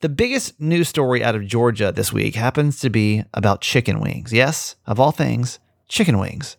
The 0.00 0.08
biggest 0.08 0.60
news 0.60 0.88
story 0.88 1.24
out 1.24 1.34
of 1.34 1.44
Georgia 1.44 1.90
this 1.90 2.12
week 2.12 2.36
happens 2.36 2.78
to 2.78 2.88
be 2.88 3.24
about 3.34 3.62
chicken 3.62 3.98
wings. 3.98 4.32
Yes, 4.32 4.76
of 4.86 5.00
all 5.00 5.10
things, 5.10 5.58
chicken 5.88 6.20
wings. 6.20 6.56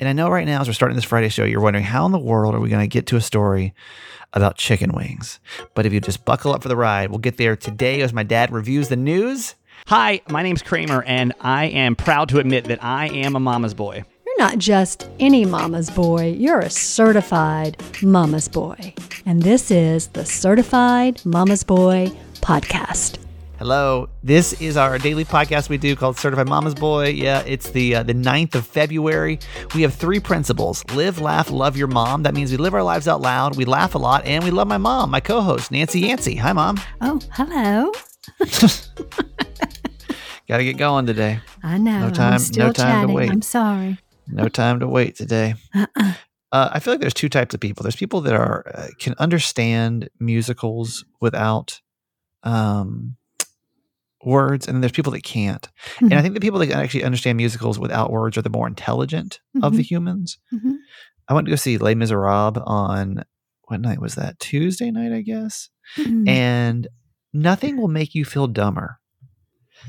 And 0.00 0.08
I 0.08 0.12
know 0.12 0.28
right 0.28 0.44
now, 0.44 0.60
as 0.60 0.66
we're 0.66 0.72
starting 0.72 0.96
this 0.96 1.04
Friday 1.04 1.28
show, 1.28 1.44
you're 1.44 1.60
wondering 1.60 1.84
how 1.84 2.04
in 2.06 2.10
the 2.10 2.18
world 2.18 2.52
are 2.52 2.58
we 2.58 2.68
going 2.68 2.82
to 2.82 2.88
get 2.88 3.06
to 3.06 3.16
a 3.16 3.20
story 3.20 3.74
about 4.32 4.56
chicken 4.56 4.90
wings? 4.90 5.38
But 5.74 5.86
if 5.86 5.92
you 5.92 6.00
just 6.00 6.24
buckle 6.24 6.52
up 6.52 6.62
for 6.62 6.68
the 6.68 6.74
ride, 6.74 7.10
we'll 7.10 7.20
get 7.20 7.36
there 7.36 7.54
today 7.54 8.00
as 8.00 8.12
my 8.12 8.24
dad 8.24 8.50
reviews 8.50 8.88
the 8.88 8.96
news. 8.96 9.54
Hi, 9.86 10.20
my 10.28 10.42
name's 10.42 10.62
Kramer, 10.62 11.04
and 11.04 11.32
I 11.40 11.66
am 11.66 11.94
proud 11.94 12.28
to 12.30 12.40
admit 12.40 12.64
that 12.64 12.82
I 12.82 13.06
am 13.06 13.36
a 13.36 13.40
mama's 13.40 13.72
boy. 13.72 14.02
You're 14.26 14.38
not 14.38 14.58
just 14.58 15.08
any 15.20 15.44
mama's 15.44 15.90
boy, 15.90 16.32
you're 16.32 16.58
a 16.58 16.70
certified 16.70 17.80
mama's 18.02 18.48
boy. 18.48 18.94
And 19.26 19.44
this 19.44 19.70
is 19.70 20.08
the 20.08 20.24
Certified 20.24 21.24
Mama's 21.24 21.62
Boy 21.62 22.10
podcast. 22.40 23.18
Hello. 23.58 24.08
This 24.22 24.54
is 24.60 24.76
our 24.78 24.96
daily 24.98 25.24
podcast 25.24 25.68
we 25.68 25.76
do 25.76 25.94
called 25.94 26.16
Certified 26.16 26.48
Mama's 26.48 26.74
Boy. 26.74 27.08
Yeah, 27.08 27.42
it's 27.46 27.70
the 27.70 27.96
uh, 27.96 28.02
the 28.02 28.14
9th 28.14 28.54
of 28.54 28.66
February. 28.66 29.38
We 29.74 29.82
have 29.82 29.94
three 29.94 30.18
principles. 30.20 30.82
Live, 30.94 31.20
laugh, 31.20 31.50
love 31.50 31.76
your 31.76 31.88
mom. 31.88 32.22
That 32.22 32.34
means 32.34 32.50
we 32.50 32.56
live 32.56 32.72
our 32.74 32.82
lives 32.82 33.06
out 33.06 33.20
loud, 33.20 33.56
we 33.56 33.66
laugh 33.66 33.94
a 33.94 33.98
lot, 33.98 34.24
and 34.24 34.42
we 34.44 34.50
love 34.50 34.66
my 34.66 34.78
mom, 34.78 35.10
my 35.10 35.20
co-host, 35.20 35.70
Nancy 35.70 36.00
Yancey. 36.00 36.36
Hi, 36.36 36.52
mom. 36.54 36.80
Oh, 37.02 37.20
hello. 37.32 37.92
Got 40.48 40.56
to 40.58 40.64
get 40.64 40.78
going 40.78 41.06
today. 41.06 41.40
I 41.62 41.78
know. 41.78 42.08
No 42.08 42.10
time- 42.10 42.40
no 42.56 42.72
time 42.72 43.08
to 43.08 43.12
wait. 43.14 43.30
I'm 43.30 43.42
sorry. 43.42 43.98
No 44.26 44.48
time 44.48 44.80
to 44.80 44.86
wait 44.88 45.16
today. 45.16 45.54
Uh-uh. 45.74 46.12
Uh, 46.52 46.68
I 46.72 46.80
feel 46.80 46.92
like 46.94 47.00
there's 47.00 47.14
two 47.14 47.28
types 47.28 47.54
of 47.54 47.60
people. 47.60 47.82
There's 47.84 47.94
people 47.94 48.20
that 48.22 48.34
are 48.34 48.64
uh, 48.74 48.88
can 48.98 49.14
understand 49.18 50.08
musicals 50.18 51.04
without 51.20 51.80
um, 52.42 53.16
words, 54.24 54.68
and 54.68 54.82
there's 54.82 54.92
people 54.92 55.12
that 55.12 55.22
can't. 55.22 55.68
And 56.00 56.14
I 56.14 56.22
think 56.22 56.34
the 56.34 56.40
people 56.40 56.58
that 56.58 56.66
can 56.68 56.78
actually 56.78 57.04
understand 57.04 57.36
musicals 57.36 57.78
without 57.78 58.10
words 58.10 58.36
are 58.36 58.42
the 58.42 58.50
more 58.50 58.66
intelligent 58.68 59.40
of 59.62 59.76
the 59.76 59.82
humans. 59.82 60.38
Mhm. 60.52 60.74
I 61.28 61.34
went 61.34 61.46
to 61.46 61.50
go 61.50 61.56
see 61.56 61.78
Les 61.78 61.94
Miserables 61.94 62.62
on 62.66 63.24
what 63.68 63.80
night 63.80 64.00
was 64.00 64.16
that? 64.16 64.38
Tuesday 64.40 64.90
night, 64.90 65.12
I 65.12 65.22
guess. 65.22 65.70
Mhm. 65.96 66.28
And 66.28 66.88
nothing 67.32 67.76
will 67.76 67.88
make 67.88 68.14
you 68.14 68.24
feel 68.24 68.46
dumber 68.48 68.98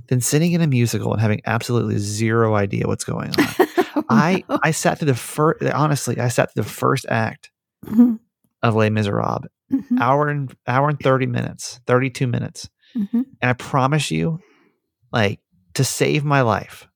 than 0.08 0.22
sitting 0.22 0.52
in 0.54 0.62
a 0.62 0.68
musical 0.68 1.12
and 1.12 1.22
having 1.22 1.42
absolutely 1.46 1.98
zero 1.98 2.56
idea 2.56 2.88
what's 2.88 3.04
going 3.04 3.32
on. 3.38 3.68
Oh, 3.94 4.04
I 4.10 4.44
no. 4.50 4.58
I 4.64 4.72
sat 4.72 5.00
through 5.00 5.08
the 5.08 5.16
first. 5.16 5.62
Honestly, 5.64 6.18
I 6.18 6.30
sat 6.30 6.54
through 6.54 6.64
the 6.64 6.70
first 6.70 7.06
act 7.10 7.52
Mhm. 7.86 8.20
of 8.64 8.74
Les 8.76 8.90
Miserables, 8.90 9.48
Mhm. 9.72 10.00
hour 10.02 10.28
and 10.30 10.54
hour 10.68 10.90
and 10.90 11.00
thirty 11.00 11.26
minutes, 11.26 11.80
thirty 11.88 12.10
two 12.10 12.28
minutes, 12.28 12.70
Mhm. 12.96 13.26
and 13.42 13.50
I 13.50 13.54
promise 13.54 14.12
you, 14.12 14.40
like 15.12 15.40
to 15.76 15.84
save 15.84 16.24
my 16.24 16.42
life, 16.42 16.88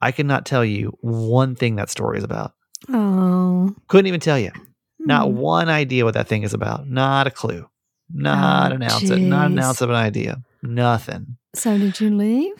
I 0.00 0.12
cannot 0.12 0.44
tell 0.46 0.64
you 0.64 0.96
one 1.00 1.54
thing 1.56 1.76
that 1.76 1.90
story 1.90 2.18
is 2.18 2.24
about. 2.24 2.52
Oh. 2.88 3.74
Couldn't 3.88 4.06
even 4.06 4.20
tell 4.20 4.38
you. 4.38 4.50
Not 4.98 5.28
Mm. 5.28 5.32
one 5.34 5.68
idea 5.68 6.04
what 6.04 6.14
that 6.14 6.28
thing 6.28 6.42
is 6.42 6.52
about. 6.54 6.86
Not 6.86 7.26
a 7.26 7.30
clue. 7.30 7.66
Not 8.12 8.72
Oh, 8.72 8.74
an 8.76 8.82
ounce. 8.82 9.08
Of, 9.10 9.18
not 9.20 9.50
an 9.50 9.58
ounce 9.58 9.80
of 9.80 9.88
an 9.90 9.96
idea. 9.96 10.42
Nothing. 10.62 11.36
So 11.54 11.78
did 11.78 12.00
you 12.00 12.10
leave? 12.14 12.54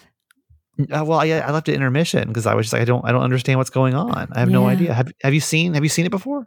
Uh, 0.90 1.04
well, 1.04 1.20
I, 1.20 1.26
I 1.26 1.50
left 1.50 1.68
it 1.68 1.74
intermission 1.74 2.28
because 2.28 2.46
I 2.46 2.54
was 2.54 2.66
just 2.66 2.72
like, 2.72 2.82
I 2.82 2.86
don't, 2.86 3.04
I 3.04 3.12
don't 3.12 3.22
understand 3.22 3.58
what's 3.58 3.68
going 3.70 3.94
on. 3.94 4.28
I 4.32 4.40
have 4.40 4.48
no 4.48 4.66
idea. 4.66 4.94
Have 4.94 5.12
Have 5.22 5.34
you 5.34 5.40
seen 5.40 5.74
Have 5.74 5.82
you 5.82 5.90
seen 5.90 6.06
it 6.06 6.10
before? 6.10 6.46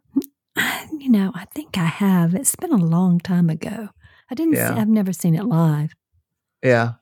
You 1.00 1.10
know, 1.10 1.32
I 1.36 1.46
think 1.54 1.78
I 1.78 1.84
have. 1.86 2.34
It's 2.34 2.56
been 2.56 2.72
a 2.72 2.78
long 2.78 3.20
time 3.20 3.50
ago. 3.50 3.90
I 4.32 4.36
didn't. 4.36 4.54
Yeah. 4.54 4.74
See, 4.74 4.80
I've 4.80 4.88
never 4.88 5.12
seen 5.12 5.36
it 5.36 5.44
live. 5.44 5.94
Yeah. 6.64 6.94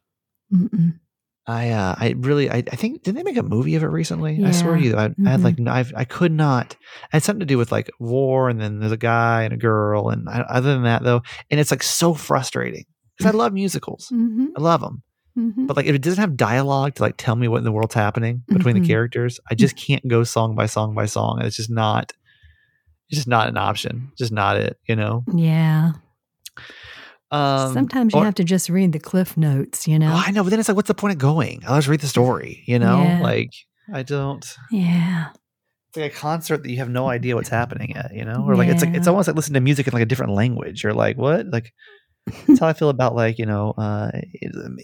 Mm-mm. 0.52 0.98
I 1.46 1.70
uh, 1.70 1.96
I 1.98 2.16
really 2.18 2.50
I, 2.50 2.58
I 2.58 2.76
think 2.76 3.04
did 3.04 3.16
they 3.16 3.22
make 3.24 3.38
a 3.38 3.44
movie 3.44 3.76
of 3.76 3.84
it 3.84 3.88
recently? 3.88 4.44
I 4.44 4.52
swear 4.52 4.78
to 4.78 4.82
you, 4.82 4.96
I, 4.96 5.06
I 5.26 5.30
had 5.30 5.44
like 5.44 5.60
I've, 5.68 5.94
I 5.96 6.04
could 6.06 6.32
not. 6.32 6.74
It 6.74 6.78
had 7.12 7.24
something 7.24 7.42
to 7.42 7.46
do 7.46 7.58
with 7.58 7.72
like 7.72 7.90
war, 8.00 8.50
and 8.50 8.60
then 8.60 8.80
there's 8.80 8.92
a 8.92 8.98
guy 8.98 9.44
and 9.44 9.54
a 9.54 9.58
girl, 9.58 10.10
and 10.10 10.28
I, 10.30 10.42
other 10.42 10.74
than 10.74 10.84
that 10.84 11.04
though, 11.04 11.22
and 11.52 11.60
it's 11.60 11.72
like 11.72 11.84
so 11.84 12.14
frustrating 12.14 12.86
because 13.18 13.34
I 13.34 13.38
love 13.38 13.54
musicals, 13.54 14.10
Mm-hmm. 14.14 14.48
I 14.58 14.62
love 14.62 14.82
them, 14.82 15.04
Mm-hmm. 15.38 15.66
but 15.66 15.78
like 15.78 15.86
if 15.88 15.96
it 15.96 16.02
doesn't 16.02 16.20
have 16.22 16.38
dialogue 16.38 16.96
to 16.96 17.04
like 17.04 17.16
tell 17.18 17.36
me 17.36 17.48
what 17.48 17.58
in 17.58 17.64
the 17.66 17.72
world's 17.72 17.96
happening 17.96 18.44
between 18.48 18.80
the 18.82 18.88
characters, 18.88 19.40
I 19.50 19.56
just 19.56 19.76
can't 19.76 20.08
go 20.08 20.24
song 20.24 20.56
by 20.56 20.66
song 20.68 20.94
by 20.96 21.06
song, 21.08 21.38
and 21.40 21.48
it's 21.48 21.58
just 21.58 21.72
not, 21.72 22.14
it's 23.12 23.18
just 23.18 23.28
not 23.28 23.48
an 23.50 23.58
option, 23.58 24.12
just 24.18 24.32
not 24.32 24.58
it, 24.58 24.78
you 24.88 24.96
know. 24.96 25.24
Yeah. 25.34 25.92
Um, 27.32 27.74
Sometimes 27.74 28.14
you 28.14 28.20
or- 28.20 28.26
have 28.26 28.36
to 28.36 28.44
just 28.44 28.70
read 28.70 28.92
the 28.92 29.00
cliff 29.00 29.38
notes. 29.38 29.88
You 29.88 30.00
know. 30.00 30.12
Oh, 30.14 30.24
I 30.26 30.32
know, 30.32 30.44
but 30.44 30.50
then 30.50 30.60
it's 30.60 30.68
like, 30.68 30.76
what's 30.76 30.88
the 30.88 30.94
point 30.94 31.14
of 31.14 31.18
going? 31.18 31.62
I'll 31.68 31.78
just 31.78 31.88
read 31.88 32.02
the 32.02 32.08
story, 32.08 32.64
you 32.66 32.78
know. 32.80 33.02
Yeah. 33.02 33.22
Like 33.22 33.52
I 33.94 34.04
don't. 34.04 34.46
yeah. 34.72 35.30
it's 35.90 35.98
like 35.98 36.12
a 36.14 36.16
concert 36.16 36.64
that 36.64 36.70
you 36.70 36.78
have 36.78 36.90
no 36.90 37.08
idea 37.08 37.36
what's 37.36 37.50
happening 37.50 37.96
at, 37.96 38.14
you 38.14 38.26
know? 38.26 38.44
Or 38.46 38.56
like 38.56 38.70
it's 38.70 38.84
like 38.84 38.94
it's 38.96 39.08
almost 39.08 39.28
like 39.28 39.36
listening 39.36 39.56
to 39.56 39.62
music 39.62 39.88
in 39.88 39.94
like 39.94 40.04
a 40.04 40.06
different 40.06 40.34
language. 40.34 40.84
You're 40.84 40.94
like, 40.94 41.18
what? 41.18 41.48
Like 41.48 41.74
that's 42.48 42.60
how 42.60 42.68
I 42.68 42.74
feel 42.74 42.90
about 42.90 43.16
like, 43.16 43.40
you 43.40 43.46
know, 43.46 43.72
uh 43.78 44.12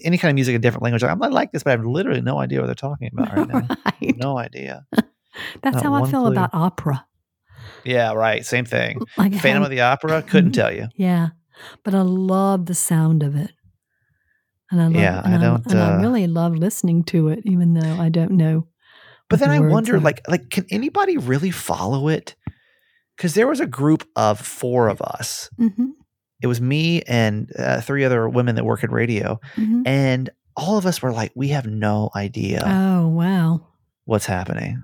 any 0.04 0.16
kind 0.18 0.30
of 0.30 0.34
music 0.34 0.52
in 0.54 0.56
a 0.56 0.62
different 0.62 0.82
language. 0.82 1.02
Like, 1.02 1.12
I'm 1.12 1.18
not 1.18 1.32
like 1.32 1.52
this, 1.52 1.62
but 1.62 1.70
I 1.70 1.76
have 1.76 1.84
literally 1.84 2.22
no 2.22 2.38
idea 2.38 2.60
what 2.60 2.66
they're 2.66 2.74
talking 2.74 3.10
about 3.12 3.36
right 3.36 3.48
now. 3.48 3.68
Right. 4.00 4.16
No 4.16 4.38
idea. 4.38 4.86
That's 5.62 5.74
not 5.74 5.82
how 5.82 5.94
I 5.94 6.10
feel 6.10 6.22
clue. 6.22 6.32
about 6.32 6.50
opera. 6.52 7.04
Yeah, 7.84 8.12
right. 8.12 8.44
Same 8.44 8.64
thing. 8.64 9.00
Like 9.16 9.32
Phantom 9.34 9.62
how- 9.62 9.64
of 9.64 9.70
the 9.70 9.80
Opera, 9.82 10.22
couldn't 10.22 10.52
tell 10.52 10.72
you. 10.72 10.88
Yeah, 10.96 11.28
but 11.84 11.94
I 11.94 12.00
love 12.02 12.66
the 12.66 12.74
sound 12.74 13.22
of 13.22 13.34
it, 13.36 13.50
and 14.70 14.80
I 14.80 14.84
love, 14.86 14.94
Yeah, 14.96 15.22
I 15.24 15.30
and 15.32 15.42
don't, 15.42 15.66
and 15.72 15.80
I 15.80 15.96
uh, 15.96 16.00
really 16.00 16.26
love 16.26 16.54
listening 16.54 17.04
to 17.04 17.28
it, 17.28 17.40
even 17.44 17.74
though 17.74 17.96
I 18.00 18.08
don't 18.08 18.32
know. 18.32 18.66
But 19.28 19.40
then 19.40 19.50
the 19.50 19.56
I 19.56 19.60
wonder, 19.60 19.96
are. 19.96 20.00
like, 20.00 20.22
like 20.28 20.50
can 20.50 20.64
anybody 20.70 21.16
really 21.18 21.50
follow 21.50 22.08
it? 22.08 22.34
Because 23.16 23.34
there 23.34 23.48
was 23.48 23.60
a 23.60 23.66
group 23.66 24.06
of 24.16 24.38
four 24.40 24.88
of 24.88 25.02
us. 25.02 25.50
Mhm, 25.60 25.90
It 26.40 26.46
was 26.46 26.60
me 26.60 27.02
and 27.02 27.50
uh, 27.58 27.80
three 27.80 28.04
other 28.04 28.28
women 28.28 28.54
that 28.54 28.64
work 28.64 28.84
in 28.84 28.90
radio, 28.90 29.40
mhm. 29.56 29.82
and 29.86 30.30
all 30.56 30.78
of 30.78 30.86
us 30.86 31.02
were 31.02 31.12
like, 31.12 31.32
we 31.36 31.48
have 31.48 31.66
no 31.66 32.10
idea 32.16 32.62
Oh 32.64 33.08
wow! 33.08 33.66
what's 34.04 34.26
happening. 34.26 34.82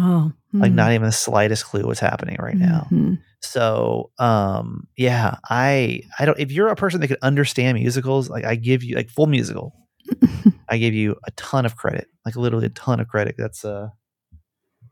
Oh, 0.00 0.32
Like 0.52 0.70
hmm, 0.70 0.76
not 0.76 0.92
even 0.92 1.06
the 1.06 1.12
slightest 1.12 1.64
clue 1.64 1.82
what's 1.86 1.98
happening 2.00 2.36
right 2.38 2.56
now. 2.56 2.86
mhm. 2.90 3.18
So 3.40 4.10
um 4.18 4.86
yeah, 4.96 5.36
I 5.48 6.02
I 6.18 6.24
don't 6.24 6.38
if 6.38 6.50
you're 6.52 6.68
a 6.68 6.76
person 6.76 7.00
that 7.00 7.08
could 7.08 7.18
understand 7.22 7.78
musicals, 7.78 8.28
like 8.30 8.44
I 8.44 8.54
give 8.56 8.82
you 8.84 8.94
like 8.96 9.10
full 9.10 9.26
musical, 9.26 9.74
I 10.68 10.78
give 10.78 10.94
you 10.94 11.16
a 11.26 11.30
ton 11.32 11.66
of 11.66 11.76
credit. 11.76 12.06
Like 12.24 12.36
literally 12.36 12.66
a 12.66 12.70
ton 12.70 13.00
of 13.00 13.08
credit. 13.08 13.34
That's 13.38 13.64
a, 13.64 13.92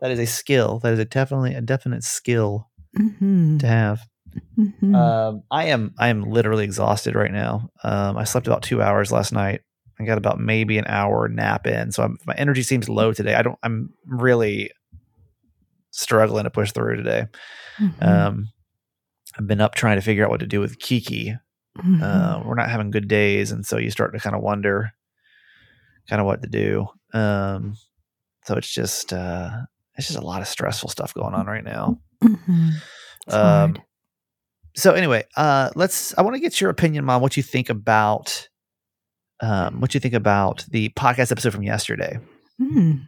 that 0.00 0.10
is 0.10 0.18
a 0.18 0.26
skill. 0.26 0.78
That 0.80 0.92
is 0.92 0.98
a 0.98 1.04
definitely 1.04 1.54
a 1.54 1.60
definite 1.60 2.02
skill 2.04 2.70
Mhm, 2.98 3.60
to 3.60 3.66
have. 3.66 4.00
mhm. 4.58 4.94
Um 4.94 5.42
I 5.50 5.66
am 5.66 5.94
I 5.98 6.08
am 6.08 6.22
literally 6.22 6.64
exhausted 6.64 7.14
right 7.14 7.32
now. 7.32 7.70
Um 7.84 8.16
I 8.16 8.24
slept 8.24 8.46
about 8.46 8.62
2 8.62 8.80
hours 8.82 9.12
last 9.12 9.32
night. 9.32 9.60
I 9.98 10.04
got 10.04 10.18
about 10.18 10.38
maybe 10.40 10.76
an 10.78 10.86
hour 10.88 11.26
nap 11.28 11.66
in. 11.66 11.90
So 11.92 12.02
I'm, 12.02 12.16
my 12.26 12.34
energy 12.36 12.62
seems 12.62 12.88
low 12.88 13.12
today. 13.12 13.34
I 13.34 13.42
don't 13.42 13.58
I'm 13.62 13.90
really 14.06 14.70
struggling 16.00 16.44
to 16.44 16.50
push 16.50 16.72
through 16.72 16.96
today. 16.96 17.26
Mhm, 17.78 18.02
Um, 18.02 18.48
I've 19.38 19.46
been 19.46 19.60
up 19.60 19.74
trying 19.74 19.96
to 19.96 20.02
figure 20.02 20.24
out 20.24 20.30
what 20.30 20.40
to 20.40 20.46
do 20.46 20.60
with 20.60 20.78
Kiki. 20.78 21.34
mhm. 21.78 22.02
Uh, 22.02 22.42
we're 22.44 22.54
not 22.54 22.70
having 22.70 22.90
good 22.90 23.06
days, 23.08 23.52
and 23.52 23.66
so 23.66 23.76
you 23.78 23.90
start 23.90 24.12
to 24.14 24.18
kind 24.20 24.34
of 24.34 24.42
wonder, 24.42 24.92
kind 26.08 26.20
of 26.20 26.26
what 26.26 26.42
to 26.42 26.48
do. 26.48 26.86
Um, 27.12 27.76
so 28.44 28.54
it's 28.56 28.72
just 28.72 29.12
uh, 29.12 29.50
it's 29.96 30.06
just 30.06 30.18
a 30.18 30.24
lot 30.24 30.40
of 30.40 30.48
stressful 30.48 30.88
stuff 30.88 31.12
going 31.14 31.34
on 31.34 31.46
right 31.46 31.64
now. 31.64 31.98
Mhm. 32.24 32.70
Um. 33.30 33.76
So 34.74 34.92
anyway, 34.92 35.24
uh, 35.36 35.70
let's. 35.74 36.16
I 36.16 36.22
want 36.22 36.34
to 36.36 36.40
get 36.40 36.60
your 36.60 36.70
opinion, 36.70 37.04
Mom. 37.04 37.20
What 37.22 37.36
you 37.36 37.42
think 37.42 37.68
about 37.70 38.48
um, 39.40 39.80
what 39.80 39.92
you 39.92 40.00
think 40.00 40.14
about 40.14 40.64
the 40.70 40.88
podcast 40.90 41.30
episode 41.30 41.52
from 41.52 41.62
yesterday? 41.62 42.18
Mm. 42.60 43.06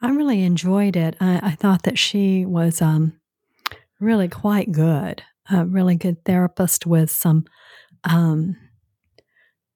I 0.00 0.10
really 0.10 0.42
enjoyed 0.42 0.96
it. 0.96 1.16
I, 1.20 1.40
I 1.42 1.50
thought 1.52 1.82
that 1.84 1.98
she 1.98 2.44
was 2.46 2.80
um, 2.80 3.18
really 4.00 4.28
quite 4.28 4.70
good, 4.72 5.22
a 5.50 5.64
really 5.64 5.96
good 5.96 6.24
therapist 6.24 6.86
with 6.86 7.10
some 7.10 7.46
um, 8.04 8.56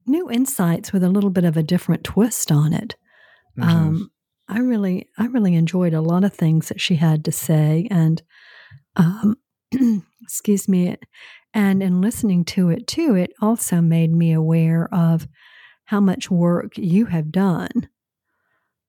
new 0.07 0.31
insights 0.31 0.93
with 0.93 1.03
a 1.03 1.09
little 1.09 1.31
bit 1.31 1.45
of 1.45 1.57
a 1.57 1.63
different 1.63 2.05
twist 2.05 2.51
on 2.53 2.73
it. 2.73 2.97
Mhm. 3.59 3.65
Um, 3.65 4.11
I 4.49 4.59
really, 4.59 5.09
I 5.19 5.27
really 5.27 5.55
enjoyed 5.55 5.95
a 5.95 6.01
lot 6.01 6.25
of 6.25 6.33
things 6.33 6.69
that 6.69 6.81
she 6.81 6.97
had 6.97 7.25
to 7.25 7.33
say, 7.33 7.89
and 7.91 8.23
um, 8.97 9.37
excuse 10.23 10.69
me, 10.69 10.97
and 11.55 11.83
in 11.83 12.01
listening 12.01 12.45
to 12.47 12.69
it 12.69 12.87
too, 12.87 13.15
it 13.15 13.33
also 13.41 13.81
made 13.81 14.13
me 14.13 14.33
aware 14.33 14.93
of 14.93 15.27
how 15.85 16.01
much 16.01 16.31
work 16.31 16.77
you 16.77 17.07
have 17.07 17.31
done. 17.31 17.89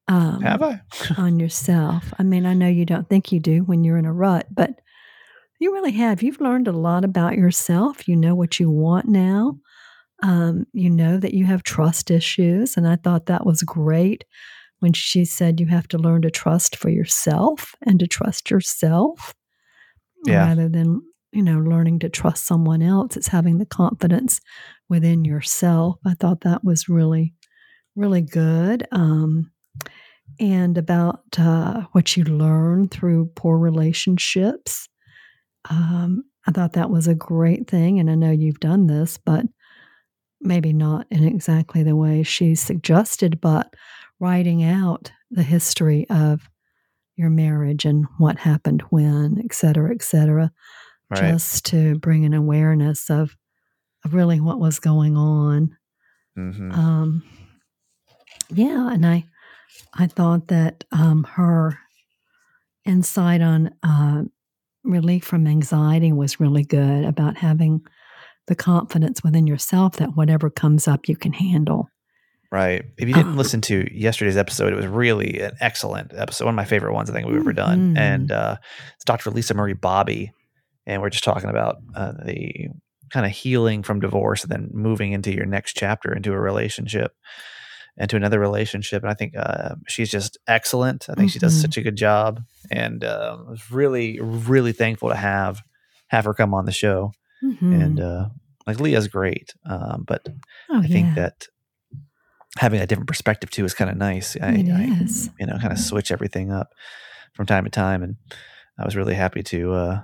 Um, 0.08 0.42
Have 0.42 0.62
I? 0.62 0.82
on 1.18 1.40
yourself. 1.40 2.14
I 2.20 2.24
mean, 2.24 2.46
I 2.46 2.54
know 2.54 2.68
you 2.68 2.86
don't 2.86 3.08
think 3.10 3.32
you 3.32 3.40
do 3.40 3.64
when 3.64 3.84
you're 3.84 3.98
in 3.98 4.06
a 4.06 4.14
rut, 4.14 4.48
but 4.52 4.80
you 5.60 5.72
really 5.74 5.94
have. 5.94 6.22
You've 6.22 6.42
learned 6.42 6.68
a 6.68 6.72
lot 6.74 7.06
about 7.06 7.38
yourself. 7.38 8.08
You 8.08 8.16
know 8.18 8.36
what 8.36 8.60
you 8.60 8.70
want 8.70 9.08
now. 9.08 9.58
um, 10.24 10.66
you 10.74 10.90
know 10.90 11.18
that 11.18 11.34
you 11.34 11.46
have 11.46 11.64
trust 11.64 12.10
issues. 12.12 12.78
And 12.78 12.88
I 12.88 12.96
thought 12.98 13.26
that 13.28 13.46
was 13.46 13.62
great 13.64 14.24
when 14.80 14.94
she 14.94 15.26
said 15.26 15.60
you 15.60 15.68
have 15.68 15.88
to 15.90 15.98
learn 15.98 16.22
to 16.24 16.32
trust 16.32 16.76
for 16.78 16.90
yourself 16.90 17.76
and 17.82 18.00
to 18.00 18.08
trust 18.08 18.50
yourself 18.52 19.34
Yeah. 20.26 20.46
rather 20.48 20.70
than, 20.70 21.02
you 21.34 21.42
know, 21.44 21.60
learning 21.60 22.00
to 22.00 22.10
trust 22.10 22.46
someone 22.46 22.82
else. 22.82 23.18
It's 23.18 23.28
having 23.30 23.58
the 23.58 23.66
confidence 23.66 24.40
within 24.90 25.26
yourself. 25.26 25.98
I 26.06 26.14
thought 26.14 26.42
that 26.42 26.64
was 26.64 26.88
really, 26.90 27.34
really 27.96 28.22
good. 28.22 28.88
Um, 28.92 29.52
and 30.40 30.78
about 30.78 31.22
uh, 31.38 31.82
what 31.92 32.16
you 32.18 32.24
learn 32.24 32.88
through 32.90 33.32
poor 33.36 33.58
relationships. 33.58 34.88
Um, 35.70 36.24
I 36.46 36.52
thought 36.52 36.74
that 36.74 36.90
was 36.90 37.08
a 37.08 37.16
great 37.16 37.68
thing. 37.70 38.00
And 38.00 38.10
I 38.10 38.16
know 38.16 38.32
you've 38.32 38.60
done 38.60 38.88
this, 38.88 39.18
but 39.18 39.46
maybe 40.42 40.74
not 40.74 41.08
in 41.10 41.24
exactly 41.24 41.84
the 41.84 41.96
way 41.96 42.24
she 42.24 42.56
suggested, 42.56 43.40
but 43.40 43.74
writing 44.20 44.64
out 44.64 45.12
the 45.32 45.44
history 45.44 46.06
of 46.10 46.50
your 47.16 47.30
marriage 47.30 47.86
and 47.86 48.06
what 48.18 48.40
happened 48.40 48.82
when, 48.90 49.42
et 49.44 49.54
cetera, 49.54 49.94
et 49.94 50.02
cetera, 50.02 50.52
Right. 51.10 51.32
just 51.32 51.66
to 51.68 52.00
bring 52.00 52.26
an 52.26 52.34
awareness 52.34 53.10
of, 53.10 53.36
of 54.04 54.14
really 54.14 54.40
what 54.40 54.60
was 54.60 54.80
going 54.80 55.16
on. 55.16 55.78
hmm 56.36 56.72
Um, 56.72 57.24
yeah, 58.50 58.92
and 58.92 59.06
I, 59.06 59.26
I 59.96 60.08
thought 60.08 60.48
that 60.48 60.84
um, 60.92 61.24
her 61.24 61.78
insight 62.86 63.42
on 63.42 63.72
uh, 63.84 64.24
relief 64.84 65.24
from 65.24 65.48
anxiety 65.48 66.12
was 66.12 66.40
really 66.40 66.64
good 66.64 67.06
about 67.06 67.38
having 67.38 67.82
the 68.48 68.56
confidence 68.56 69.24
within 69.24 69.48
yourself 69.48 69.98
that 69.98 70.18
whatever 70.18 70.50
comes 70.50 70.88
up, 70.88 71.08
you 71.08 71.16
can 71.16 71.32
handle. 71.34 71.88
Right. 72.52 72.84
If 72.98 73.08
you 73.08 73.16
Uh, 73.16 73.18
didn't 73.20 73.38
listen 73.38 73.62
to 73.62 73.88
yesterday's 73.92 74.38
episode, 74.38 74.74
it 74.74 74.76
was 74.76 74.86
really 74.86 75.40
an 75.40 75.54
excellent 75.60 76.12
episode. 76.14 76.46
One 76.46 76.54
of 76.54 76.58
my 76.58 76.66
favorite 76.66 76.94
ones 76.94 77.10
I 77.10 77.14
think 77.14 77.26
we've 77.28 77.38
ever 77.38 77.54
done. 77.54 77.96
Mhm. 77.96 77.98
And 77.98 78.32
uh, 78.32 78.58
it's 78.96 79.06
Dr. 79.06 79.32
Lisa 79.32 79.54
Marie 79.54 79.74
Bobby. 79.74 80.32
And 80.86 81.02
we're 81.02 81.10
just 81.10 81.24
talking 81.24 81.50
about 81.50 81.78
uh, 81.96 82.12
the 82.26 82.68
kind 83.10 83.26
of 83.26 83.32
healing 83.32 83.82
from 83.84 84.02
divorce 84.02 84.44
and 84.44 84.52
then 84.52 84.70
moving 84.74 85.14
into 85.14 85.34
your 85.34 85.46
next 85.46 85.74
chapter 85.78 86.14
into 86.14 86.34
a 86.34 86.40
relationship, 86.40 87.14
into 87.98 88.16
another 88.16 88.40
relationship. 88.40 89.04
And 89.04 89.12
I 89.12 89.14
think 89.14 89.34
uh, 89.38 89.76
she's 89.88 90.10
just 90.10 90.38
excellent. 90.48 91.08
I 91.10 91.14
think 91.14 91.30
she 91.32 91.40
does 91.40 91.56
Mhm. 91.58 91.62
such 91.62 91.78
a 91.78 91.82
good 91.82 91.96
job. 91.96 92.42
And 92.72 93.04
uh, 93.04 93.38
I 93.48 93.50
was 93.52 93.70
really, 93.72 94.20
really 94.20 94.72
thankful 94.74 95.10
to 95.10 95.16
have 95.16 95.62
have 96.08 96.26
her 96.26 96.34
come 96.34 96.54
on 96.54 96.66
the 96.66 96.72
show. 96.72 97.12
Mhm. 97.44 97.82
And 97.84 98.00
uh, 98.00 98.30
like 98.68 98.80
Leah's 98.80 99.08
great. 99.08 99.54
Um, 99.66 100.04
but 100.08 100.28
oh, 100.70 100.80
I 100.82 100.88
think 100.88 101.10
yeah, 101.10 101.16
that 101.16 101.48
having 102.58 102.80
a 102.82 102.86
different 102.88 103.08
perspective 103.08 103.50
too 103.50 103.66
is 103.66 103.74
kind 103.74 103.90
of 103.92 103.98
nice. 103.98 104.36
I, 104.42 104.50
it 104.54 104.70
I 104.70 104.86
you 105.40 105.46
know 105.46 105.58
kind 105.60 105.74
of 105.74 105.80
switch 105.80 106.12
everything 106.12 106.52
up 106.52 106.70
from 107.34 107.46
time 107.46 107.64
to 107.64 107.70
time, 107.70 108.04
and 108.04 108.16
I 108.80 108.86
was 108.86 108.96
really 108.96 109.16
happy 109.16 109.44
to 109.44 109.74
uh, 109.74 110.02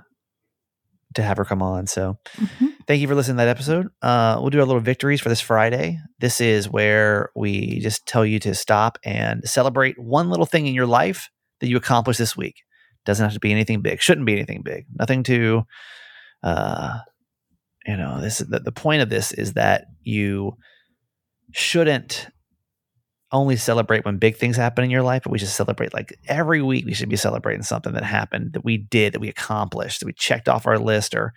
to 1.14 1.22
have 1.22 1.36
her 1.38 1.44
come 1.44 1.62
on. 1.62 1.86
So 1.86 2.18
Mhm. 2.36 2.69
Thank 2.86 3.00
you 3.00 3.08
for 3.08 3.14
listening 3.14 3.36
to 3.36 3.44
that 3.44 3.48
episode. 3.48 3.88
Uh, 4.02 4.38
we'll 4.40 4.50
do 4.50 4.60
our 4.60 4.66
little 4.66 4.80
victories 4.80 5.20
for 5.20 5.28
this 5.28 5.40
Friday. 5.40 5.98
This 6.18 6.40
is 6.40 6.68
where 6.68 7.30
we 7.34 7.80
just 7.80 8.06
tell 8.06 8.24
you 8.24 8.38
to 8.40 8.54
stop 8.54 8.98
and 9.04 9.42
celebrate 9.48 9.98
one 9.98 10.30
little 10.30 10.46
thing 10.46 10.66
in 10.66 10.74
your 10.74 10.86
life 10.86 11.30
that 11.60 11.68
you 11.68 11.76
accomplished 11.76 12.18
this 12.18 12.36
week. 12.36 12.56
Doesn't 13.04 13.24
have 13.24 13.34
to 13.34 13.40
be 13.40 13.52
anything 13.52 13.80
big. 13.80 14.00
Shouldn't 14.00 14.26
be 14.26 14.34
anything 14.34 14.62
big. 14.64 14.86
Nothing 14.94 15.22
to, 15.24 15.62
uh, 16.42 16.98
you 17.86 17.96
know, 17.96 18.20
this. 18.20 18.38
The, 18.38 18.60
the 18.60 18.72
point 18.72 19.02
of 19.02 19.08
this 19.08 19.32
is 19.32 19.54
that 19.54 19.86
you 20.02 20.56
shouldn't 21.52 22.28
only 23.32 23.56
celebrate 23.56 24.04
when 24.04 24.18
big 24.18 24.36
things 24.36 24.56
happen 24.56 24.84
in 24.84 24.90
your 24.90 25.02
life, 25.02 25.22
but 25.22 25.32
we 25.32 25.38
should 25.38 25.48
celebrate 25.48 25.94
like 25.94 26.18
every 26.26 26.62
week. 26.62 26.84
We 26.84 26.94
should 26.94 27.08
be 27.08 27.16
celebrating 27.16 27.62
something 27.62 27.92
that 27.92 28.04
happened 28.04 28.54
that 28.54 28.64
we 28.64 28.76
did, 28.76 29.14
that 29.14 29.20
we 29.20 29.28
accomplished, 29.28 30.00
that 30.00 30.06
we 30.06 30.12
checked 30.12 30.48
off 30.48 30.66
our 30.66 30.78
list, 30.78 31.14
or 31.14 31.32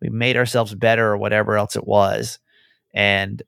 we 0.00 0.08
made 0.08 0.36
ourselves 0.36 0.74
better, 0.74 1.08
or 1.08 1.16
whatever 1.16 1.56
else 1.56 1.76
it 1.76 1.86
was. 1.86 2.38
And 2.94 3.42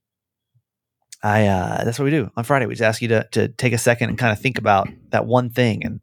I, 1.22 1.46
uh, 1.46 1.84
that's 1.84 1.98
what 1.98 2.04
we 2.04 2.10
do 2.10 2.30
on 2.36 2.44
Friday. 2.44 2.66
We 2.66 2.74
just 2.74 2.82
ask 2.82 3.00
you 3.00 3.08
to 3.08 3.26
to 3.32 3.48
take 3.48 3.72
a 3.72 3.78
second 3.78 4.10
and 4.10 4.18
kind 4.18 4.32
of 4.32 4.40
think 4.40 4.58
about 4.58 4.88
that 5.10 5.26
one 5.26 5.50
thing, 5.50 5.84
and 5.84 6.00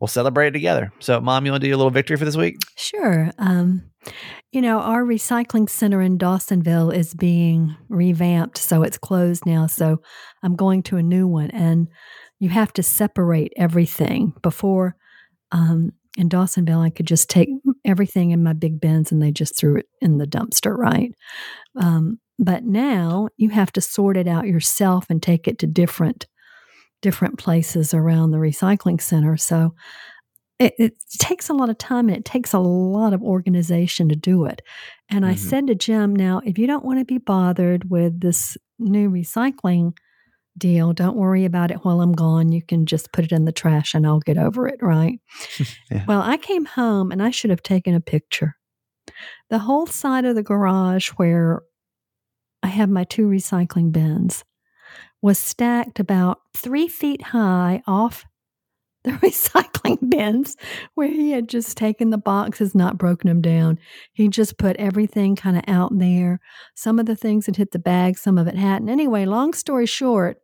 we'll 0.00 0.08
celebrate 0.08 0.48
it 0.48 0.52
together. 0.52 0.92
So, 1.00 1.20
Mom, 1.20 1.44
you 1.44 1.52
want 1.52 1.62
to 1.62 1.68
do 1.68 1.74
a 1.74 1.76
little 1.76 1.90
victory 1.90 2.16
for 2.16 2.24
this 2.24 2.36
week? 2.36 2.56
Sure. 2.76 3.30
Um, 3.38 3.90
you 4.52 4.60
know, 4.60 4.78
our 4.78 5.02
recycling 5.02 5.68
center 5.68 6.00
in 6.00 6.18
Dawsonville 6.18 6.94
is 6.94 7.14
being 7.14 7.76
revamped, 7.88 8.58
so 8.58 8.82
it's 8.82 8.98
closed 8.98 9.44
now. 9.46 9.66
So 9.66 10.00
I'm 10.42 10.54
going 10.54 10.82
to 10.84 10.98
a 10.98 11.02
new 11.02 11.26
one, 11.26 11.50
and 11.50 11.88
you 12.38 12.50
have 12.50 12.72
to 12.74 12.82
separate 12.82 13.52
everything. 13.56 14.34
Before 14.42 14.94
um, 15.50 15.92
in 16.16 16.28
Dawsonville, 16.28 16.84
I 16.84 16.90
could 16.90 17.06
just 17.06 17.28
take 17.28 17.48
everything 17.84 18.30
in 18.30 18.42
my 18.42 18.52
big 18.52 18.80
bins 18.80 19.10
and 19.12 19.20
they 19.22 19.32
just 19.32 19.56
threw 19.56 19.76
it 19.76 19.86
in 20.00 20.18
the 20.18 20.26
dumpster, 20.26 20.76
right? 20.76 21.12
Um, 21.76 22.18
but 22.38 22.64
now 22.64 23.28
you 23.36 23.50
have 23.50 23.72
to 23.72 23.80
sort 23.80 24.16
it 24.16 24.28
out 24.28 24.46
yourself 24.46 25.06
and 25.10 25.22
take 25.22 25.48
it 25.48 25.58
to 25.60 25.66
different 25.66 26.26
different 27.02 27.38
places 27.38 27.94
around 27.94 28.30
the 28.30 28.38
recycling 28.38 29.00
center. 29.00 29.36
So 29.36 29.74
it, 30.58 30.74
it 30.78 30.94
takes 31.18 31.48
a 31.48 31.52
lot 31.54 31.68
of 31.68 31.78
time 31.78 32.08
and 32.08 32.16
it 32.16 32.24
takes 32.24 32.52
a 32.52 32.58
lot 32.58 33.12
of 33.12 33.22
organization 33.22 34.08
to 34.08 34.16
do 34.16 34.44
it. 34.46 34.62
And 35.10 35.26
I 35.26 35.34
Mhm. 35.34 35.38
said 35.38 35.66
to 35.66 35.74
Jim, 35.74 36.14
now, 36.14 36.40
if 36.44 36.58
you 36.58 36.66
don't 36.66 36.84
want 36.84 37.00
to 37.00 37.04
be 37.04 37.18
bothered 37.18 37.90
with 37.90 38.20
this 38.20 38.56
new 38.78 39.10
recycling 39.10 39.94
deal, 40.56 40.92
don't 40.92 41.16
worry 41.16 41.44
about 41.44 41.70
it 41.70 41.84
while 41.84 42.00
I'm 42.00 42.12
gone. 42.12 42.52
You 42.52 42.62
can 42.62 42.86
just 42.86 43.12
put 43.12 43.24
it 43.24 43.32
in 43.32 43.44
the 43.44 43.52
trash 43.52 43.94
and 43.94 44.06
I'll 44.06 44.20
get 44.20 44.38
over 44.38 44.68
it, 44.68 44.82
right? 44.82 45.20
Yeah. 45.90 46.04
Well, 46.08 46.22
I 46.22 46.38
came 46.38 46.64
home 46.64 47.12
and 47.12 47.22
I 47.22 47.30
should 47.30 47.50
have 47.50 47.62
taken 47.62 47.94
a 47.94 48.00
picture. 48.00 48.56
The 49.50 49.58
whole 49.58 49.86
side 49.86 50.24
of 50.24 50.34
the 50.34 50.42
garage 50.42 51.10
where 51.10 51.62
I 52.62 52.68
have 52.68 52.88
my 52.88 53.04
two 53.04 53.28
recycling 53.28 53.92
bins 53.92 54.44
was 55.22 55.38
stacked 55.38 56.00
about 56.00 56.40
three 56.56 56.88
feet 56.88 57.22
high 57.22 57.82
off 57.86 58.24
the 59.04 59.10
recycling 59.22 60.10
bins 60.10 60.56
where 60.94 61.08
he 61.08 61.30
had 61.30 61.48
just 61.48 61.76
taken 61.76 62.10
the 62.10 62.18
boxes, 62.18 62.74
not 62.74 62.98
broken 62.98 63.28
them 63.28 63.40
down. 63.40 63.78
He 64.12 64.28
just 64.28 64.58
put 64.58 64.76
everything 64.76 65.36
kind 65.36 65.56
of 65.56 65.64
out 65.68 65.96
there. 65.98 66.40
Some 66.74 66.98
of 66.98 67.06
the 67.06 67.16
things 67.16 67.46
had 67.46 67.56
hit 67.56 67.70
the 67.72 67.78
bag, 67.78 68.18
some 68.18 68.38
of 68.38 68.46
it 68.46 68.56
hadn't. 68.56 68.88
Anyway, 68.88 69.24
long 69.26 69.52
story 69.52 69.86
short, 69.86 70.38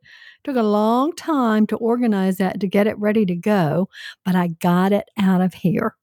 took 0.44 0.56
a 0.56 0.62
long 0.62 1.14
time 1.16 1.66
to 1.68 1.76
organize 1.76 2.36
that 2.38 2.60
to 2.60 2.66
get 2.68 2.86
it 2.86 2.98
ready 2.98 3.26
to 3.26 3.34
go, 3.34 3.88
but 4.24 4.34
I 4.34 4.48
got 4.48 4.92
it 4.92 5.08
out 5.18 5.40
of 5.40 5.54
here. 5.54 5.96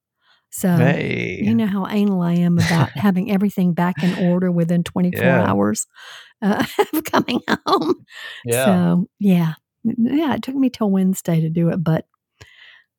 So 0.50 0.74
hey, 0.76 1.40
you 1.42 1.54
know 1.54 1.66
how 1.66 1.86
anal 1.86 2.22
I 2.22 2.32
am 2.34 2.58
about 2.58 2.90
having 2.94 3.30
everything 3.30 3.74
back 3.74 4.02
in 4.02 4.30
order 4.30 4.50
within 4.50 4.82
24 4.82 5.22
Yeah. 5.24 5.44
hours 5.44 5.86
uh, 6.40 6.64
of 6.94 7.04
coming 7.04 7.40
home. 7.66 8.04
Yeah. 8.46 8.64
So 8.64 9.06
yeah, 9.18 9.54
yeah, 9.84 10.34
it 10.34 10.42
took 10.42 10.54
me 10.54 10.70
till 10.70 10.90
Wednesday 10.90 11.40
to 11.42 11.50
do 11.50 11.68
it, 11.68 11.84
but 11.84 12.06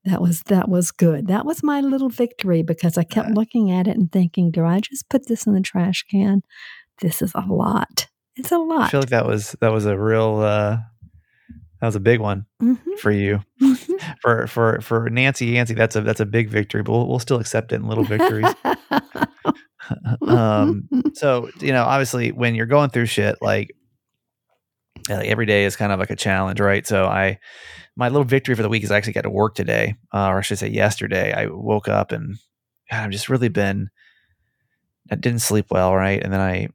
that 0.06 0.22
was 0.22 0.42
that 0.44 0.70
was 0.70 0.92
good. 0.92 1.28
That 1.28 1.46
was 1.46 1.62
my 1.64 1.82
little 1.82 2.10
victory 2.10 2.64
because 2.64 2.98
I 2.98 3.04
kept 3.04 3.32
looking 3.32 3.72
at 3.72 3.88
it 3.88 3.98
and 3.98 4.12
thinking, 4.12 4.52
do 4.52 4.66
I 4.66 4.80
just 4.80 5.10
put 5.10 5.28
this 5.28 5.46
in 5.46 5.54
the 5.54 5.62
trash 5.62 6.04
can? 6.10 6.42
This 7.02 7.22
is 7.22 7.32
a 7.36 7.46
lot. 7.48 8.08
It's 8.36 8.52
a 8.52 8.58
lot. 8.58 8.84
I 8.88 8.90
feel 8.90 9.02
like 9.02 9.10
that 9.10 9.26
was 9.26 9.56
that 9.62 9.72
was 9.72 9.86
a 9.86 9.98
real 9.98 10.38
uh, 10.40 10.78
that 11.82 11.86
was 11.88 11.96
a 11.96 12.00
big 12.00 12.20
one 12.20 12.46
Mhm, 12.62 12.98
for 13.00 13.12
you. 13.12 13.42
mhm. 13.62 14.16
for 14.22 14.48
for 14.48 14.80
for 14.82 15.10
Nancy 15.10 15.48
Yancey, 15.48 15.74
that's 15.74 15.96
a 15.96 16.02
that's 16.02 16.20
a 16.22 16.26
big 16.26 16.50
victory, 16.50 16.82
but 16.84 16.92
we'll, 16.94 17.08
we'll 17.08 17.20
still 17.20 17.40
accept 17.40 17.72
it 17.74 17.76
in 17.76 17.88
little 17.88 18.04
victories. 18.06 18.54
um, 20.28 20.88
so 21.14 21.50
you 21.60 21.72
know, 21.72 21.84
obviously, 21.84 22.32
when 22.32 22.56
you're 22.56 22.66
going 22.66 22.90
through 22.90 23.08
shit, 23.08 23.38
like, 23.42 23.72
like 25.10 25.28
every 25.28 25.46
day 25.46 25.66
is 25.66 25.76
kind 25.76 25.92
of 25.92 26.00
like 26.00 26.10
a 26.12 26.16
challenge, 26.16 26.60
right? 26.60 26.86
So 26.86 27.06
I, 27.06 27.40
my 28.00 28.08
little 28.08 28.24
victory 28.24 28.56
for 28.56 28.62
the 28.62 28.70
week 28.70 28.82
is 28.82 28.92
I 28.92 28.98
actually 28.98 29.14
got 29.14 29.24
to 29.24 29.30
work 29.30 29.56
today, 29.56 29.96
uh, 30.14 30.28
or 30.28 30.38
I 30.38 30.42
should 30.42 30.58
say 30.58 30.70
yesterday. 30.70 31.34
I 31.34 31.48
woke 31.48 31.90
up 31.90 32.14
and 32.14 32.38
God, 32.90 33.04
I've 33.04 33.12
just 33.12 33.28
really 33.28 33.50
been, 33.50 33.90
I 35.12 35.16
didn't 35.16 35.42
sleep 35.42 35.66
well, 35.70 35.94
right? 35.94 36.24
And 36.24 36.32
then 36.32 36.40
I 36.40 36.70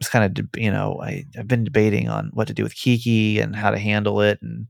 was 0.00 0.08
kind 0.08 0.24
of, 0.24 0.34
deb- 0.34 0.56
you 0.56 0.72
know, 0.72 1.00
I 1.00 1.26
I've 1.38 1.46
been 1.46 1.62
debating 1.62 2.08
on 2.08 2.30
what 2.34 2.48
to 2.48 2.54
do 2.54 2.64
with 2.64 2.74
Kiki 2.74 3.38
and 3.38 3.54
how 3.54 3.70
to 3.70 3.78
handle 3.78 4.20
it, 4.20 4.40
and 4.42 4.66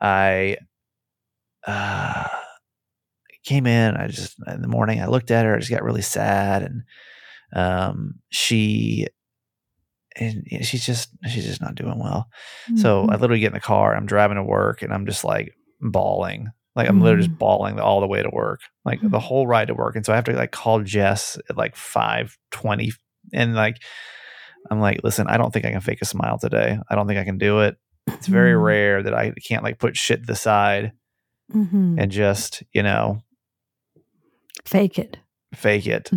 I 0.00 0.58
uh, 1.66 2.28
came 3.44 3.66
in. 3.66 3.96
I 3.96 4.06
just 4.06 4.36
in 4.46 4.62
the 4.62 4.68
morning 4.68 5.00
I 5.00 5.06
looked 5.06 5.32
at 5.32 5.46
her. 5.46 5.56
I 5.56 5.58
just 5.58 5.70
got 5.70 5.82
really 5.82 6.02
sad, 6.02 6.62
and 6.62 6.82
um, 7.54 8.20
she 8.28 9.08
and 10.20 10.64
she's 10.66 10.84
just 10.84 11.08
she's 11.28 11.44
just 11.46 11.60
not 11.60 11.74
doing 11.74 11.98
well. 11.98 12.28
So 12.76 13.02
I 13.08 13.16
Mhm. 13.16 13.20
literally 13.20 13.40
get 13.40 13.48
in 13.48 13.52
the 13.54 13.60
car. 13.60 13.96
I'm 13.96 14.06
driving 14.06 14.36
to 14.36 14.42
work, 14.44 14.82
and 14.82 14.92
I'm 14.92 15.06
just 15.06 15.24
like 15.24 15.54
bawling. 15.80 16.48
Like 16.76 16.88
I'm 16.88 17.00
literally 17.00 17.26
just 17.26 17.38
bawling 17.38 17.80
all 17.80 18.00
the 18.00 18.06
way 18.06 18.22
to 18.22 18.30
work, 18.30 18.60
like 18.84 19.00
the 19.02 19.18
whole 19.18 19.46
ride 19.46 19.68
to 19.68 19.74
work. 19.74 19.96
And 19.96 20.06
so 20.06 20.12
I 20.12 20.16
have 20.16 20.24
to 20.26 20.32
like 20.32 20.52
call 20.52 20.80
Jess 20.82 21.36
at 21.48 21.56
like 21.56 21.74
five 21.74 22.36
twenty, 22.50 22.92
and 23.32 23.54
like 23.54 23.78
I'm 24.70 24.78
like, 24.80 25.00
listen, 25.02 25.26
I 25.26 25.36
don't 25.38 25.52
think 25.52 25.64
I 25.64 25.72
can 25.72 25.80
fake 25.80 26.02
a 26.02 26.04
smile 26.04 26.38
today. 26.38 26.78
I 26.88 26.94
don't 26.94 27.06
think 27.08 27.18
I 27.18 27.24
can 27.24 27.38
do 27.38 27.60
it. 27.60 27.76
It's 28.06 28.26
very 28.28 28.52
Mhm. 28.52 28.62
rare 28.62 29.02
that 29.02 29.14
I 29.14 29.32
can't 29.46 29.64
like 29.64 29.78
put 29.78 29.96
shit 29.96 30.20
to 30.20 30.26
the 30.26 30.36
side 30.36 30.92
and 31.98 32.10
just, 32.12 32.62
you 32.72 32.82
know, 32.82 33.22
Fake 34.64 34.98
it. 34.98 35.18
fake 35.54 35.86
it. 35.86 36.10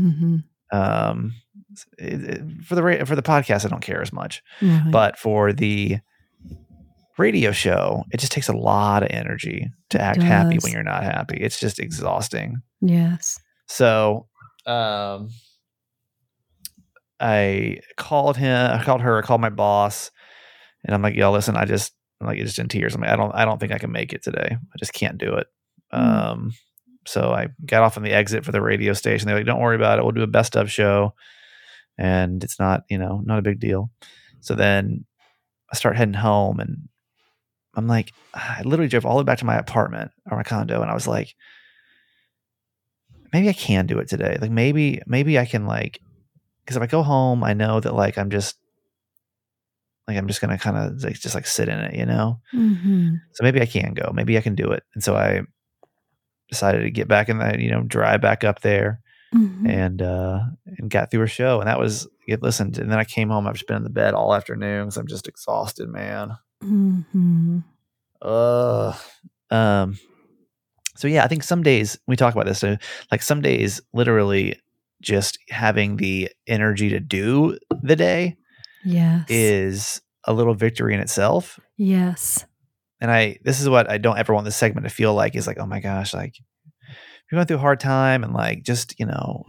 Um, 0.71 1.33
it- 1.97 2.23
it- 2.23 2.63
for 2.65 2.75
the 2.75 2.83
ra- 2.83 3.05
for 3.05 3.15
the 3.15 3.21
podcast, 3.23 3.65
I 3.65 3.69
don't 3.69 3.81
care 3.81 4.01
as 4.01 4.11
much, 4.13 4.41
Right. 4.61 4.91
but 4.91 5.17
for 5.17 5.53
the 5.53 5.99
radio 7.17 7.51
show, 7.51 8.03
it 8.11 8.19
just 8.19 8.31
takes 8.31 8.47
a 8.49 8.53
lot 8.57 9.03
of 9.03 9.09
energy 9.11 9.69
to 9.91 10.01
act 10.01 10.21
happy 10.21 10.57
when 10.61 10.71
you're 10.73 10.83
not 10.83 11.03
happy. 11.03 11.37
It's 11.37 11.59
just 11.59 11.79
exhausting. 11.79 12.61
yes. 12.81 13.39
So, 13.67 14.27
um, 14.65 15.29
I 17.19 17.77
called 17.97 18.37
him, 18.37 18.71
I 18.71 18.83
called 18.83 19.01
her, 19.01 19.17
I 19.17 19.21
called 19.21 19.41
my 19.41 19.49
boss, 19.49 20.11
and 20.83 20.93
I'm 20.93 21.01
like, 21.01 21.15
"Yo, 21.15 21.31
listen, 21.31 21.55
I 21.55 21.65
just, 21.65 21.93
I'm 22.19 22.27
like, 22.27 22.39
just 22.39 22.59
in 22.59 22.67
tears. 22.67 22.95
I'm 22.95 23.01
like, 23.01 23.09
I 23.11 23.15
don't, 23.15 23.33
I 23.33 23.45
don't 23.45 23.59
think 23.59 23.71
I 23.71 23.77
can 23.77 23.91
make 23.91 24.11
it 24.13 24.23
today. 24.23 24.49
I 24.51 24.77
just 24.77 24.93
can't 24.93 25.17
do 25.17 25.33
it." 25.35 25.47
Mm. 25.93 25.99
Um, 25.99 26.51
so 27.05 27.31
I 27.31 27.47
got 27.65 27.83
off 27.83 27.97
on 27.97 28.03
the 28.03 28.11
exit 28.11 28.43
for 28.45 28.51
the 28.51 28.61
radio 28.61 28.93
station. 28.93 29.27
They're 29.27 29.37
like, 29.37 29.45
"Don't 29.45 29.61
worry 29.61 29.75
about 29.75 29.99
it. 29.99 30.03
We'll 30.03 30.11
do 30.11 30.23
a 30.23 30.27
best 30.27 30.55
of 30.57 30.71
show, 30.71 31.13
and 31.97 32.43
it's 32.43 32.59
not, 32.59 32.83
you 32.89 32.97
know, 32.97 33.21
not 33.25 33.39
a 33.39 33.43
big 33.43 33.59
deal." 33.59 33.91
So 34.41 34.55
then 34.55 35.05
I 35.71 35.75
start 35.75 35.97
heading 35.97 36.13
home, 36.15 36.59
and 36.59 36.89
I'm 37.75 37.87
like, 37.87 38.13
I 38.33 38.61
literally 38.63 38.89
drove 38.89 39.05
all 39.05 39.15
the 39.17 39.23
way 39.23 39.25
back 39.25 39.39
to 39.39 39.45
my 39.45 39.57
apartment 39.57 40.11
or 40.29 40.37
my 40.37 40.43
condo, 40.43 40.81
and 40.81 40.91
I 40.91 40.93
was 40.93 41.07
like, 41.07 41.35
maybe 43.31 43.49
I 43.49 43.53
can 43.53 43.85
do 43.87 43.99
it 43.99 44.07
today. 44.07 44.37
Like 44.39 44.51
maybe 44.51 45.01
maybe 45.07 45.39
I 45.39 45.45
can 45.45 45.65
like 45.65 45.99
because 46.65 46.77
if 46.77 46.83
I 46.83 46.87
go 46.87 47.03
home, 47.03 47.43
I 47.43 47.53
know 47.53 47.79
that 47.79 47.95
like 47.95 48.17
I'm 48.17 48.29
just 48.29 48.57
like 50.07 50.17
I'm 50.17 50.27
just 50.27 50.41
gonna 50.41 50.57
kind 50.57 50.77
of 50.77 51.03
like 51.03 51.19
just 51.19 51.35
like 51.35 51.47
sit 51.47 51.69
in 51.69 51.79
it, 51.79 51.95
you 51.95 52.05
know. 52.05 52.39
hmm 52.51 53.15
So 53.33 53.43
maybe 53.43 53.61
I 53.61 53.65
can 53.65 53.93
go. 53.93 54.11
Maybe 54.13 54.37
I 54.37 54.41
can 54.41 54.55
do 54.55 54.71
it. 54.71 54.83
And 54.93 55.03
so 55.03 55.15
I 55.15 55.41
decided 56.49 56.81
to 56.83 56.91
get 56.91 57.07
back 57.07 57.29
in 57.29 57.39
that, 57.39 57.59
you 57.59 57.71
know, 57.71 57.81
drive 57.83 58.21
back 58.21 58.43
up 58.43 58.61
there 58.61 58.99
hmm 59.33 59.65
and 59.67 60.01
uh 60.01 60.39
and 60.77 60.89
got 60.89 61.09
through 61.11 61.23
a 61.23 61.27
show. 61.27 61.59
And 61.59 61.67
that 61.67 61.79
was 61.79 62.07
it 62.27 62.41
listened. 62.41 62.77
And 62.77 62.91
then 62.91 62.99
I 62.99 63.03
came 63.03 63.29
home. 63.29 63.47
I've 63.47 63.55
just 63.55 63.67
been 63.67 63.77
in 63.77 63.83
the 63.83 63.89
bed 63.89 64.13
all 64.13 64.33
afternoon 64.33 64.85
because 64.85 64.97
I'm 64.97 65.07
just 65.07 65.27
exhausted, 65.27 65.89
man. 65.89 66.37
hmm 66.61 67.59
Ugh. 68.21 68.95
Um. 69.49 69.97
So 70.95 71.07
yeah, 71.07 71.23
I 71.23 71.27
think 71.27 71.43
some 71.43 71.63
days 71.63 71.97
we 72.07 72.15
talk 72.15 72.33
about 72.33 72.45
this. 72.45 72.59
So 72.59 72.77
like 73.11 73.21
some 73.21 73.41
days, 73.41 73.81
literally, 73.93 74.59
just 75.01 75.37
having 75.49 75.97
the 75.97 76.29
energy 76.47 76.89
to 76.89 76.99
do 76.99 77.57
the 77.81 77.95
day 77.95 78.37
Yes. 78.85 79.25
is 79.29 80.01
a 80.25 80.33
little 80.33 80.53
victory 80.53 80.93
in 80.93 80.99
itself. 80.99 81.59
yes. 81.77 82.45
And 83.01 83.11
I, 83.11 83.37
this 83.43 83.59
is 83.59 83.67
what 83.67 83.89
I 83.89 83.97
don't 83.97 84.17
ever 84.17 84.33
want 84.33 84.45
this 84.45 84.55
segment 84.55 84.85
to 84.87 84.89
feel 84.93 85.13
like 85.13 85.35
is 85.35 85.45
like, 85.45 85.57
oh 85.59 85.65
my 85.65 85.81
gosh, 85.81 86.13
like 86.13 86.35
you're 87.33 87.39
going 87.39 87.47
through 87.47 87.57
a 87.57 87.61
hard 87.61 87.79
time 87.79 88.23
and 88.23 88.31
like 88.31 88.61
just 88.61 88.93
you 88.99 89.07
know, 89.07 89.43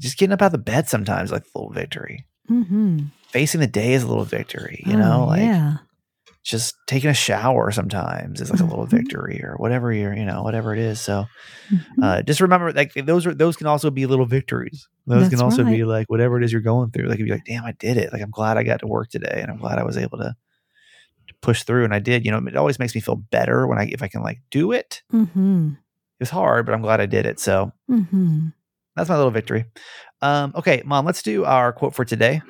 just 0.00 0.18
getting 0.18 0.34
up 0.34 0.42
out 0.42 0.46
of 0.46 0.52
the 0.52 0.58
bed 0.58 0.86
sometimes 0.86 1.32
like 1.32 1.44
a 1.44 1.58
little 1.58 1.72
victory. 1.72 2.26
hmm 2.46 2.98
Facing 3.32 3.60
the 3.62 3.66
day 3.66 3.94
is 3.94 4.02
a 4.02 4.06
little 4.06 4.26
victory. 4.26 4.82
You 4.86 4.96
know, 4.98 5.24
like 5.26 5.40
yeah. 5.40 5.76
just 6.44 6.74
taking 6.86 7.08
a 7.08 7.14
shower 7.14 7.70
sometimes 7.72 8.42
is 8.42 8.50
like 8.50 8.60
a 8.60 8.64
little 8.66 8.86
Mhm. 8.86 8.90
victory 8.90 9.40
or 9.42 9.54
whatever 9.56 9.92
you're 9.94 10.14
you 10.14 10.26
know 10.26 10.42
whatever 10.42 10.74
it 10.74 10.78
is 10.78 11.00
so 11.00 11.24
Mhm. 11.72 12.02
uh 12.02 12.22
just 12.22 12.42
remember 12.42 12.70
like 12.72 12.92
those 12.92 13.26
are 13.26 13.34
those 13.34 13.56
can 13.56 13.66
also 13.66 13.90
be 13.90 14.04
little 14.04 14.26
victories 14.26 14.86
those 15.06 15.22
That's 15.22 15.36
can 15.36 15.40
also 15.42 15.64
be 15.64 15.84
like 15.84 16.10
whatever 16.10 16.36
it 16.36 16.44
is 16.44 16.52
you're 16.52 16.60
going 16.60 16.90
through 16.90 17.08
like 17.08 17.18
if 17.18 17.26
you're 17.26 17.36
like 17.36 17.46
damn 17.46 17.64
i 17.64 17.72
did 17.72 17.96
it 17.96 18.12
like 18.12 18.20
i'm 18.20 18.30
glad 18.30 18.58
i 18.58 18.62
got 18.62 18.80
to 18.80 18.86
work 18.86 19.08
today 19.08 19.40
and 19.40 19.50
i'm 19.50 19.56
glad 19.58 19.78
i 19.78 19.84
was 19.84 19.96
able 19.96 20.18
to, 20.18 20.36
push 21.40 21.62
through 21.64 21.84
and 21.84 21.94
i 21.94 21.98
did 21.98 22.24
you 22.24 22.30
know 22.30 22.38
it 22.46 22.56
always 22.56 22.78
makes 22.78 22.94
me 22.94 23.00
feel 23.00 23.16
better 23.16 23.66
when 23.66 23.78
i 23.78 23.84
if 23.86 24.02
i 24.02 24.08
can 24.08 24.22
like 24.22 24.40
do 24.50 24.72
it 24.72 25.02
hmm 25.10 25.70
it 25.70 25.83
was 26.20 26.30
hard 26.30 26.66
but 26.66 26.74
i'm 26.74 26.82
glad 26.82 27.00
i 27.00 27.06
did 27.06 27.26
it 27.26 27.38
so 27.40 27.72
hmm 27.88 28.48
that's 28.96 29.08
my 29.08 29.16
little 29.16 29.30
victory 29.30 29.64
um 30.22 30.52
okay 30.54 30.82
mom 30.84 31.04
let's 31.04 31.22
do 31.22 31.44
our 31.44 31.72
quote 31.72 31.94
for 31.94 32.04
today 32.04 32.40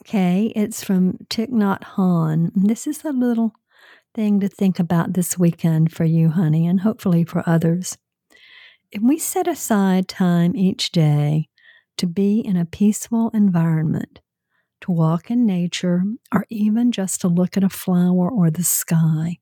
Okay, 0.00 0.52
it's 0.54 0.84
from 0.84 1.18
Thich 1.30 1.50
Nhat 1.50 1.82
Hanh. 1.82 2.50
This 2.54 2.86
is 2.86 3.04
a 3.04 3.12
little 3.12 3.52
thing 4.14 4.40
to 4.40 4.48
think 4.48 4.78
about 4.78 5.14
this 5.14 5.38
weekend 5.38 5.92
for 5.92 6.04
you, 6.04 6.30
honey, 6.30 6.66
and 6.66 6.80
hopefully 6.80 7.24
for 7.24 7.42
others. 7.46 7.96
If 8.90 9.02
we 9.02 9.18
set 9.18 9.46
aside 9.46 10.08
time 10.08 10.56
each 10.56 10.90
day 10.90 11.48
to 11.96 12.06
be 12.06 12.40
in 12.40 12.56
a 12.56 12.64
peaceful 12.64 13.30
environment, 13.32 14.20
to 14.82 14.92
walk 14.92 15.30
in 15.30 15.46
nature, 15.46 16.02
or 16.32 16.46
even 16.50 16.92
just 16.92 17.20
to 17.20 17.28
look 17.28 17.56
at 17.56 17.64
a 17.64 17.68
flower 17.68 18.28
or 18.30 18.50
the 18.50 18.64
sky, 18.64 19.38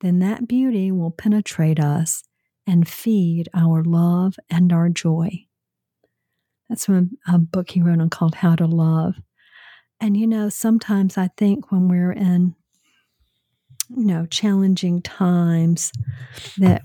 then 0.00 0.18
that 0.20 0.46
beauty 0.46 0.92
will 0.92 1.10
penetrate 1.10 1.80
us 1.80 2.22
and 2.68 2.86
feed 2.86 3.48
our 3.54 3.82
love 3.82 4.36
and 4.50 4.72
our 4.74 4.90
joy. 4.90 5.46
That's 6.68 6.84
from 6.84 7.12
a 7.26 7.38
book 7.38 7.70
he 7.70 7.80
wrote 7.80 7.98
on 7.98 8.10
called 8.10 8.36
How 8.36 8.54
to 8.56 8.66
Love. 8.66 9.14
And 10.00 10.16
you 10.18 10.26
know, 10.26 10.50
sometimes 10.50 11.16
I 11.16 11.30
think 11.38 11.72
when 11.72 11.88
we're 11.88 12.12
in, 12.12 12.54
you 13.88 14.04
know, 14.04 14.26
challenging 14.26 15.00
times, 15.00 15.92
that, 16.58 16.82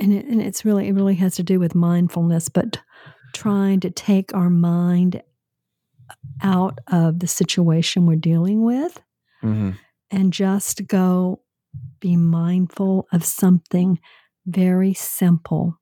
and, 0.00 0.14
it, 0.14 0.24
and 0.24 0.40
it's 0.40 0.64
really, 0.64 0.88
it 0.88 0.94
really 0.94 1.16
has 1.16 1.36
to 1.36 1.42
do 1.42 1.60
with 1.60 1.74
mindfulness, 1.74 2.48
but 2.48 2.80
trying 3.34 3.80
to 3.80 3.90
take 3.90 4.34
our 4.34 4.48
mind 4.48 5.22
out 6.42 6.78
of 6.90 7.18
the 7.18 7.28
situation 7.28 8.06
we're 8.06 8.16
dealing 8.16 8.64
with 8.64 8.98
mm-hmm. 9.44 9.72
and 10.10 10.32
just 10.32 10.86
go 10.86 11.42
be 12.00 12.16
mindful 12.16 13.06
of 13.12 13.24
something 13.24 14.00
very 14.46 14.94
simple 14.94 15.78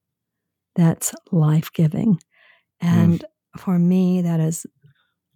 that's 0.77 1.15
life 1.33 1.73
giving. 1.73 2.21
And 2.81 3.25
for 3.59 3.79
me, 3.79 4.23
that 4.23 4.41
is 4.41 4.67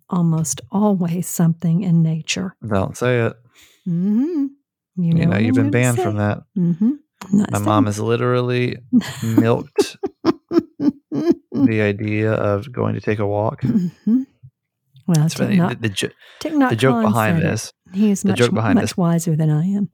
almost 0.08 0.60
always 0.70 1.26
something 1.28 1.82
in 1.82 2.02
nature. 2.02 2.54
don't 2.66 2.96
say 2.96 3.20
it 3.26 3.32
hmm 3.84 4.46
You, 4.96 5.14
know, 5.14 5.20
you 5.20 5.26
know 5.26 5.36
you've 5.38 5.54
been 5.54 5.70
banned 5.70 5.96
say. 5.96 6.02
from 6.02 6.16
that 6.16 6.42
Mm-hmm. 6.56 6.92
my 7.50 7.58
mom 7.58 7.86
has 7.86 7.98
literally 7.98 8.76
milked 9.22 9.96
the 10.24 11.80
idea 11.80 12.32
of 12.32 12.70
going 12.72 12.94
to 12.94 13.00
take 13.00 13.18
a 13.18 13.26
walk 13.26 13.62
hmm 13.62 14.22
Well, 15.06 15.24
It's 15.26 15.34
funny, 15.34 15.56
Nhat- 15.58 15.80
the, 15.80 15.88
the, 15.88 15.94
jo- 15.94 16.68
the 16.68 16.76
joke 16.76 17.02
behind 17.02 17.42
this 17.42 17.72
he 17.92 18.10
is 18.10 18.22
the 18.22 18.28
much, 18.30 18.38
joke 18.38 18.54
behind 18.54 18.76
much 18.76 18.82
this- 18.82 18.96
wiser 18.96 19.36
than 19.36 19.50
I 19.50 19.64
am. 19.66 19.90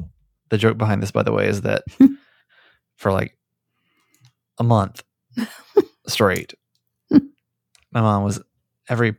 the 0.50 0.58
joke 0.58 0.76
behind 0.78 1.02
this 1.02 1.10
by 1.12 1.22
the 1.22 1.32
way 1.32 1.46
is 1.48 1.62
that 1.62 1.82
for 3.00 3.10
like 3.12 3.36
a 4.58 4.62
month 4.62 5.02
straight 6.06 6.54
my 7.10 8.00
mom 8.00 8.22
was 8.24 8.40
every 8.88 9.16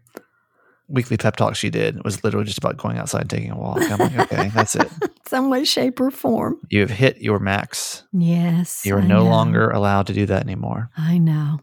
weekly 0.87 1.17
pep 1.17 1.35
talk 1.35 1.55
she 1.55 1.69
did 1.69 2.03
was 2.03 2.23
literally 2.23 2.45
just 2.45 2.57
about 2.59 2.77
going 2.77 2.97
outside 2.97 3.21
and 3.21 3.29
taking 3.29 3.49
a 3.51 3.57
walk 3.57 3.79
i'm 3.89 3.97
like 3.97 4.15
okay 4.31 4.49
that's 4.53 4.75
it 4.75 4.87
Some 5.27 5.49
way, 5.49 5.63
shape, 5.63 6.01
or 6.01 6.11
form. 6.11 6.57
you 6.69 6.81
have 6.81 6.89
hit 6.89 7.21
your 7.21 7.39
max 7.39 8.03
Yes. 8.11 8.85
you 8.85 8.93
are 8.95 9.01
I 9.01 9.07
no 9.07 9.23
know. 9.23 9.29
longer 9.29 9.69
allowed 9.69 10.07
to 10.07 10.13
do 10.13 10.25
that 10.25 10.43
anymore 10.43 10.89
I 10.97 11.17
know. 11.19 11.59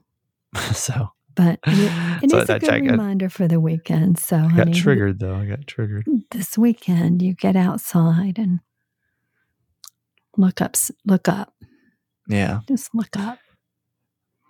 so 0.72 1.10
But 1.36 1.60
it, 1.66 2.22
it 2.24 2.30
So 2.30 2.38
is 2.38 2.48
a 2.48 2.58
good 2.58 2.70
I- 2.70 2.78
reminder 2.78 3.28
for 3.28 3.46
the 3.46 3.60
weekend. 3.60 4.18
So, 4.18 4.36
i 4.36 4.40
honey, 4.48 4.72
got 4.72 4.74
triggered 4.74 5.18
though 5.20 5.36
i 5.36 5.44
got 5.44 5.66
triggered 5.66 6.06
this 6.30 6.56
weekend 6.56 7.20
you 7.20 7.34
get 7.34 7.54
outside 7.56 8.38
and 8.38 8.60
look 10.38 10.60
up, 10.62 10.76
look 11.04 11.28
up, 11.28 11.52
yeah 12.28 12.60
just 12.68 12.94
look 12.94 13.16
up. 13.16 13.38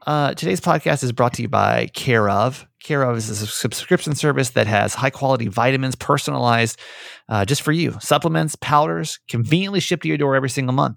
Uh, 0.06 0.32
today's 0.32 0.60
podcast 0.60 1.02
is 1.02 1.12
brought 1.12 1.34
to 1.34 1.42
you 1.42 1.48
by 1.48 1.86
Care 1.92 2.30
of. 2.30 2.66
Care 2.82 3.02
of 3.02 3.16
is 3.16 3.28
a 3.28 3.46
subscription 3.46 4.14
service 4.14 4.50
that 4.50 4.66
has 4.66 4.94
high 4.94 5.10
quality 5.10 5.48
vitamins 5.48 5.94
personalized 5.96 6.78
uh, 7.28 7.44
just 7.44 7.60
for 7.60 7.72
you. 7.72 7.94
Supplements, 8.00 8.56
powders, 8.56 9.18
conveniently 9.28 9.80
shipped 9.80 10.04
to 10.04 10.08
your 10.08 10.16
door 10.16 10.34
every 10.34 10.48
single 10.48 10.72
month. 10.72 10.96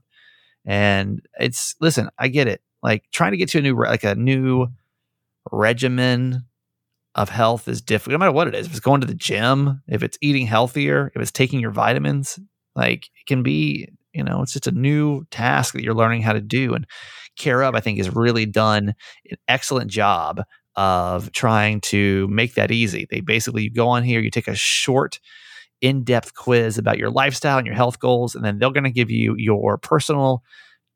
And 0.66 1.26
it's 1.40 1.76
listen, 1.82 2.10
I 2.18 2.28
get 2.28 2.48
it. 2.48 2.62
Like 2.84 3.04
trying 3.12 3.32
to 3.32 3.38
get 3.38 3.50
to 3.50 3.58
a 3.58 3.62
new 3.62 3.76
like 3.76 4.04
a 4.04 4.16
new 4.16 4.68
regimen 5.52 6.46
of 7.16 7.30
health 7.30 7.68
is 7.68 7.82
difficult. 7.82 8.14
No 8.14 8.20
matter 8.20 8.32
what 8.32 8.48
it 8.48 8.56
is, 8.56 8.68
if 8.68 8.72
it's 8.72 8.80
going 8.80 9.02
to 9.02 9.08
the 9.08 9.14
gym, 9.14 9.82
if 9.88 10.04
it's 10.04 10.18
eating 10.22 10.48
healthier, 10.48 11.12
if 11.16 11.22
it's 11.22 11.32
taking 11.32 11.60
your 11.60 11.72
vitamins, 11.72 12.40
like 12.76 13.06
it 13.06 13.26
can 13.28 13.44
be, 13.44 13.90
you 14.14 14.24
know, 14.24 14.42
it's 14.42 14.54
just 14.54 14.68
a 14.68 14.72
new 14.72 15.26
task 15.32 15.74
that 15.74 15.84
you're 15.84 15.94
learning 15.96 16.22
how 16.22 16.34
to 16.34 16.42
do. 16.42 16.74
And 16.74 16.86
Care 17.38 17.64
of, 17.64 17.76
I 17.76 17.80
think, 17.80 17.98
has 17.98 18.14
really 18.14 18.46
done 18.46 18.94
an 19.30 19.38
excellent 19.48 19.90
job 19.90 20.42
of 20.76 21.32
trying 21.32 21.82
to 21.82 22.28
make 22.28 22.56
that 22.56 22.72
easy. 22.72 23.08
They 23.10 23.22
basically 23.22 23.64
you 23.64 23.72
go 23.74 23.88
on 23.88 24.04
here, 24.04 24.20
you 24.20 24.30
take 24.30 24.48
a 24.50 24.56
short, 24.56 25.20
in-depth 25.82 26.36
quiz 26.36 26.78
about 26.78 26.98
your 26.98 27.10
lifestyle 27.10 27.58
and 27.58 27.66
your 27.66 27.76
health 27.76 28.00
goals, 28.00 28.36
and 28.36 28.46
then 28.46 28.60
they're 28.60 28.72
going 28.72 28.84
to 28.84 28.92
give 28.92 29.10
you 29.10 29.36
your 29.38 29.78
personal 29.78 30.44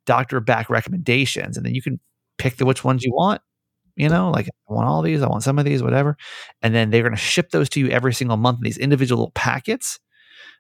doctor 0.05 0.39
back 0.39 0.69
recommendations, 0.69 1.57
and 1.57 1.65
then 1.65 1.75
you 1.75 1.81
can 1.81 1.99
pick 2.37 2.57
the 2.57 2.65
which 2.65 2.83
ones 2.83 3.03
you 3.03 3.13
want 3.13 3.41
you 3.95 4.09
know, 4.09 4.29
like 4.29 4.47
I 4.69 4.73
want 4.73 4.87
all 4.87 5.01
these, 5.01 5.21
I 5.21 5.27
want 5.27 5.43
some 5.43 5.57
of 5.57 5.65
these, 5.65 5.81
whatever. 5.81 6.17
And 6.61 6.75
then 6.75 6.89
they're 6.89 7.01
going 7.01 7.13
to 7.13 7.17
ship 7.17 7.51
those 7.51 7.69
to 7.69 7.79
you 7.79 7.89
every 7.89 8.13
single 8.13 8.37
month 8.37 8.57
in 8.59 8.63
these 8.63 8.77
individual 8.77 9.19
little 9.21 9.31
packets. 9.31 9.99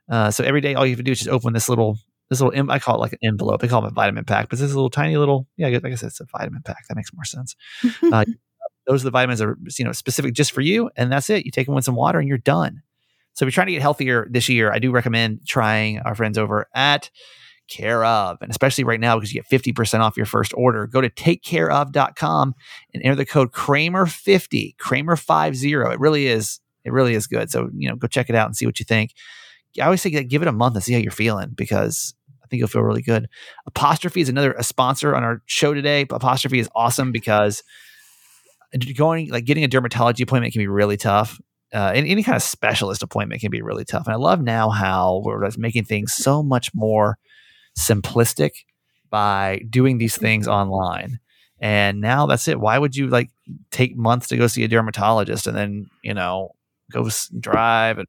Uh, 0.09 0.31
so 0.31 0.43
every 0.43 0.61
day, 0.61 0.75
all 0.75 0.85
you 0.85 0.91
have 0.91 0.99
to 0.99 1.03
do 1.03 1.11
is 1.11 1.19
just 1.19 1.29
open 1.29 1.53
this 1.53 1.69
little, 1.69 1.97
this 2.29 2.41
little, 2.41 2.71
I 2.71 2.79
call 2.79 2.95
it 2.95 2.99
like 2.99 3.13
an 3.13 3.19
envelope. 3.23 3.61
They 3.61 3.67
call 3.67 3.85
it 3.85 3.91
a 3.91 3.93
vitamin 3.93 4.25
pack, 4.25 4.49
but 4.49 4.57
this 4.57 4.67
is 4.67 4.73
a 4.73 4.75
little 4.75 4.89
tiny 4.89 5.17
little, 5.17 5.47
yeah, 5.57 5.67
I 5.67 5.71
guess 5.79 6.03
it's 6.03 6.19
a 6.19 6.25
vitamin 6.25 6.61
pack. 6.63 6.87
That 6.87 6.95
makes 6.95 7.13
more 7.13 7.25
sense. 7.25 7.55
Uh, 8.11 8.25
those 8.87 9.01
are 9.01 9.05
the 9.05 9.11
vitamins 9.11 9.39
that 9.39 9.47
are, 9.47 9.57
you 9.79 9.85
know, 9.85 9.91
specific 9.91 10.35
just 10.35 10.51
for 10.51 10.61
you. 10.61 10.91
And 10.95 11.11
that's 11.11 11.29
it. 11.31 11.43
You 11.43 11.51
take 11.51 11.65
them 11.65 11.73
with 11.73 11.85
some 11.85 11.95
water 11.95 12.19
and 12.19 12.27
you're 12.27 12.37
done. 12.37 12.83
So 13.33 13.43
if 13.43 13.47
you're 13.47 13.51
trying 13.51 13.67
to 13.67 13.73
get 13.73 13.81
healthier 13.81 14.27
this 14.29 14.47
year, 14.47 14.71
I 14.71 14.77
do 14.77 14.91
recommend 14.91 15.39
trying 15.47 15.99
our 15.99 16.13
friends 16.13 16.37
over 16.37 16.67
at 16.75 17.09
Care 17.67 18.05
of. 18.05 18.37
And 18.41 18.51
especially 18.51 18.83
right 18.83 18.99
now, 18.99 19.15
because 19.15 19.33
you 19.33 19.41
get 19.41 19.63
50% 19.63 19.99
off 19.99 20.17
your 20.17 20.27
first 20.27 20.53
order, 20.55 20.85
go 20.85 21.01
to 21.01 21.09
takecareof.com 21.09 22.53
and 22.93 23.03
enter 23.03 23.15
the 23.15 23.25
code 23.25 23.53
Kramer50, 23.53 24.75
Kramer50. 24.75 25.91
It 25.91 25.99
really 25.99 26.27
is, 26.27 26.59
it 26.83 26.93
really 26.93 27.15
is 27.15 27.25
good. 27.25 27.49
So, 27.49 27.71
you 27.75 27.89
know, 27.89 27.95
go 27.95 28.07
check 28.07 28.29
it 28.29 28.35
out 28.35 28.45
and 28.45 28.55
see 28.55 28.67
what 28.67 28.77
you 28.79 28.85
think. 28.85 29.13
I 29.79 29.85
always 29.85 30.01
say 30.01 30.09
like, 30.09 30.27
give 30.27 30.41
it 30.41 30.47
a 30.47 30.53
month 30.53 30.75
and 30.75 30.83
see 30.83 30.93
how 30.93 30.99
you're 30.99 31.11
feeling 31.11 31.51
because 31.55 32.13
I 32.43 32.47
think 32.47 32.59
you'll 32.59 32.67
feel 32.67 32.83
really 32.83 33.01
good. 33.01 33.27
Apostrophe 33.65 34.21
is 34.21 34.29
another 34.29 34.53
a 34.53 34.63
sponsor 34.63 35.15
on 35.15 35.23
our 35.23 35.41
show 35.45 35.73
today. 35.73 36.05
Apostrophe 36.09 36.59
is 36.59 36.69
awesome 36.75 37.11
because 37.11 37.63
going 38.95 39.29
like 39.29 39.45
getting 39.45 39.63
a 39.63 39.67
dermatology 39.67 40.21
appointment 40.21 40.53
can 40.53 40.61
be 40.61 40.67
really 40.67 40.97
tough. 40.97 41.39
Uh, 41.73 41.91
and 41.93 42.07
any 42.07 42.23
kind 42.23 42.35
of 42.35 42.43
specialist 42.43 43.03
appointment 43.03 43.41
can 43.41 43.51
be 43.51 43.61
really 43.61 43.83
tough. 43.83 44.05
And 44.05 44.13
I 44.13 44.17
love 44.17 44.41
now 44.41 44.69
how 44.69 45.21
we're 45.25 45.49
making 45.57 45.85
things 45.85 46.13
so 46.13 46.43
much 46.43 46.73
more 46.73 47.17
simplistic 47.77 48.51
by 49.09 49.61
doing 49.69 49.97
these 49.97 50.17
things 50.17 50.47
online. 50.47 51.19
And 51.59 51.99
now 52.01 52.27
that's 52.27 52.47
it. 52.47 52.59
Why 52.59 52.77
would 52.77 52.95
you 52.95 53.07
like 53.07 53.29
take 53.71 53.95
months 53.95 54.27
to 54.27 54.37
go 54.37 54.47
see 54.47 54.63
a 54.63 54.67
dermatologist 54.67 55.47
and 55.47 55.57
then, 55.57 55.89
you 56.03 56.13
know, 56.13 56.51
go 56.91 57.09
drive 57.39 57.97
and 57.97 58.07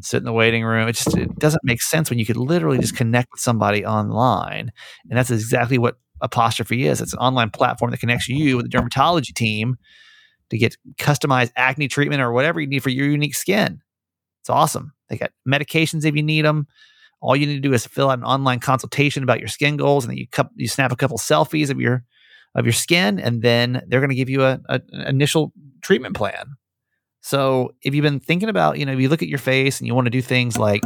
sit 0.00 0.18
in 0.18 0.24
the 0.24 0.32
waiting 0.32 0.64
room? 0.64 0.88
It 0.88 0.94
just 0.94 1.16
it 1.16 1.38
doesn't 1.38 1.64
make 1.64 1.82
sense 1.82 2.10
when 2.10 2.18
you 2.18 2.26
could 2.26 2.36
literally 2.36 2.78
just 2.78 2.96
connect 2.96 3.28
with 3.32 3.40
somebody 3.40 3.84
online. 3.84 4.70
And 5.08 5.18
that's 5.18 5.30
exactly 5.30 5.78
what 5.78 5.96
Apostrophe 6.20 6.86
is. 6.86 7.00
It's 7.00 7.12
an 7.12 7.20
online 7.20 7.50
platform 7.50 7.90
that 7.90 8.00
connects 8.00 8.28
you 8.28 8.56
with 8.56 8.70
the 8.70 8.76
dermatology 8.76 9.34
team 9.34 9.76
to 10.50 10.58
get 10.58 10.76
customized 10.98 11.52
acne 11.56 11.88
treatment 11.88 12.22
or 12.22 12.32
whatever 12.32 12.60
you 12.60 12.66
need 12.66 12.82
for 12.82 12.90
your 12.90 13.08
unique 13.08 13.36
skin. 13.36 13.80
It's 14.40 14.50
awesome. 14.50 14.92
They 15.08 15.16
got 15.16 15.30
medications 15.46 16.04
if 16.04 16.16
you 16.16 16.22
need 16.22 16.44
them. 16.44 16.66
All 17.20 17.36
you 17.36 17.46
need 17.46 17.56
to 17.56 17.60
do 17.60 17.72
is 17.72 17.86
fill 17.86 18.10
out 18.10 18.18
an 18.18 18.24
online 18.24 18.60
consultation 18.60 19.22
about 19.22 19.40
your 19.40 19.48
skin 19.48 19.76
goals, 19.76 20.04
and 20.04 20.12
then 20.12 20.18
you 20.18 20.28
cu- 20.28 20.44
you 20.54 20.68
snap 20.68 20.92
a 20.92 20.96
couple 20.96 21.18
selfies 21.18 21.70
of 21.70 21.80
your 21.80 22.04
of 22.54 22.64
your 22.64 22.72
skin, 22.72 23.18
and 23.18 23.42
then 23.42 23.82
they're 23.88 24.00
going 24.00 24.10
to 24.10 24.16
give 24.16 24.30
you 24.30 24.42
a, 24.42 24.60
a, 24.68 24.80
an 24.92 25.06
initial 25.08 25.52
treatment 25.82 26.14
plan. 26.16 26.56
So 27.28 27.74
if 27.82 27.94
you've 27.94 28.02
been 28.02 28.20
thinking 28.20 28.48
about, 28.48 28.78
you 28.78 28.86
know, 28.86 28.92
if 28.92 29.00
you 29.00 29.10
look 29.10 29.20
at 29.20 29.28
your 29.28 29.38
face 29.38 29.80
and 29.80 29.86
you 29.86 29.94
want 29.94 30.06
to 30.06 30.10
do 30.10 30.22
things 30.22 30.56
like 30.56 30.80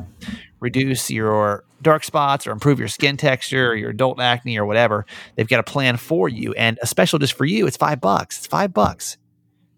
reduce 0.58 1.08
your 1.08 1.62
dark 1.82 2.02
spots 2.02 2.48
or 2.48 2.50
improve 2.50 2.80
your 2.80 2.88
skin 2.88 3.16
texture 3.16 3.70
or 3.70 3.76
your 3.76 3.90
adult 3.90 4.20
acne 4.20 4.58
or 4.58 4.66
whatever, 4.66 5.06
they've 5.36 5.46
got 5.46 5.60
a 5.60 5.62
plan 5.62 5.96
for 5.96 6.28
you. 6.28 6.52
And 6.54 6.80
a 6.82 6.86
special 6.88 7.20
just 7.20 7.34
for 7.34 7.44
you, 7.44 7.68
it's 7.68 7.76
five 7.76 8.00
bucks. 8.00 8.38
It's 8.38 8.48
five 8.48 8.74
bucks 8.74 9.18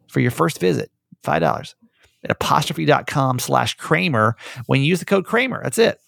for 0.08 0.20
your 0.20 0.30
first 0.30 0.58
visit. 0.58 0.90
Five 1.22 1.42
dollars 1.42 1.74
at 2.22 2.30
apostrophe.com 2.30 3.40
slash 3.40 3.74
Kramer. 3.74 4.34
When 4.64 4.80
you 4.80 4.86
use 4.86 5.00
the 5.00 5.04
code 5.04 5.26
Kramer, 5.26 5.62
that's 5.62 5.76
it. 5.76 5.98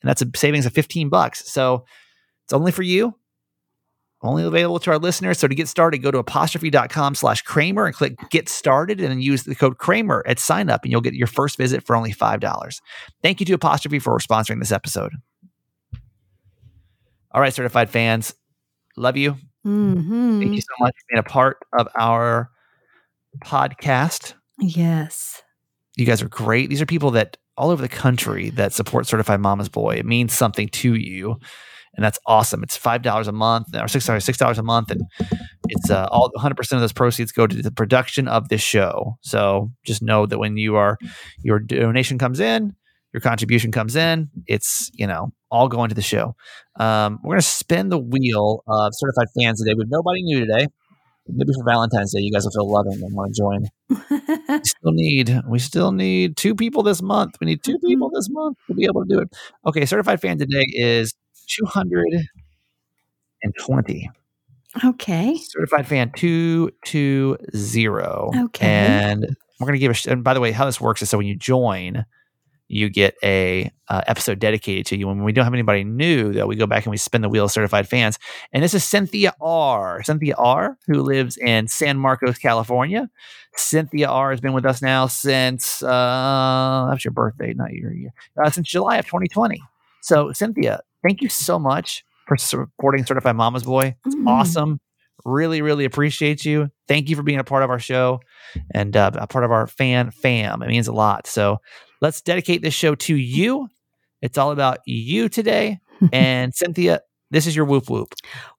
And 0.00 0.08
that's 0.08 0.22
a 0.22 0.30
savings 0.36 0.64
of 0.64 0.72
15 0.72 1.08
bucks. 1.08 1.50
So 1.50 1.86
it's 2.44 2.52
only 2.52 2.70
for 2.70 2.82
you 2.82 3.16
only 4.24 4.42
available 4.42 4.78
to 4.80 4.90
our 4.90 4.98
listeners. 4.98 5.38
So 5.38 5.46
to 5.46 5.54
get 5.54 5.68
started, 5.68 5.98
go 5.98 6.10
to 6.10 6.18
apostrophe.com 6.18 7.14
slash 7.14 7.42
Kramer 7.42 7.86
and 7.86 7.94
click 7.94 8.16
get 8.30 8.48
started 8.48 9.00
and 9.00 9.10
then 9.10 9.20
use 9.20 9.44
the 9.44 9.54
code 9.54 9.78
Kramer 9.78 10.24
at 10.26 10.38
sign 10.38 10.70
up 10.70 10.82
and 10.82 10.90
you'll 10.90 11.00
get 11.00 11.14
your 11.14 11.26
first 11.26 11.58
visit 11.58 11.84
for 11.84 11.94
only 11.94 12.12
$5. 12.12 12.80
Thank 13.22 13.40
you 13.40 13.46
to 13.46 13.54
Apostrophe 13.54 13.98
for 13.98 14.18
sponsoring 14.18 14.58
this 14.58 14.72
episode. 14.72 15.12
All 17.32 17.40
right, 17.40 17.52
certified 17.52 17.90
fans, 17.90 18.34
love 18.96 19.16
you. 19.16 19.36
Mm-hmm. 19.66 20.40
Thank 20.40 20.54
you 20.54 20.60
so 20.60 20.74
much 20.80 20.94
for 20.94 21.04
being 21.10 21.18
a 21.18 21.22
part 21.28 21.58
of 21.76 21.88
our 21.96 22.50
podcast. 23.44 24.34
Yes. 24.58 25.42
You 25.96 26.06
guys 26.06 26.22
are 26.22 26.28
great. 26.28 26.70
These 26.70 26.80
are 26.80 26.86
people 26.86 27.10
that 27.12 27.36
all 27.56 27.70
over 27.70 27.82
the 27.82 27.88
country 27.88 28.50
that 28.50 28.72
support 28.72 29.06
Certified 29.06 29.40
Mama's 29.40 29.68
Boy. 29.68 29.96
It 29.96 30.06
means 30.06 30.32
something 30.32 30.68
to 30.68 30.94
you 30.94 31.38
and 31.96 32.04
that's 32.04 32.18
awesome. 32.26 32.62
It's 32.62 32.76
five 32.76 33.02
dollars 33.02 33.28
a 33.28 33.32
month 33.32 33.68
or 33.74 33.88
six 33.88 34.06
dollars 34.06 34.24
six 34.24 34.38
dollars 34.38 34.58
a 34.58 34.62
month, 34.62 34.90
and 34.90 35.02
it's 35.68 35.90
uh, 35.90 36.08
all 36.10 36.30
100 36.34 36.54
percent 36.54 36.78
of 36.78 36.82
those 36.82 36.92
proceeds 36.92 37.32
go 37.32 37.46
to 37.46 37.62
the 37.62 37.70
production 37.70 38.28
of 38.28 38.48
this 38.48 38.60
show. 38.60 39.16
So 39.22 39.70
just 39.84 40.02
know 40.02 40.26
that 40.26 40.38
when 40.38 40.56
you 40.56 40.76
are 40.76 40.98
your 41.42 41.58
donation 41.58 42.18
comes 42.18 42.40
in, 42.40 42.74
your 43.12 43.20
contribution 43.20 43.72
comes 43.72 43.96
in, 43.96 44.30
it's 44.46 44.90
you 44.94 45.06
know 45.06 45.32
all 45.50 45.68
going 45.68 45.88
to 45.88 45.94
the 45.94 46.02
show. 46.02 46.34
Um, 46.78 47.20
we're 47.22 47.34
gonna 47.34 47.42
spin 47.42 47.88
the 47.88 47.98
wheel 47.98 48.62
of 48.66 48.92
certified 48.94 49.28
fans 49.38 49.60
today. 49.60 49.74
Have 49.78 49.88
nobody 49.88 50.22
new 50.22 50.40
today. 50.40 50.66
Maybe 51.26 51.52
for 51.54 51.64
Valentine's 51.64 52.12
Day, 52.12 52.20
you 52.20 52.30
guys 52.30 52.44
will 52.44 52.50
feel 52.50 52.70
loving 52.70 53.02
and 53.02 53.14
want 53.14 53.34
to 53.34 53.40
join. 53.40 53.68
we 54.50 54.60
still 54.62 54.92
need 54.92 55.40
we 55.48 55.58
still 55.58 55.92
need 55.92 56.36
two 56.36 56.54
people 56.54 56.82
this 56.82 57.00
month. 57.00 57.36
We 57.40 57.46
need 57.46 57.62
two 57.62 57.78
people 57.78 58.10
this 58.10 58.28
month 58.30 58.58
to 58.66 58.74
be 58.74 58.84
able 58.84 59.06
to 59.06 59.08
do 59.08 59.20
it. 59.20 59.34
Okay, 59.66 59.86
certified 59.86 60.20
fan 60.20 60.36
today 60.36 60.66
is 60.74 61.14
220. 61.46 64.10
okay. 64.84 65.36
Certified 65.38 65.86
fan 65.86 66.10
220. 66.16 68.44
Okay. 68.44 68.66
And 68.66 69.36
we're 69.60 69.66
going 69.66 69.74
to 69.74 69.78
give 69.78 69.92
a, 69.92 69.94
sh- 69.94 70.06
and 70.06 70.24
by 70.24 70.34
the 70.34 70.40
way, 70.40 70.52
how 70.52 70.64
this 70.64 70.80
works 70.80 71.02
is 71.02 71.10
so 71.10 71.18
when 71.18 71.26
you 71.26 71.36
join, 71.36 72.04
you 72.68 72.88
get 72.88 73.14
a 73.22 73.70
uh, 73.88 74.02
episode 74.06 74.38
dedicated 74.38 74.86
to 74.86 74.96
you. 74.96 75.08
And 75.08 75.18
when 75.18 75.24
we 75.24 75.32
don't 75.32 75.44
have 75.44 75.52
anybody 75.52 75.84
new, 75.84 76.32
though, 76.32 76.46
we 76.46 76.56
go 76.56 76.66
back 76.66 76.86
and 76.86 76.90
we 76.90 76.96
spin 76.96 77.22
the 77.22 77.28
wheel 77.28 77.44
of 77.44 77.52
certified 77.52 77.88
fans. 77.88 78.18
And 78.52 78.64
this 78.64 78.74
is 78.74 78.82
Cynthia 78.82 79.34
R. 79.40 80.02
Cynthia 80.02 80.34
R, 80.36 80.78
who 80.86 81.02
lives 81.02 81.36
in 81.36 81.68
San 81.68 81.98
Marcos, 81.98 82.38
California. 82.38 83.10
Cynthia 83.56 84.08
R 84.08 84.30
has 84.30 84.40
been 84.40 84.54
with 84.54 84.64
us 84.64 84.82
now 84.82 85.06
since 85.06 85.82
uh, 85.82 86.86
that's 86.90 87.04
your 87.04 87.12
birthday, 87.12 87.52
not 87.54 87.72
your 87.72 87.92
year, 87.92 88.12
uh, 88.42 88.50
since 88.50 88.68
July 88.68 88.96
of 88.96 89.06
2020. 89.06 89.62
So, 90.02 90.32
Cynthia, 90.32 90.80
thank 91.04 91.22
you 91.22 91.28
so 91.28 91.58
much 91.58 92.04
for 92.26 92.36
supporting 92.36 93.04
Certified 93.04 93.36
Mama's 93.36 93.62
Boy. 93.62 93.94
It's 94.06 94.14
Mm. 94.16 94.26
awesome. 94.28 94.80
Really, 95.24 95.62
really 95.62 95.84
appreciate 95.84 96.44
you. 96.44 96.70
Thank 96.88 97.08
you 97.08 97.16
for 97.16 97.22
being 97.22 97.38
a 97.38 97.44
part 97.44 97.62
of 97.62 97.70
our 97.70 97.78
show 97.78 98.20
and 98.74 98.96
uh, 98.96 99.10
a 99.14 99.26
part 99.26 99.44
of 99.44 99.50
our 99.52 99.66
fan 99.66 100.10
fam. 100.10 100.62
It 100.62 100.68
means 100.68 100.88
a 100.88 100.92
lot. 100.92 101.26
So 101.26 101.58
let's 102.02 102.20
dedicate 102.20 102.62
this 102.62 102.74
show 102.74 102.94
to 102.94 103.14
you. 103.16 103.68
It's 104.20 104.36
all 104.38 104.50
about 104.50 104.78
you 104.86 105.28
today. 105.28 105.80
And 106.12 106.52
Cynthia, 106.54 107.00
this 107.30 107.46
is 107.46 107.54
your 107.56 107.64
whoop 107.64 107.88
whoop. 107.88 108.12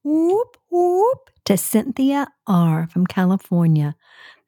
Whoop, 0.03 0.57
whoop 0.71 1.29
to 1.45 1.57
Cynthia 1.57 2.27
R. 2.47 2.87
from 2.91 3.05
California. 3.05 3.95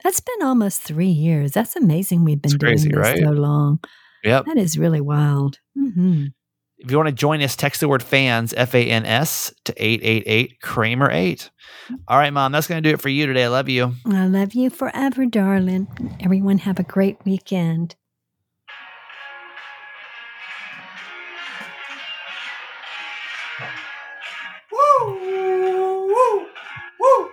That's 0.03 0.19
been 0.21 0.41
almost 0.41 0.81
three 0.81 1.07
years. 1.09 1.51
That's 1.51 1.75
amazing. 1.75 2.23
We've 2.23 2.41
been 2.41 2.53
It's 2.53 2.63
crazy, 2.63 2.89
doing 2.89 3.01
this 3.01 3.11
right? 3.13 3.23
so 3.23 3.29
long. 3.31 3.79
Yep. 4.23 4.45
That 4.45 4.57
is 4.57 4.77
really 4.79 5.01
wild. 5.01 5.59
hmm 5.75 6.27
If 6.79 6.91
you 6.91 6.97
want 6.97 7.09
to 7.09 7.15
join 7.15 7.41
us, 7.41 7.55
text 7.55 7.81
the 7.81 7.87
word 7.87 8.03
fans, 8.03 8.53
F 8.55 8.75
A 8.75 8.85
N 8.85 9.05
S, 9.05 9.51
to 9.65 9.73
888 9.75 10.61
Kramer 10.61 11.09
8. 11.09 11.49
All 12.07 12.19
right, 12.19 12.31
Mom, 12.31 12.51
that's 12.51 12.67
going 12.67 12.81
to 12.83 12.87
do 12.87 12.93
it 12.93 13.01
for 13.01 13.09
you 13.09 13.25
today. 13.25 13.45
I 13.45 13.47
love 13.47 13.67
you. 13.67 13.93
I 14.05 14.27
love 14.27 14.53
you 14.53 14.69
forever, 14.69 15.25
darling. 15.25 15.87
Everyone 16.19 16.59
have 16.59 16.77
a 16.79 16.83
great 16.83 17.17
weekend. 17.25 17.95
Woo! 24.71 25.15
Woo! 25.15 26.47
Woo! 26.99 27.29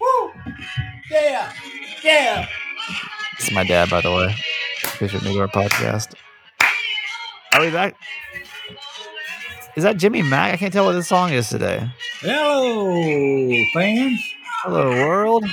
Woo! 0.00 0.32
Yeah! 1.10 1.52
Yeah! 2.04 2.46
This 3.36 3.48
is 3.48 3.52
my 3.52 3.64
dad, 3.64 3.90
by 3.90 4.00
the 4.00 4.12
way. 4.12 4.36
Bishop 5.00 5.24
New 5.24 5.32
York 5.32 5.52
podcast. 5.52 6.14
Are 7.52 7.60
we 7.60 7.70
back? 7.70 7.96
Is 9.76 9.82
that 9.82 9.98
Jimmy 9.98 10.22
Mack? 10.22 10.54
I 10.54 10.56
can't 10.56 10.72
tell 10.72 10.86
what 10.86 10.92
this 10.92 11.08
song 11.08 11.32
is 11.32 11.48
today. 11.50 11.86
Hello, 12.20 13.64
fans. 13.74 14.20
Hello, 14.62 14.90
world. 14.90 15.44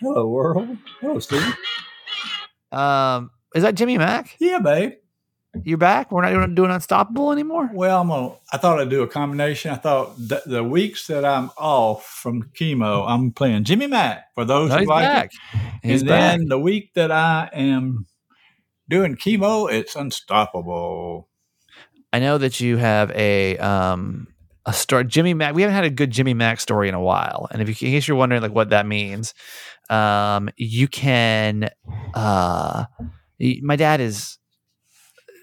Hello, 0.00 0.28
world. 0.28 0.76
Hello, 1.00 1.18
Steve. 1.18 1.42
Um, 2.72 3.30
is 3.54 3.62
that 3.62 3.74
Jimmy 3.74 3.96
Mack? 3.96 4.36
Yeah, 4.38 4.58
babe. 4.58 4.92
You're 5.64 5.78
back? 5.78 6.12
We're 6.12 6.22
not 6.22 6.30
doing, 6.30 6.54
doing 6.54 6.70
Unstoppable 6.70 7.32
anymore? 7.32 7.70
Well, 7.72 8.02
I'm 8.02 8.08
gonna. 8.08 8.34
I 8.52 8.58
thought 8.58 8.78
I'd 8.78 8.90
do 8.90 9.02
a 9.02 9.08
combination. 9.08 9.72
I 9.72 9.76
thought 9.76 10.14
th- 10.16 10.42
the 10.46 10.62
weeks 10.62 11.06
that 11.08 11.24
I'm 11.24 11.50
off 11.58 12.04
from 12.06 12.50
chemo, 12.52 13.04
I'm 13.08 13.32
playing 13.32 13.64
Jimmy 13.64 13.88
Mack 13.88 14.26
for 14.34 14.44
those 14.44 14.68
No, 14.68 14.78
who 14.78 14.84
like 14.84 15.04
back. 15.04 15.30
it. 15.54 15.60
He's 15.82 16.02
and 16.02 16.08
back. 16.08 16.38
then 16.38 16.48
the 16.48 16.58
week 16.58 16.92
that 16.94 17.10
I 17.10 17.48
am 17.52 18.06
doing 18.88 19.16
chemo, 19.16 19.72
it's 19.72 19.96
unstoppable. 19.96 21.28
I 22.12 22.18
know 22.18 22.38
that 22.38 22.60
you 22.60 22.76
have 22.76 23.10
a 23.12 23.56
um 23.58 24.26
a 24.66 24.72
story. 24.72 25.04
Jimmy 25.04 25.34
Mack. 25.34 25.54
We 25.54 25.62
haven't 25.62 25.74
had 25.74 25.84
a 25.84 25.90
good 25.90 26.10
Jimmy 26.10 26.34
Mack 26.34 26.60
story 26.60 26.88
in 26.88 26.94
a 26.94 27.00
while, 27.00 27.48
and 27.50 27.62
if 27.62 27.68
you, 27.68 27.88
in 27.88 27.94
case 27.94 28.08
you're 28.08 28.16
wondering 28.16 28.42
like 28.42 28.54
what 28.54 28.70
that 28.70 28.86
means, 28.86 29.34
um, 29.88 30.50
you 30.56 30.88
can. 30.88 31.70
Uh, 32.14 32.84
my 33.62 33.76
dad 33.76 34.00
is 34.00 34.38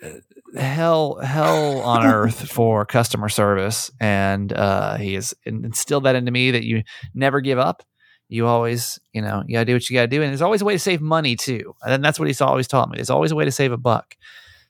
uh, 0.04 0.60
hell 0.60 1.20
hell 1.20 1.82
on 1.82 2.06
earth 2.14 2.50
for 2.50 2.86
customer 2.86 3.30
service, 3.30 3.92
and 4.00 4.54
uh, 4.54 4.98
he 4.98 5.14
has 5.16 5.34
instilled 5.46 6.04
that 6.06 6.16
into 6.16 6.32
me 6.32 6.52
that 6.52 6.64
you 6.64 6.84
never 7.14 7.42
give 7.42 7.60
up. 7.60 7.84
You 8.30 8.46
always, 8.46 9.00
you 9.14 9.22
know, 9.22 9.44
you 9.48 9.54
gotta 9.54 9.66
do 9.66 9.74
what 9.74 9.90
you 9.90 9.96
gotta 9.96 10.08
do, 10.08 10.22
and 10.22 10.30
there's 10.30 10.42
always 10.42 10.62
a 10.62 10.66
way 10.66 10.74
to 10.74 10.80
save 10.80 11.02
money 11.02 11.36
too. 11.36 11.74
And 11.82 12.04
that's 12.04 12.20
what 12.20 12.28
he's 12.28 12.42
always 12.42 12.68
taught 12.68 12.90
me. 12.90 12.98
There's 12.98 13.10
always 13.10 13.32
a 13.32 13.36
way 13.36 13.46
to 13.46 13.52
save 13.52 13.72
a 13.72 13.78
buck. 13.78 14.16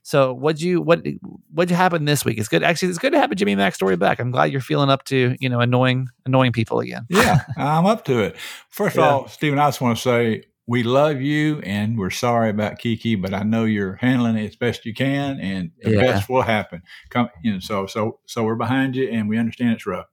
So 0.08 0.32
what'd 0.32 0.62
you 0.62 0.80
what 0.80 1.04
what'd 1.52 1.76
happen 1.76 2.06
this 2.06 2.24
week? 2.24 2.38
It's 2.38 2.48
good. 2.48 2.62
Actually, 2.62 2.88
it's 2.88 2.98
good 2.98 3.12
to 3.12 3.18
have 3.20 3.30
a 3.30 3.34
Jimmy 3.34 3.54
Mack 3.54 3.74
story 3.74 3.94
back. 3.94 4.18
I'm 4.18 4.30
glad 4.30 4.46
you're 4.50 4.62
feeling 4.62 4.88
up 4.88 5.04
to 5.04 5.36
you 5.38 5.50
know 5.50 5.60
annoying 5.60 6.08
annoying 6.24 6.52
people 6.52 6.80
again. 6.80 7.04
Yeah, 7.10 7.40
I'm 7.58 7.84
up 7.84 8.06
to 8.06 8.20
it. 8.20 8.36
First 8.70 8.96
of 8.96 9.02
all, 9.04 9.28
Stephen, 9.28 9.58
I 9.58 9.66
just 9.66 9.82
want 9.82 9.98
to 9.98 10.02
say 10.02 10.44
we 10.66 10.82
love 10.82 11.20
you 11.20 11.58
and 11.58 11.98
we're 11.98 12.08
sorry 12.08 12.48
about 12.48 12.78
Kiki, 12.78 13.16
but 13.16 13.34
I 13.34 13.42
know 13.42 13.64
you're 13.64 13.96
handling 13.96 14.36
it 14.36 14.48
as 14.48 14.56
best 14.56 14.86
you 14.86 14.94
can, 14.94 15.40
and 15.40 15.72
the 15.82 15.90
Yeah. 15.90 16.00
best 16.00 16.30
will 16.30 16.40
happen. 16.40 16.80
Come, 17.10 17.28
you 17.44 17.52
know, 17.52 17.58
so 17.58 17.84
so 17.84 18.20
so 18.24 18.44
we're 18.44 18.54
behind 18.54 18.96
you, 18.96 19.10
and 19.10 19.28
we 19.28 19.36
understand 19.36 19.72
it's 19.72 19.86
rough. 19.86 20.06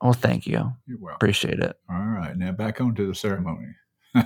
Well, 0.00 0.14
thank 0.14 0.46
you. 0.46 0.72
You're 0.86 0.96
welcome. 0.98 1.16
Appreciate 1.16 1.58
it. 1.60 1.76
All 1.90 1.98
right, 1.98 2.34
now 2.34 2.52
back 2.52 2.80
on 2.80 2.94
to 2.94 3.06
the 3.06 3.14
ceremony. 3.14 3.74
I'm 4.14 4.24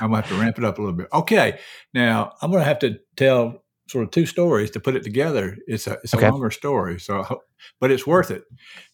gonna 0.00 0.16
have 0.16 0.28
to 0.30 0.34
ramp 0.34 0.58
it 0.58 0.64
up 0.64 0.78
a 0.78 0.82
little 0.82 0.96
bit. 0.96 1.06
Okay, 1.12 1.60
now 1.94 2.32
I'm 2.42 2.50
gonna 2.50 2.64
have 2.64 2.80
to 2.80 2.98
tell 3.16 3.62
sort 3.88 4.04
of 4.04 4.10
two 4.10 4.26
stories 4.26 4.70
to 4.72 4.80
put 4.80 4.96
it 4.96 5.02
together. 5.02 5.56
It's 5.66 5.86
a 5.86 5.98
it's 6.04 6.12
a 6.12 6.18
longer 6.18 6.50
story, 6.50 6.98
so 7.00 7.42
but 7.80 7.90
it's 7.90 8.06
worth 8.06 8.30
it. 8.30 8.44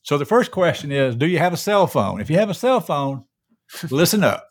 So 0.02 0.18
the 0.18 0.24
first 0.26 0.50
question 0.50 0.92
is, 0.92 1.16
do 1.16 1.26
you 1.26 1.38
have 1.38 1.52
a 1.52 1.56
cell 1.56 1.86
phone? 1.86 2.20
If 2.20 2.30
you 2.30 2.36
have 2.38 2.50
a 2.50 2.54
cell 2.54 2.80
phone, 2.80 3.24
listen 3.90 4.24
up. 4.24 4.46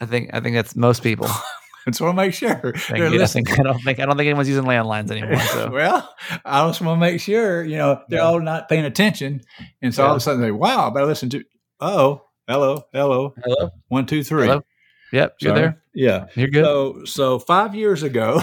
I 0.00 0.06
think 0.06 0.30
I 0.32 0.40
think 0.40 0.54
that's 0.56 0.74
most 0.76 1.02
people. 1.02 1.28
I 1.86 1.90
just 1.90 2.00
want 2.00 2.12
to 2.12 2.16
make 2.16 2.32
sure 2.32 2.54
Thank 2.56 2.74
they're 2.88 3.08
you. 3.08 3.16
I 3.16 3.18
listening. 3.18 3.44
think 3.44 3.60
I 3.60 3.62
don't 3.62 3.78
think 3.82 4.00
I 4.00 4.06
don't 4.06 4.16
think 4.16 4.26
anyone's 4.26 4.48
using 4.48 4.64
landlines 4.64 5.10
anymore. 5.10 5.38
So 5.40 5.70
well, 5.72 6.14
I 6.44 6.66
just 6.66 6.80
want 6.80 6.96
to 6.96 7.00
make 7.00 7.20
sure 7.20 7.62
you 7.62 7.76
know 7.76 8.02
they're 8.08 8.20
Yeah. 8.20 8.24
all 8.24 8.40
not 8.40 8.68
paying 8.70 8.86
attention, 8.86 9.42
and 9.82 9.94
so 9.94 10.04
all 10.04 10.12
of 10.12 10.16
a 10.16 10.20
sudden 10.20 10.40
they, 10.40 10.50
wow, 10.50 10.88
but 10.90 10.98
I 10.98 11.00
better 11.00 11.06
listen 11.06 11.28
to. 11.30 11.44
Oh, 11.80 12.22
hello, 12.48 12.84
hello, 12.92 13.34
hello, 13.44 13.70
one, 13.88 14.06
two, 14.06 14.24
three. 14.24 14.46
Hello? 14.46 14.62
yep, 15.12 15.34
you're 15.40 15.54
there. 15.54 15.82
Yeah. 15.94 16.26
You're 16.34 16.48
good. 16.48 16.64
So, 16.64 17.04
so 17.04 17.38
five 17.38 17.74
years 17.74 18.02
ago, 18.02 18.42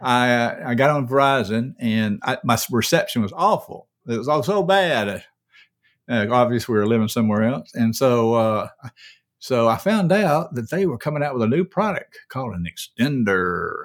I 0.00 0.32
uh, 0.32 0.62
I 0.66 0.74
got 0.74 0.90
on 0.90 1.08
Verizon 1.08 1.74
and 1.78 2.20
I, 2.22 2.38
my 2.44 2.58
reception 2.70 3.22
was 3.22 3.32
awful. 3.32 3.88
It 4.06 4.18
was 4.18 4.28
all 4.28 4.42
so 4.42 4.62
bad. 4.62 5.24
Uh, 6.08 6.26
obviously, 6.30 6.72
we 6.74 6.78
were 6.78 6.86
living 6.86 7.08
somewhere 7.08 7.44
else, 7.44 7.72
and 7.74 7.96
so 7.96 8.34
uh, 8.34 8.68
so 9.38 9.68
I 9.68 9.78
found 9.78 10.12
out 10.12 10.54
that 10.54 10.70
they 10.70 10.86
were 10.86 10.98
coming 10.98 11.22
out 11.22 11.34
with 11.34 11.42
a 11.42 11.48
new 11.48 11.64
product 11.64 12.18
called 12.28 12.54
an 12.54 12.66
extender, 12.66 13.84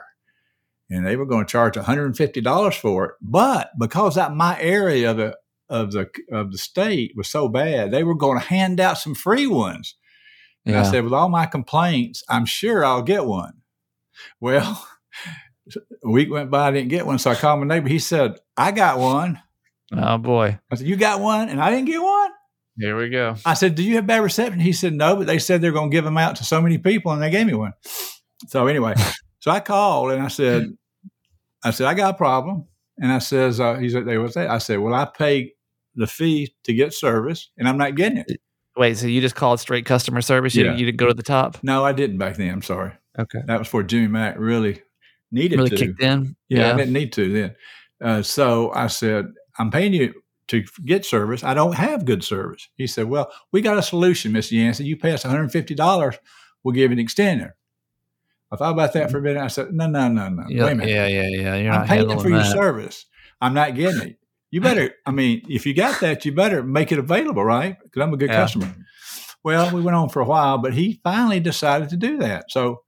and 0.90 1.06
they 1.06 1.16
were 1.16 1.26
going 1.26 1.46
to 1.46 1.52
charge 1.52 1.78
one 1.78 1.86
hundred 1.86 2.06
and 2.06 2.18
fifty 2.18 2.42
dollars 2.42 2.76
for 2.76 3.06
it. 3.06 3.12
But 3.22 3.72
because 3.80 4.16
that 4.16 4.36
my 4.36 4.60
area 4.60 5.12
of 5.12 5.18
the 5.18 5.38
of 5.70 5.92
the 5.92 6.10
of 6.32 6.52
the 6.52 6.58
state 6.58 7.14
was 7.16 7.30
so 7.30 7.48
bad, 7.48 7.92
they 7.92 8.04
were 8.04 8.16
going 8.16 8.40
to 8.40 8.46
hand 8.46 8.80
out 8.80 8.98
some 8.98 9.16
free 9.16 9.48
ones. 9.48 9.96
And 10.66 10.76
I 10.78 10.84
said, 10.84 11.04
with 11.04 11.14
all 11.14 11.30
my 11.30 11.46
complaints, 11.46 12.24
I'm 12.30 12.46
sure 12.46 12.86
I'll 12.86 13.02
get 13.02 13.26
one. 13.26 13.62
Well, 14.40 14.88
a 16.04 16.10
week 16.10 16.30
went 16.32 16.50
by, 16.52 16.68
I 16.68 16.72
didn't 16.72 16.90
get 16.90 17.06
one. 17.06 17.20
So 17.20 17.32
I 17.32 17.36
called 17.36 17.60
my 17.62 17.66
neighbor. 17.68 17.90
He 17.90 18.00
said, 18.00 18.40
I 18.58 18.72
got 18.72 18.98
one. 19.00 19.40
oh 19.94 20.18
boy, 20.18 20.60
I 20.72 20.76
said, 20.76 20.88
You 20.88 20.96
got 20.96 21.20
one? 21.20 21.50
And 21.50 21.62
I 21.62 21.70
didn't 21.72 21.86
get 21.88 22.02
one? 22.02 22.32
here 22.78 22.98
we 22.98 23.10
go. 23.10 23.36
I 23.46 23.56
said, 23.56 23.76
Do 23.76 23.84
you 23.84 23.96
have 23.96 24.08
bad 24.08 24.22
reception? 24.24 24.60
He 24.60 24.72
said, 24.74 24.94
No, 24.94 25.16
but 25.18 25.28
they 25.28 25.40
said 25.40 25.62
they're 25.62 25.72
going 25.72 25.90
to 25.92 25.96
give 25.96 26.06
them 26.06 26.18
out 26.18 26.38
to 26.38 26.44
so 26.44 26.62
many 26.62 26.78
people, 26.78 27.12
and 27.12 27.22
they 27.22 27.30
gave 27.30 27.46
me 27.48 27.54
one. 27.54 27.74
So 28.48 28.68
anyway, 28.68 28.94
so 29.40 29.52
I 29.52 29.60
called 29.60 30.12
and 30.12 30.22
I 30.24 30.28
said, 30.30 30.68
I 31.64 31.72
said, 31.72 31.88
I 31.88 31.94
got 31.94 32.16
a 32.16 32.18
problem. 32.18 32.66
And 33.02 33.12
I 33.12 33.20
says, 33.20 33.60
uh, 33.60 33.76
he 33.76 33.90
said, 33.90 34.06
they 34.06 34.18
was 34.18 34.34
that. 34.36 34.50
I 34.50 34.58
said, 34.60 34.80
Well, 34.80 34.94
I 34.94 35.06
pay 35.06 35.54
the 35.96 36.08
fee 36.08 36.54
to 36.64 36.74
get 36.74 36.94
service, 36.94 37.50
and 37.58 37.68
I'm 37.68 37.78
not 37.78 37.96
getting 37.96 38.20
it. 38.20 38.40
Wait, 38.78 38.96
so 38.98 39.08
you 39.08 39.20
just 39.20 39.36
called 39.36 39.60
straight 39.60 39.86
customer 39.86 40.22
service? 40.22 40.56
You, 40.56 40.64
Yeah. 40.64 40.70
didn't, 40.70 40.80
you 40.80 40.86
didn't 40.86 41.00
go 41.00 41.08
to 41.08 41.14
the 41.14 41.24
top? 41.24 41.58
No, 41.64 41.84
I 41.84 41.92
didn't 41.92 42.18
back 42.18 42.38
then. 42.38 42.50
I'm 42.50 42.62
sorry. 42.62 42.94
Okay. 43.18 43.40
That 43.46 43.60
was 43.60 43.68
for 43.68 43.84
Jimmy 43.84 44.08
Mack 44.08 44.36
really 44.38 44.82
needed 45.32 45.58
Really 45.58 45.70
to. 45.72 45.76
kicked 45.76 46.02
in. 46.02 46.36
Yeah, 46.50 46.74
I 46.74 46.78
didn't 46.78 46.94
need 46.94 47.14
to 47.14 47.32
then. 47.34 47.56
Uh, 48.04 48.22
so 48.22 48.72
I 48.74 48.88
said, 48.88 49.28
I'm 49.58 49.72
paying 49.72 49.94
you 49.94 50.14
to 50.48 50.64
get 50.86 51.06
service. 51.06 51.44
I 51.44 51.54
don't 51.54 51.76
have 51.76 52.06
good 52.06 52.24
service. 52.24 52.68
He 52.76 52.88
said, 52.88 53.06
Well, 53.06 53.32
we 53.52 53.62
got 53.62 53.78
a 53.78 53.84
solution, 53.84 54.32
Mr. 54.32 54.54
Yancey. 54.54 54.86
You 54.86 54.98
pay 54.98 55.12
us 55.12 55.24
$150, 55.24 56.18
we'll 56.64 56.74
give 56.74 56.92
you 56.92 56.98
an 56.98 57.06
extender. 57.06 57.52
I 58.52 58.56
thought 58.56 58.72
about 58.74 58.94
that 58.94 59.12
for 59.12 59.20
a 59.20 59.22
minute. 59.22 59.42
I 59.44 59.48
said, 59.48 59.72
No, 59.74 59.88
no, 59.88 60.08
no, 60.08 60.30
no. 60.30 60.44
Yeah, 60.50 60.64
Wait 60.66 60.72
a 60.72 60.76
minute. 60.76 60.92
yeah, 60.92 61.08
yeah, 61.08 61.28
yeah. 61.28 61.56
You're 61.56 61.74
I'm 61.74 61.88
paying 61.88 62.20
for 62.20 62.30
your 62.30 62.40
that. 62.40 62.52
service. 62.52 63.06
I'm 63.42 63.54
not 63.54 63.76
getting 63.76 64.02
it. 64.02 64.16
You 64.52 64.62
better, 64.62 64.96
I 65.06 65.12
mean, 65.12 65.44
if 65.48 65.68
you 65.68 65.76
got 65.76 66.02
that, 66.02 66.26
you 66.26 66.32
better 66.32 66.64
make 66.64 66.92
it 66.92 66.98
available, 66.98 67.46
right? 67.46 67.78
Because 67.84 68.02
I'm 68.02 68.14
a 68.14 68.18
good 68.18 68.32
Yeah. 68.32 68.38
customer. 68.38 68.76
Well, 69.44 69.72
we 69.74 69.82
went 69.82 69.96
on 69.96 70.10
for 70.10 70.22
a 70.22 70.26
while, 70.26 70.58
but 70.58 70.74
he 70.74 71.00
finally 71.04 71.40
decided 71.40 71.90
to 71.90 71.98
do 71.98 72.18
that. 72.18 72.46
So 72.50 72.82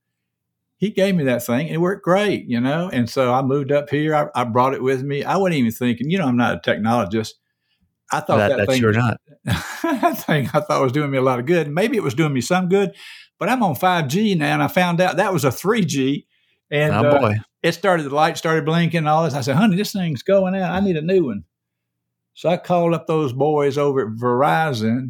he 0.82 0.90
gave 0.90 1.14
me 1.14 1.26
that 1.26 1.46
thing 1.46 1.68
and 1.68 1.76
it 1.76 1.78
worked 1.78 2.04
great, 2.04 2.46
you 2.48 2.60
know? 2.60 2.90
And 2.92 3.08
so 3.08 3.32
I 3.32 3.44
moved 3.44 3.72
up 3.72 3.92
here. 3.92 4.16
I, 4.16 4.42
I 4.42 4.44
brought 4.46 4.74
it 4.74 4.82
with 4.82 5.04
me. 5.04 5.24
I 5.24 5.38
wasn't 5.38 5.58
even 5.58 5.72
thinking, 5.72 6.10
you 6.10 6.18
know, 6.18 6.26
I'm 6.26 6.36
not 6.36 6.56
a 6.56 6.58
technologist. 6.60 7.34
I 8.12 8.20
thought 8.20 8.38
That, 8.38 8.48
that, 8.48 8.58
that's 8.58 8.72
thing 8.72 8.82
you're 8.82 8.92
not. 8.92 9.22
that 9.46 10.24
thing 10.26 10.50
I 10.52 10.60
thought 10.60 10.82
was 10.82 10.92
doing 10.92 11.12
me 11.12 11.20
a 11.20 11.22
lot 11.22 11.38
of 11.38 11.46
good. 11.46 11.70
Maybe 11.70 11.98
it 11.98 12.04
was 12.04 12.16
doing 12.16 12.34
me 12.34 12.42
some 12.42 12.68
good, 12.68 12.96
but 13.38 13.48
I'm 13.48 13.62
on 13.62 13.76
5G 13.76 14.36
now 14.36 14.54
and 14.56 14.64
I 14.64 14.68
found 14.68 15.00
out 15.00 15.18
that 15.18 15.32
was 15.32 15.46
a 15.46 15.50
3G. 15.50 16.26
And 16.72 16.96
oh 16.96 17.10
uh, 17.10 17.20
boy. 17.20 17.36
it 17.62 17.74
started, 17.74 18.10
the 18.10 18.16
light 18.16 18.40
started 18.40 18.66
blinking 18.66 18.98
and 18.98 19.08
all 19.08 19.24
this. 19.24 19.36
I 19.36 19.42
said, 19.42 19.58
honey, 19.58 19.76
this 19.76 19.94
thing's 19.94 20.24
going 20.24 20.56
out. 20.56 20.72
I 20.72 20.80
need 20.80 20.98
a 20.98 21.04
new 21.04 21.26
one. 21.26 21.44
So 22.34 22.50
I 22.50 22.58
called 22.58 22.96
up 22.96 23.06
those 23.06 23.34
boys 23.34 23.78
over 23.78 24.02
at 24.02 24.20
Verizon 24.20 25.10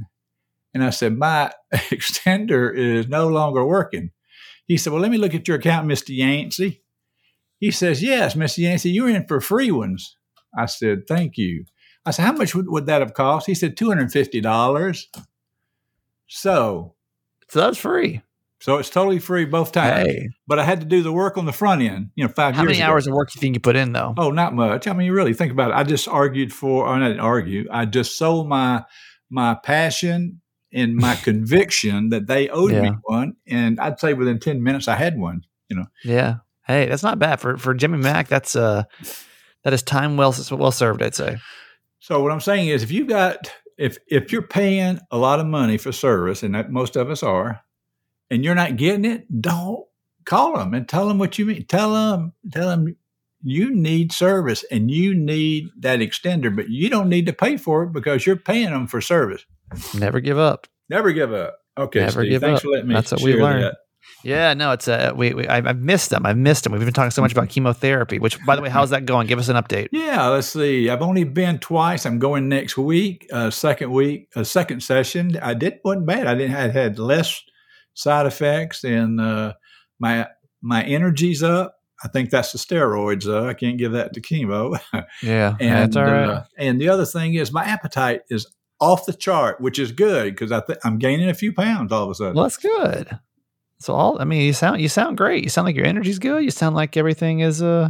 and 0.73 0.83
I 0.83 0.89
said, 0.89 1.17
my 1.17 1.53
extender 1.73 2.75
is 2.75 3.07
no 3.07 3.29
longer 3.29 3.63
working. 3.63 4.11
He 4.71 4.77
said, 4.77 4.93
well, 4.93 5.01
let 5.01 5.11
me 5.11 5.17
look 5.17 5.35
at 5.35 5.49
your 5.49 5.57
account, 5.57 5.85
Mr. 5.85 6.15
Yancey. 6.15 6.81
He 7.59 7.71
says, 7.71 8.01
yes, 8.01 8.35
Mr. 8.35 8.59
Yancey, 8.59 8.89
you're 8.89 9.09
in 9.09 9.27
for 9.27 9.41
free 9.41 9.69
ones. 9.69 10.15
I 10.57 10.65
said, 10.65 11.07
thank 11.09 11.37
you. 11.37 11.65
I 12.05 12.11
said, 12.11 12.23
how 12.23 12.31
much 12.31 12.55
would, 12.55 12.69
would 12.69 12.85
that 12.85 13.01
have 13.01 13.13
cost? 13.13 13.47
He 13.47 13.53
said, 13.53 13.75
$250. 13.75 15.05
So, 16.27 16.95
So 17.49 17.59
that's 17.59 17.77
free. 17.77 18.21
so 18.59 18.77
it's 18.77 18.89
totally 18.89 19.19
free 19.19 19.43
both 19.45 19.71
times. 19.73 20.07
Hey, 20.07 20.29
But 20.47 20.59
I 20.59 20.63
had 20.63 20.79
to 20.79 20.85
do 20.85 21.03
the 21.03 21.11
work 21.11 21.37
on 21.37 21.45
the 21.45 21.51
front 21.51 21.81
end, 21.81 22.11
you 22.15 22.23
know, 22.23 22.31
five 22.31 22.55
how 22.55 22.63
many 22.63 22.77
ago. 22.77 22.85
hours 22.87 23.07
of 23.07 23.13
work 23.13 23.29
do 23.31 23.37
you 23.37 23.41
think 23.41 23.55
you 23.55 23.59
put 23.59 23.75
in 23.75 23.91
though? 23.91 24.13
Oh, 24.17 24.31
not 24.31 24.53
much. 24.53 24.87
I 24.87 24.93
mean, 24.93 25.05
you 25.07 25.13
really 25.13 25.33
think 25.33 25.51
about 25.51 25.71
it. 25.71 25.75
I 25.75 25.83
just 25.83 26.07
argued 26.07 26.53
for, 26.53 26.85
or 26.87 26.93
I 26.95 26.99
didn't 27.09 27.19
argue. 27.19 27.67
I 27.71 27.85
just 27.85 28.17
sold 28.17 28.47
my 28.47 28.83
my 29.29 29.55
passion 29.55 30.40
and 30.73 30.95
my 30.95 31.15
conviction 31.15 32.09
that 32.09 32.27
they 32.27 32.49
owed 32.49 32.71
me 32.73 32.91
one, 33.03 33.35
and 33.47 33.79
I'd 33.79 33.99
say 33.99 34.13
within 34.13 34.39
ten 34.39 34.63
minutes 34.63 34.87
I 34.87 34.95
had 34.95 35.17
one. 35.17 35.45
You 35.69 35.77
know? 35.77 35.85
Yeah. 36.03 36.37
Hey, 36.65 36.87
that's 36.87 37.03
not 37.03 37.19
bad 37.19 37.39
for 37.39 37.57
for 37.57 37.73
Jimmy 37.73 37.97
Mack. 37.97 38.27
That's 38.27 38.55
uh, 38.55 38.83
that 39.63 39.73
is 39.73 39.83
time 39.83 40.17
well 40.17 40.35
well 40.51 40.71
served. 40.71 41.01
I'd 41.01 41.15
say. 41.15 41.37
So 41.99 42.21
what 42.21 42.31
I'm 42.31 42.41
saying 42.41 42.69
is, 42.69 42.83
if 42.83 42.91
you've 42.91 43.07
got 43.07 43.51
if 43.77 43.97
if 44.07 44.31
you're 44.31 44.41
paying 44.41 44.99
a 45.11 45.17
lot 45.17 45.39
of 45.39 45.45
money 45.45 45.77
for 45.77 45.91
service, 45.91 46.43
and 46.43 46.55
that 46.55 46.71
most 46.71 46.95
of 46.95 47.09
us 47.09 47.23
are, 47.23 47.61
and 48.29 48.43
you're 48.43 48.55
not 48.55 48.77
getting 48.77 49.05
it, 49.05 49.41
don't 49.41 49.85
call 50.25 50.57
them 50.57 50.73
and 50.73 50.87
tell 50.87 51.07
them 51.07 51.17
what 51.17 51.37
you 51.37 51.45
mean. 51.45 51.65
Tell 51.65 51.93
them, 51.93 52.33
tell 52.51 52.69
them 52.69 52.95
you 53.43 53.73
need 53.73 54.11
service 54.11 54.63
and 54.71 54.91
you 54.91 55.15
need 55.15 55.69
that 55.79 55.99
extender, 55.99 56.55
but 56.55 56.69
you 56.69 56.89
don't 56.89 57.09
need 57.09 57.25
to 57.25 57.33
pay 57.33 57.57
for 57.57 57.83
it 57.83 57.91
because 57.91 58.25
you're 58.25 58.35
paying 58.35 58.69
them 58.69 58.87
for 58.87 59.01
service. 59.01 59.45
Never 59.97 60.19
give 60.19 60.37
up. 60.37 60.67
Never 60.89 61.11
give 61.11 61.33
up. 61.33 61.57
Okay, 61.77 62.01
Never 62.01 62.21
Steve, 62.21 62.29
give 62.31 62.41
thanks 62.41 62.57
up. 62.59 62.63
for 62.63 62.69
letting 62.69 62.87
me 62.89 62.93
That's 62.95 63.11
what 63.11 63.21
we 63.21 63.35
learned. 63.35 63.63
that. 63.63 63.77
Yeah, 64.23 64.53
no, 64.53 64.71
it's 64.71 64.87
a 64.87 65.13
we, 65.15 65.33
we 65.33 65.47
I, 65.47 65.57
I've 65.57 65.79
missed 65.79 66.09
them. 66.09 66.25
I've 66.25 66.37
missed 66.37 66.63
them. 66.63 66.73
We've 66.73 66.81
been 66.83 66.93
talking 66.93 67.11
so 67.11 67.21
much 67.21 67.31
about 67.31 67.49
chemotherapy. 67.49 68.19
Which, 68.19 68.43
by 68.45 68.55
the 68.55 68.61
way, 68.61 68.69
how's 68.69 68.89
that 68.89 69.05
going? 69.05 69.27
Give 69.27 69.39
us 69.39 69.47
an 69.47 69.55
update. 69.55 69.87
Yeah, 69.91 70.27
let's 70.27 70.47
see. 70.47 70.89
I've 70.89 71.01
only 71.01 71.23
been 71.23 71.59
twice. 71.59 72.05
I'm 72.05 72.19
going 72.19 72.49
next 72.49 72.77
week, 72.77 73.27
uh, 73.31 73.49
second 73.51 73.91
week, 73.91 74.27
a 74.35 74.43
second 74.43 74.81
session. 74.83 75.37
I 75.41 75.53
did 75.53 75.79
wasn't 75.83 76.07
bad. 76.07 76.27
I 76.27 76.35
didn't 76.35 76.55
I 76.55 76.69
had 76.69 76.99
less 76.99 77.41
side 77.93 78.25
effects, 78.25 78.83
and 78.83 79.19
uh, 79.21 79.53
my 79.99 80.27
my 80.61 80.83
energy's 80.83 81.41
up. 81.41 81.75
I 82.03 82.07
think 82.07 82.31
that's 82.31 82.51
the 82.51 82.57
steroids. 82.57 83.27
Uh, 83.27 83.47
I 83.47 83.53
can't 83.53 83.77
give 83.77 83.91
that 83.93 84.13
to 84.13 84.21
chemo. 84.21 84.79
Yeah, 85.23 85.55
and 85.59 85.93
that's 85.93 85.95
all 85.95 86.03
right. 86.05 86.29
uh, 86.29 86.43
and 86.57 86.81
the 86.81 86.89
other 86.89 87.05
thing 87.05 87.35
is 87.35 87.51
my 87.51 87.63
appetite 87.63 88.21
is 88.29 88.47
off 88.81 89.05
the 89.05 89.13
chart, 89.13 89.61
which 89.61 89.79
is 89.79 89.91
good 89.91 90.33
because 90.33 90.51
I 90.51 90.59
th- 90.61 90.79
I'm 90.83 90.97
gaining 90.97 91.29
a 91.29 91.33
few 91.33 91.53
pounds 91.53 91.91
all 91.91 92.03
of 92.03 92.09
a 92.09 92.15
sudden. 92.15 92.33
well, 92.33 92.43
that's 92.43 92.57
good. 92.57 93.17
So 93.79 93.93
all 93.93 94.19
I 94.21 94.25
mean, 94.25 94.41
you 94.41 94.53
sound 94.53 94.81
you 94.81 94.89
sound 94.89 95.17
great. 95.17 95.43
You 95.43 95.49
sound 95.49 95.65
like 95.67 95.75
your 95.75 95.85
energy's 95.85 96.19
good. 96.19 96.43
You 96.43 96.51
sound 96.51 96.75
like 96.75 96.97
everything 96.97 97.39
is 97.39 97.61
uh, 97.61 97.89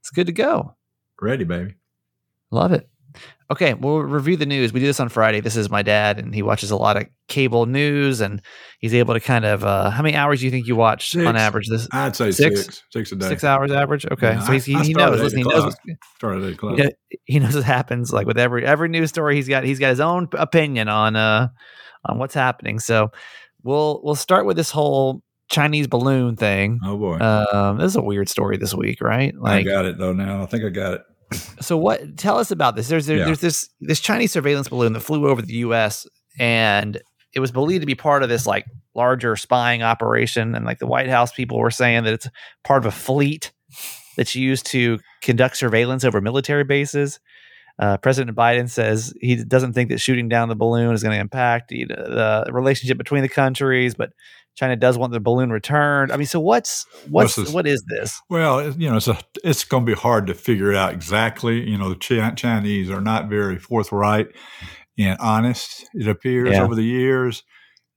it's 0.00 0.10
good 0.10 0.26
to 0.28 0.32
go. 0.32 0.76
Ready, 1.20 1.44
baby. 1.44 1.74
Love 2.50 2.72
it. 2.72 2.88
Okay, 3.50 3.72
we'll 3.74 4.00
review 4.00 4.36
the 4.36 4.44
news. 4.44 4.72
We 4.72 4.80
do 4.80 4.86
this 4.86 5.00
on 5.00 5.08
Friday. 5.08 5.40
This 5.40 5.56
is 5.56 5.70
my 5.70 5.82
dad, 5.82 6.18
and 6.18 6.34
he 6.34 6.42
watches 6.42 6.70
a 6.70 6.76
lot 6.76 6.98
of 6.98 7.06
cable 7.28 7.64
news, 7.64 8.20
and 8.20 8.42
he's 8.78 8.94
able 8.94 9.14
to 9.14 9.20
kind 9.20 9.44
of. 9.46 9.64
Uh, 9.64 9.88
how 9.90 10.02
many 10.02 10.14
hours 10.16 10.40
do 10.40 10.44
you 10.46 10.50
think 10.50 10.66
you 10.66 10.76
watch 10.76 11.10
Six. 11.10 11.26
on 11.26 11.34
average? 11.36 11.68
This 11.68 11.88
I'd 11.92 12.14
say 12.14 12.30
Six? 12.30 12.64
six, 12.64 12.82
six, 12.90 13.12
a 13.12 13.16
day. 13.16 13.28
six 13.28 13.44
hours 13.44 13.72
average. 13.72 14.04
Okay, 14.04 14.32
Yeah, 14.32 14.40
so 14.40 14.52
he's, 14.52 14.64
he, 14.66 14.74
he 14.80 14.92
knows. 14.92 15.20
Listen, 15.20 15.38
he 15.38 15.44
knows. 15.44 15.74
Started 16.16 16.42
at 16.42 16.48
eight 16.50 16.54
o'clock. 16.54 16.78
He 17.24 17.38
knows, 17.38 17.54
what 17.54 17.64
happens. 17.64 18.12
Like 18.12 18.26
with 18.26 18.38
every 18.38 18.66
every 18.66 18.88
news 18.90 19.08
story, 19.08 19.36
he's 19.36 19.48
got 19.48 19.64
he's 19.64 19.78
got 19.78 19.90
his 19.90 20.00
own 20.00 20.28
opinion 20.32 20.88
on 20.88 21.16
uh 21.16 21.48
on 22.04 22.18
what's 22.18 22.34
happening. 22.34 22.78
So 22.78 23.12
we'll 23.62 24.00
we'll 24.04 24.14
start 24.14 24.44
with 24.44 24.56
this 24.58 24.70
whole 24.70 25.22
Chinese 25.50 25.86
balloon 25.86 26.36
thing. 26.36 26.80
Oh 26.84 26.98
boy, 26.98 27.18
Um, 27.18 27.78
this 27.78 27.86
is 27.92 27.96
a 27.96 28.02
weird 28.02 28.28
story 28.28 28.58
this 28.58 28.74
week, 28.74 29.00
right? 29.00 29.34
I 29.42 29.62
got 29.62 29.86
it 29.86 29.96
though. 29.98 30.12
Now 30.12 30.42
I 30.42 30.46
think 30.46 30.64
I 30.64 30.68
got 30.68 30.94
it. 30.94 31.02
So 31.60 31.76
what? 31.76 32.16
Tell 32.16 32.38
us 32.38 32.50
about 32.50 32.76
this. 32.76 32.88
There's 32.88 33.06
there, 33.06 33.18
Yeah. 33.18 33.24
there's 33.26 33.40
this 33.40 33.68
this 33.80 34.00
Chinese 34.00 34.32
surveillance 34.32 34.68
balloon 34.68 34.92
that 34.94 35.00
flew 35.00 35.28
over 35.28 35.42
the 35.42 35.54
U.S. 35.54 36.06
and 36.38 37.00
it 37.34 37.40
was 37.40 37.52
believed 37.52 37.82
to 37.82 37.86
be 37.86 37.94
part 37.94 38.22
of 38.22 38.28
this 38.28 38.46
like 38.46 38.64
larger 38.94 39.36
spying 39.36 39.82
operation. 39.82 40.54
And 40.54 40.64
like 40.64 40.78
the 40.78 40.86
White 40.86 41.08
House 41.08 41.32
people 41.32 41.58
were 41.58 41.70
saying 41.70 42.04
that 42.04 42.14
it's 42.14 42.28
part 42.64 42.82
of 42.82 42.86
a 42.86 42.96
fleet 42.96 43.52
that's 44.16 44.34
used 44.34 44.66
to 44.66 44.98
conduct 45.22 45.56
surveillance 45.56 46.04
over 46.04 46.20
military 46.20 46.64
bases. 46.64 47.20
Uh, 47.78 47.96
President 47.98 48.36
Biden 48.36 48.68
says 48.68 49.14
he 49.20 49.36
doesn't 49.36 49.72
think 49.74 49.90
that 49.90 49.98
shooting 50.00 50.28
down 50.28 50.48
the 50.48 50.56
balloon 50.56 50.92
is 50.94 51.02
going 51.02 51.14
to 51.14 51.20
impact 51.20 51.68
the, 51.68 51.84
the 51.84 52.46
relationship 52.50 52.98
between 52.98 53.22
the 53.22 53.28
countries, 53.28 53.94
but 53.94 54.10
China 54.58 54.74
does 54.74 54.98
want 54.98 55.12
the 55.12 55.20
balloon 55.20 55.50
returned. 55.50 56.10
I 56.10 56.16
mean, 56.16 56.26
so 56.26 56.40
what's 56.40 56.84
what's 57.08 57.36
This 57.36 57.48
is- 57.48 57.54
what 57.54 57.66
is 57.68 57.80
this? 57.88 58.20
Well, 58.28 58.70
you 58.72 58.90
know, 58.90 58.96
it's 58.96 59.06
a, 59.06 59.16
it's 59.44 59.62
going 59.62 59.86
to 59.86 59.92
be 59.94 59.96
hard 59.96 60.26
to 60.26 60.34
figure 60.34 60.72
it 60.72 60.76
out 60.76 60.92
exactly. 60.92 61.68
You 61.70 61.78
know, 61.78 61.88
the 61.90 61.94
Chi- 61.94 62.30
Chinese 62.32 62.90
are 62.90 63.00
not 63.00 63.28
very 63.28 63.58
forthright 63.58 64.28
and 64.98 65.16
honest. 65.20 65.88
It 65.94 66.08
appears 66.08 66.50
Yeah. 66.50 66.64
over 66.64 66.74
the 66.74 66.82
years, 66.82 67.44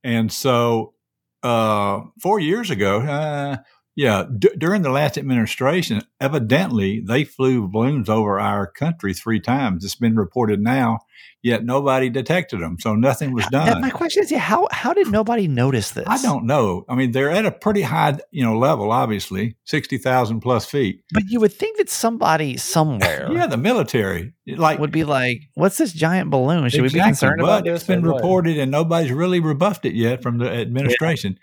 and 0.03 0.31
so 0.31 0.93
uh, 1.41 2.01
four 2.21 2.39
years 2.39 2.69
ago, 2.69 3.01
uh, 3.01 3.57
yeah, 3.95 4.25
d- 4.37 4.51
during 4.59 4.83
the 4.83 4.91
last 4.91 5.17
administration, 5.17 6.03
evidently 6.19 7.01
they 7.05 7.23
flew 7.23 7.67
balloons 7.67 8.07
over 8.07 8.39
our 8.39 8.67
country 8.67 9.13
three 9.15 9.39
times. 9.39 9.83
It's 9.83 9.95
been 9.95 10.15
reported 10.15 10.59
now, 10.61 10.99
yet 11.43 11.63
nobody 11.63 12.09
detected 12.09 12.61
them, 12.61 12.77
so 12.79 12.95
nothing 12.95 13.33
was 13.33 13.45
done. 13.47 13.81
my 13.81 13.89
question 13.89 14.23
is, 14.23 14.31
yeah, 14.31 14.39
how 14.39 14.67
how 14.71 14.93
did 14.93 15.07
nobody 15.07 15.47
notice 15.47 15.91
this? 15.91 16.05
I 16.07 16.21
don't 16.21 16.45
know. 16.45 16.85
I 16.87 16.95
mean, 16.95 17.11
they're 17.11 17.31
at 17.31 17.45
a 17.45 17.51
pretty 17.51 17.81
high, 17.81 18.19
you 18.31 18.43
know, 18.43 18.57
level. 18.57 18.91
Obviously, 18.91 19.55
sixty 19.65 19.97
thousand 19.97 20.41
plus 20.41 20.65
feet. 20.65 21.03
But 21.13 21.23
you 21.27 21.39
would 21.39 21.53
think 21.53 21.77
that 21.77 21.89
somebody 21.89 22.57
somewhere 22.57 23.27
Yeah, 23.31 23.47
the 23.47 23.57
military, 23.57 24.33
like 24.47 24.79
would 24.79 24.91
be 24.91 25.03
like, 25.03 25.41
"What's 25.55 25.77
this 25.77 25.93
giant 25.93 26.29
balloon? 26.29 26.69
Should 26.69 26.81
we 26.81 26.89
be 26.89 27.01
concerned 27.01 27.37
but 27.39 27.45
about 27.45 27.67
It's 27.67 27.85
this?" 27.85 27.95
been 27.95 28.03
reported, 28.03 28.57
and 28.57 28.71
nobody's 28.71 29.11
really 29.11 29.39
rebuffed 29.39 29.85
it 29.85 29.93
yet 29.93 30.21
from 30.21 30.37
the 30.37 30.49
administration. 30.49 31.37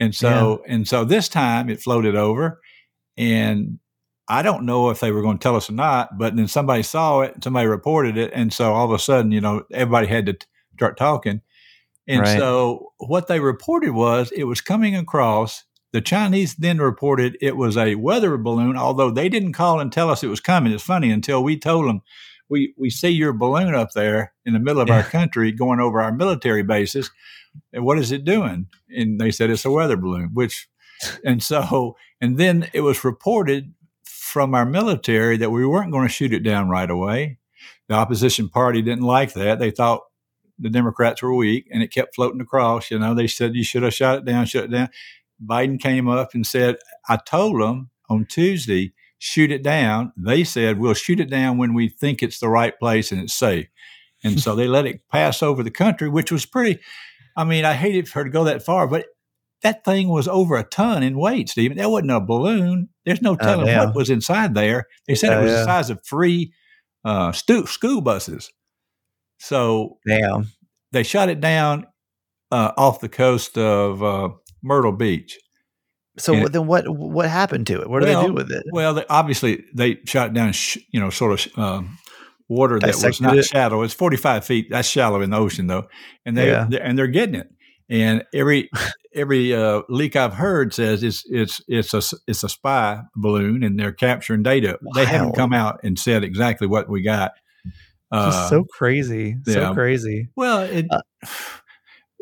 And 0.00 0.14
so, 0.14 0.62
and 0.66 0.88
so 0.88 1.04
this 1.04 1.28
time 1.28 1.70
it 1.70 1.80
floated 1.80 2.16
over, 2.16 2.60
and 3.16 3.78
I 4.28 4.42
don't 4.42 4.64
know 4.64 4.90
if 4.90 5.00
they 5.00 5.10
were 5.12 5.22
going 5.22 5.38
to 5.38 5.42
tell 5.42 5.56
us 5.56 5.68
or 5.68 5.74
not. 5.74 6.16
But 6.18 6.36
then 6.36 6.48
somebody 6.48 6.82
saw 6.82 7.20
it, 7.20 7.42
somebody 7.42 7.66
reported 7.66 8.16
it, 8.16 8.32
and 8.34 8.52
so 8.52 8.72
all 8.72 8.86
of 8.86 8.92
a 8.92 8.98
sudden, 8.98 9.32
you 9.32 9.40
know, 9.40 9.64
everybody 9.72 10.06
had 10.06 10.26
to 10.26 10.32
t- 10.34 10.46
start 10.76 10.96
talking. 10.96 11.40
And 12.06 12.22
Right. 12.22 12.38
so, 12.38 12.92
what 12.98 13.28
they 13.28 13.40
reported 13.40 13.92
was 13.92 14.30
it 14.32 14.44
was 14.44 14.60
coming 14.60 14.94
across. 14.94 15.64
The 15.92 16.00
Chinese 16.00 16.54
then 16.56 16.78
reported 16.78 17.38
it 17.40 17.56
was 17.56 17.76
a 17.76 17.94
weather 17.94 18.36
balloon, 18.36 18.76
although 18.76 19.10
they 19.10 19.28
didn't 19.28 19.52
call 19.52 19.78
and 19.80 19.92
tell 19.92 20.10
us 20.10 20.22
it 20.22 20.28
was 20.28 20.40
coming. 20.40 20.72
It's 20.72 20.82
funny 20.82 21.10
until 21.10 21.42
we 21.42 21.58
told 21.58 21.86
them, 21.86 22.02
we, 22.50 22.74
we 22.76 22.90
see 22.90 23.10
your 23.10 23.32
balloon 23.32 23.74
up 23.74 23.92
there 23.92 24.34
in 24.44 24.52
the 24.52 24.58
middle 24.58 24.82
of 24.82 24.90
our 24.90 25.02
country 25.02 25.50
going 25.52 25.80
over 25.80 26.02
our 26.02 26.12
military 26.12 26.62
bases. 26.62 27.10
And 27.72 27.84
what 27.84 27.98
is 27.98 28.10
it 28.12 28.24
doing? 28.24 28.66
And 28.90 29.20
they 29.20 29.30
said 29.30 29.48
it's 29.50 29.64
a 29.64 29.70
weather 29.70 29.96
balloon, 29.96 30.30
which, 30.34 30.68
and 31.24 31.42
so, 31.42 31.96
and 32.20 32.36
then 32.38 32.68
it 32.74 32.80
was 32.80 33.04
reported 33.04 33.72
from 34.34 34.52
our 34.52 34.66
military 34.66 35.36
that 35.36 35.52
we 35.52 35.64
weren't 35.64 35.92
going 35.92 36.04
to 36.04 36.12
shoot 36.12 36.32
it 36.32 36.42
down 36.42 36.68
right 36.68 36.90
away. 36.90 37.38
The 37.86 37.94
opposition 37.94 38.48
party 38.48 38.82
didn't 38.82 39.04
like 39.04 39.32
that. 39.34 39.60
They 39.60 39.70
thought 39.70 40.00
the 40.58 40.68
Democrats 40.68 41.22
were 41.22 41.32
weak 41.32 41.68
and 41.70 41.84
it 41.84 41.92
kept 41.92 42.16
floating 42.16 42.40
across. 42.40 42.90
You 42.90 42.98
know, 42.98 43.14
they 43.14 43.28
said 43.28 43.54
you 43.54 43.62
should 43.62 43.84
have 43.84 43.94
shot 43.94 44.18
it 44.18 44.24
down, 44.24 44.46
shut 44.46 44.64
it 44.64 44.72
down. 44.72 44.88
Biden 45.40 45.80
came 45.80 46.08
up 46.08 46.34
and 46.34 46.44
said, 46.44 46.78
I 47.08 47.18
told 47.24 47.60
them 47.60 47.90
on 48.10 48.26
Tuesday, 48.26 48.92
shoot 49.20 49.52
it 49.52 49.62
down. 49.62 50.12
They 50.16 50.42
said, 50.42 50.80
we'll 50.80 50.94
shoot 50.94 51.20
it 51.20 51.30
down 51.30 51.56
when 51.56 51.72
we 51.72 51.88
think 51.88 52.20
it's 52.20 52.40
the 52.40 52.48
right 52.48 52.76
place 52.76 53.12
and 53.12 53.20
it's 53.20 53.34
safe. 53.34 53.68
And 54.24 54.40
so 54.42 54.56
they 54.56 54.66
let 54.66 54.84
it 54.84 55.08
pass 55.12 55.44
over 55.44 55.62
the 55.62 55.70
country, 55.70 56.08
which 56.08 56.32
was 56.32 56.44
pretty. 56.44 56.80
I 57.36 57.44
mean, 57.44 57.64
I 57.64 57.74
hated 57.74 58.08
for 58.08 58.18
her 58.18 58.24
to 58.24 58.30
go 58.30 58.42
that 58.42 58.64
far, 58.64 58.88
but 58.88 59.06
that 59.64 59.84
thing 59.84 60.08
was 60.08 60.28
over 60.28 60.56
a 60.56 60.62
ton 60.62 61.02
in 61.02 61.18
weight, 61.18 61.48
Stephen. 61.48 61.76
That 61.78 61.90
wasn't 61.90 62.12
a 62.12 62.20
balloon. 62.20 62.90
There's 63.04 63.20
no 63.22 63.34
telling 63.34 63.66
damn. 63.66 63.86
what 63.88 63.96
was 63.96 64.10
inside 64.10 64.54
there. 64.54 64.86
They 65.08 65.16
said 65.16 65.30
Yeah, 65.30 65.38
it 65.40 65.42
was 65.42 65.50
yeah. 65.52 65.58
the 65.58 65.64
size 65.64 65.90
of 65.90 66.00
three 66.08 66.52
uh, 67.04 67.32
stu- 67.32 67.66
school 67.66 68.00
buses. 68.00 68.50
So 69.38 69.98
Damn. 70.06 70.48
they 70.92 71.02
shot 71.02 71.28
it 71.28 71.40
down 71.40 71.86
uh, 72.50 72.72
off 72.76 73.00
the 73.00 73.08
coast 73.08 73.58
of 73.58 74.02
uh, 74.02 74.28
Myrtle 74.62 74.92
Beach. 74.92 75.38
So 76.18 76.32
And- 76.34 76.46
then 76.48 76.66
what 76.66 76.84
what 76.88 77.28
happened 77.28 77.66
to 77.66 77.80
it? 77.80 77.90
What 77.90 78.00
do 78.02 78.06
Well, 78.06 78.20
they 78.22 78.28
do 78.28 78.34
with 78.34 78.50
it? 78.52 78.64
Well, 78.70 78.94
they, 78.94 79.04
obviously 79.10 79.64
they 79.74 79.98
shot 80.06 80.32
down, 80.32 80.52
sh- 80.52 80.78
you 80.92 81.00
know, 81.00 81.10
sort 81.10 81.32
of 81.46 81.58
um, 81.58 81.98
water 82.48 82.78
that 82.78 82.94
was 83.02 83.20
not 83.20 83.36
it? 83.36 83.44
shallow. 83.46 83.82
It's 83.82 83.94
45 83.94 84.44
feet. 84.44 84.68
That's 84.70 84.86
shallow 84.88 85.20
in 85.22 85.30
the 85.30 85.36
ocean, 85.38 85.66
though, 85.66 85.88
and 86.24 86.36
they 86.36 86.48
Yeah. 86.48 86.66
they're, 86.70 86.82
and 86.82 86.96
they're 86.98 87.08
getting 87.08 87.34
it. 87.34 87.48
And 87.88 88.24
every 88.32 88.70
every 89.14 89.54
uh, 89.54 89.82
leak 89.88 90.16
I've 90.16 90.34
heard 90.34 90.72
says 90.74 91.02
it's 91.02 91.24
it's 91.28 91.60
it's 91.68 91.94
a 91.94 92.02
it's 92.26 92.42
a 92.42 92.48
spy 92.48 93.02
balloon, 93.14 93.62
and 93.62 93.78
they're 93.78 93.92
capturing 93.92 94.42
data. 94.42 94.78
They 94.94 95.04
haven't 95.04 95.34
come 95.34 95.52
out 95.52 95.80
and 95.84 95.98
said 95.98 96.24
exactly 96.24 96.66
what 96.66 96.88
we 96.88 97.02
got. 97.02 97.32
Uh, 98.10 98.48
so 98.48 98.64
crazy, 98.64 99.36
so 99.44 99.74
crazy. 99.74 100.28
Well, 100.36 100.60
it 100.62 100.86
Uh, 100.90 101.00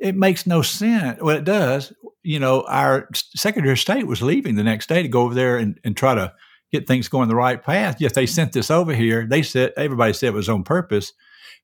it 0.03 0.17
makes 0.17 0.47
no 0.47 0.63
sense. 0.63 1.21
Well, 1.21 1.37
it 1.37 1.45
does. 1.45 1.93
You 2.25 2.41
know, 2.41 2.63
our 2.63 3.09
Secretary 3.15 3.73
of 3.73 3.79
State 3.79 4.07
was 4.07 4.21
leaving 4.21 4.57
the 4.57 4.65
next 4.65 4.89
day 4.89 5.01
to 5.03 5.09
go 5.09 5.23
over 5.23 5.35
there 5.35 5.57
and, 5.59 5.79
and 5.85 5.97
try 5.97 6.15
to 6.15 6.33
get 6.73 6.89
things 6.89 7.09
going 7.09 7.29
the 7.29 7.37
right 7.37 7.63
path. 7.63 8.01
Yet 8.01 8.15
they 8.15 8.27
sent 8.27 8.53
this 8.53 8.71
over 8.71 8.95
here. 8.95 9.27
They 9.29 9.43
said 9.43 9.73
everybody 9.77 10.13
said 10.13 10.29
it 10.29 10.35
was 10.35 10.49
on 10.49 10.65
purpose. 10.65 11.13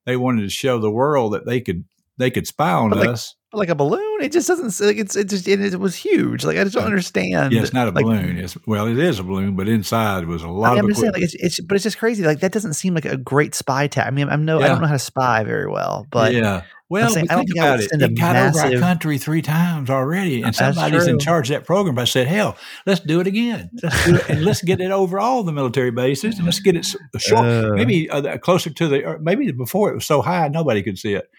They 0.07 0.17
wanted 0.17 0.43
to 0.43 0.51
show 0.51 0.79
the 0.79 0.91
world 0.91 1.33
that 1.33 1.47
they 1.47 1.61
could 1.61 1.85
they 2.17 2.31
could 2.31 2.47
spy 2.47 2.73
on 2.73 2.91
like- 2.91 3.09
us. 3.09 3.35
Like 3.51 3.71
a 3.71 3.75
balloon, 3.75 4.21
it 4.21 4.31
just 4.31 4.47
doesn't. 4.47 4.79
Like 4.87 4.99
it's 4.99 5.17
it 5.17 5.31
just 5.31 5.49
it, 5.49 5.59
it 5.63 5.81
was 5.81 5.95
huge. 5.97 6.45
Like 6.45 6.59
I 6.59 6.65
just 6.65 6.75
don't 6.75 6.83
Yeah. 6.83 6.89
understand. 6.89 7.53
Yeah, 7.53 7.63
it's 7.63 7.73
not 7.73 7.89
a 7.89 7.93
like, 7.93 8.05
balloon. 8.05 8.37
It's 8.37 8.59
well, 8.67 8.87
it 8.87 8.99
is 8.99 9.19
a 9.19 9.23
balloon, 9.25 9.57
but 9.57 9.69
inside 9.69 10.27
was 10.27 10.43
a 10.43 10.49
lot 10.49 10.73
mean, 10.75 10.81
of 10.81 10.85
I'm 10.85 10.95
saying, 10.95 11.13
like 11.15 11.23
it's, 11.23 11.35
it's, 11.35 11.59
but 11.61 11.75
it's 11.75 11.85
just 11.85 11.97
crazy. 11.97 12.23
Like 12.25 12.41
that 12.41 12.53
doesn't 12.53 12.75
seem 12.75 12.95
like 12.95 13.07
a 13.07 13.17
great 13.17 13.55
spy 13.55 13.87
tactic. 13.87 14.13
I 14.13 14.15
mean, 14.15 14.29
I'm 14.29 14.45
no, 14.45 14.61
I 14.61 14.69
don't 14.69 14.83
know 14.83 14.87
how 14.87 14.93
to 14.93 14.99
spy 14.99 15.45
very 15.45 15.67
well, 15.67 16.07
but 16.11 16.35
yeah. 16.35 16.65
Well, 16.91 17.11
saying, 17.11 17.29
I 17.31 17.37
don't 17.37 17.47
think 17.47 17.59
I 17.59 17.71
would 17.71 17.81
it. 17.81 17.89
send 17.91 18.03
a 18.03 18.07
It 18.07 18.19
got 18.19 18.37
over 18.37 18.59
our 18.61 18.65
massive- 18.67 18.81
country 18.81 19.17
three 19.17 19.41
times 19.43 19.89
already, 19.89 20.43
and 20.43 20.55
somebody's 20.55 21.07
in 21.07 21.19
charge 21.19 21.51
of 21.51 21.55
that 21.61 21.67
program. 21.67 21.95
But 21.95 22.03
I 22.03 22.05
said, 22.05 22.27
"Hell, 22.27 22.55
let's 22.85 23.01
do 23.01 23.19
it 23.21 23.27
again. 23.27 23.71
Let's 23.83 24.05
do 24.05 24.15
it, 24.17 24.29
and 24.29 24.45
let's 24.45 24.61
get 24.63 24.81
it 24.83 24.91
over 24.91 25.19
all 25.19 25.43
the 25.43 25.53
military 25.53 25.91
bases, 25.91 26.37
and 26.37 26.45
let's 26.45 26.61
get 26.61 26.77
it 26.77 26.85
short, 27.17 27.47
Uh. 27.47 27.71
maybe 27.73 28.11
uh, 28.11 28.37
closer 28.37 28.69
to 28.69 28.89
the, 28.89 29.19
maybe 29.23 29.51
before 29.53 29.91
it 29.91 29.95
was 29.95 30.05
so 30.07 30.21
high 30.21 30.49
nobody 30.49 30.83
could 30.83 30.99
see 30.99 31.15
it." 31.15 31.31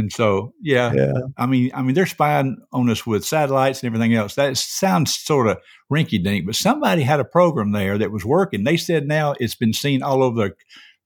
And 0.00 0.12
so, 0.12 0.52
yeah, 0.60 0.92
yeah, 0.92 1.12
I 1.36 1.46
mean, 1.46 1.70
I 1.74 1.82
mean, 1.82 1.94
they're 1.94 2.06
spying 2.06 2.56
on 2.72 2.90
us 2.90 3.06
with 3.06 3.24
satellites 3.24 3.82
and 3.82 3.86
everything 3.86 4.14
else. 4.14 4.34
That 4.34 4.56
sounds 4.56 5.14
sort 5.14 5.46
of 5.46 5.58
rinky 5.92 6.22
dink, 6.22 6.46
but 6.46 6.56
somebody 6.56 7.02
had 7.02 7.20
a 7.20 7.24
program 7.24 7.72
there 7.72 7.98
that 7.98 8.10
was 8.10 8.24
working. 8.24 8.64
They 8.64 8.76
said 8.76 9.06
now 9.06 9.34
it's 9.38 9.54
been 9.54 9.72
seen 9.72 10.02
all 10.02 10.22
over 10.22 10.48
the, 10.48 10.54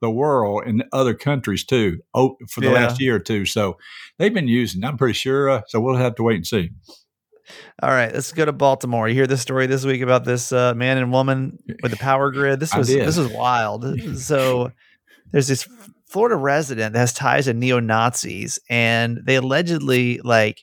the 0.00 0.10
world 0.10 0.62
in 0.66 0.82
other 0.92 1.14
countries 1.14 1.64
too 1.64 1.98
oh, 2.14 2.36
for 2.48 2.60
the 2.60 2.68
Yeah. 2.68 2.72
last 2.72 3.00
year 3.00 3.16
or 3.16 3.20
two. 3.20 3.44
So 3.44 3.76
they've 4.18 4.32
been 4.32 4.48
using. 4.48 4.84
I'm 4.84 4.96
pretty 4.96 5.14
sure. 5.14 5.50
Uh, 5.50 5.62
so 5.68 5.80
we'll 5.80 5.96
have 5.96 6.14
to 6.16 6.22
wait 6.22 6.36
and 6.36 6.46
see. 6.46 6.70
All 7.82 7.90
right, 7.90 8.12
let's 8.12 8.32
go 8.32 8.44
to 8.44 8.52
Baltimore. 8.52 9.08
You 9.08 9.14
hear 9.14 9.26
this 9.26 9.42
story 9.42 9.66
this 9.66 9.84
week 9.84 10.00
about 10.00 10.24
this 10.24 10.52
uh, 10.52 10.72
man 10.74 10.96
and 10.96 11.12
woman 11.12 11.58
with 11.82 11.90
the 11.90 11.98
power 11.98 12.30
grid. 12.30 12.58
This 12.60 12.74
was 12.74 12.88
this 12.88 13.18
was 13.18 13.28
wild. 13.32 13.84
So 14.18 14.70
there's 15.30 15.48
this 15.48 15.68
Florida 16.14 16.36
resident 16.36 16.92
that 16.92 17.00
has 17.00 17.12
ties 17.12 17.46
to 17.46 17.52
neo 17.52 17.80
Nazis, 17.80 18.60
and 18.70 19.18
they 19.24 19.34
allegedly 19.34 20.20
like 20.22 20.62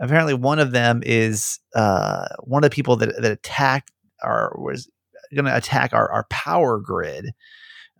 apparently 0.00 0.34
one 0.34 0.60
of 0.60 0.70
them 0.70 1.02
is 1.04 1.58
uh, 1.74 2.28
one 2.44 2.62
of 2.62 2.70
the 2.70 2.74
people 2.74 2.94
that 2.98 3.20
that 3.20 3.32
attacked 3.32 3.90
or 4.22 4.56
was 4.56 4.88
going 5.34 5.46
to 5.46 5.56
attack 5.56 5.92
our 5.92 6.08
our 6.12 6.26
power 6.30 6.78
grid. 6.78 7.26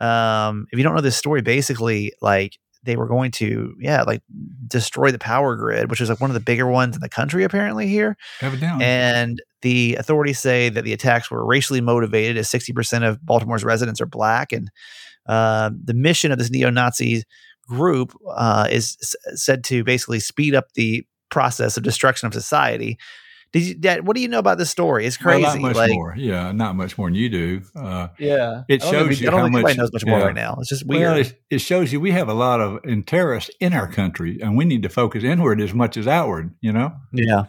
Um, 0.01 0.69
if 0.71 0.79
you 0.79 0.85
don't 0.85 0.95
know 0.95 1.01
this 1.01 1.17
story, 1.17 1.43
basically 1.43 2.13
like 2.23 2.59
they 2.85 2.95
were 2.95 3.09
going 3.09 3.33
to 3.33 3.75
yeah 3.81 4.03
like 4.03 4.23
destroy 4.69 5.11
the 5.11 5.19
power 5.19 5.57
grid, 5.57 5.91
which 5.91 6.01
is 6.01 6.09
like 6.09 6.21
one 6.21 6.31
of 6.31 6.35
the 6.35 6.41
bigger 6.41 6.69
ones 6.69 6.95
in 6.95 7.01
the 7.01 7.09
country 7.09 7.43
apparently 7.43 7.89
here 7.89 8.17
Evidently. 8.41 8.85
and 8.85 9.43
The 9.65 9.97
authorities 9.97 10.39
say 10.39 10.69
that 10.69 10.85
the 10.85 10.93
attacks 10.93 11.31
were 11.31 11.45
racially 11.45 11.81
motivated, 11.81 12.37
as 12.37 12.49
60% 12.51 13.03
of 13.09 13.25
Baltimore's 13.25 13.65
residents 13.65 14.01
are 14.01 14.07
black. 14.07 14.53
And 14.53 14.71
uh, 15.27 15.71
the 15.83 15.95
mission 15.95 16.31
of 16.33 16.39
this 16.39 16.51
neo 16.51 16.69
Nazi 16.71 17.23
group 17.67 18.15
uh, 18.31 18.69
is 18.71 18.97
s- 19.03 19.17
said 19.43 19.65
to 19.65 19.83
basically 19.83 20.21
speed 20.21 20.55
up 20.55 20.73
the 20.75 21.05
process 21.31 21.77
of 21.79 21.83
destruction 21.83 22.27
of 22.27 22.35
society. 22.35 22.99
Did 23.55 23.63
you, 23.63 23.75
Dad, 23.75 24.07
what 24.07 24.17
do 24.17 24.21
you 24.23 24.27
know 24.29 24.41
about 24.41 24.59
this 24.59 24.69
story? 24.71 25.07
It's 25.07 25.19
Well, 25.25 25.41
crazy. 25.41 25.61
not 25.61 25.69
much 25.69 25.77
like, 25.77 25.93
more. 25.93 26.15
Yeah, 26.19 26.51
not 26.53 26.75
much 26.77 26.99
more 26.99 27.07
than 27.07 27.15
you 27.15 27.29
do. 27.29 27.63
Uh, 27.77 28.09
Yeah, 28.19 28.65
It 28.69 28.83
I 28.83 28.91
think 28.91 28.95
shows 29.09 29.21
you 29.21 29.31
how 29.31 29.47
much- 29.49 29.77
knows 29.77 29.93
much 29.93 30.05
more 30.05 30.19
yeah. 30.19 30.25
right 30.27 30.35
now. 30.35 30.57
It's 30.59 30.69
just 30.69 30.85
weird. 30.87 31.03
well, 31.13 31.17
it, 31.21 31.41
it 31.51 31.59
shows 31.61 31.93
you 31.93 32.01
we 32.01 32.11
have 32.11 32.29
a 32.29 32.35
lot 32.35 32.61
of 32.61 32.81
terrorists 33.07 33.51
in 33.61 33.73
our 33.73 33.87
country, 33.87 34.41
and 34.43 34.57
we 34.59 34.65
need 34.65 34.83
to 34.83 34.89
focus 34.89 35.23
inward 35.25 35.61
as 35.61 35.73
much 35.73 35.97
as 35.97 36.07
outward. 36.09 36.53
You 36.61 36.73
know, 36.73 36.93
yeah, 37.13 37.45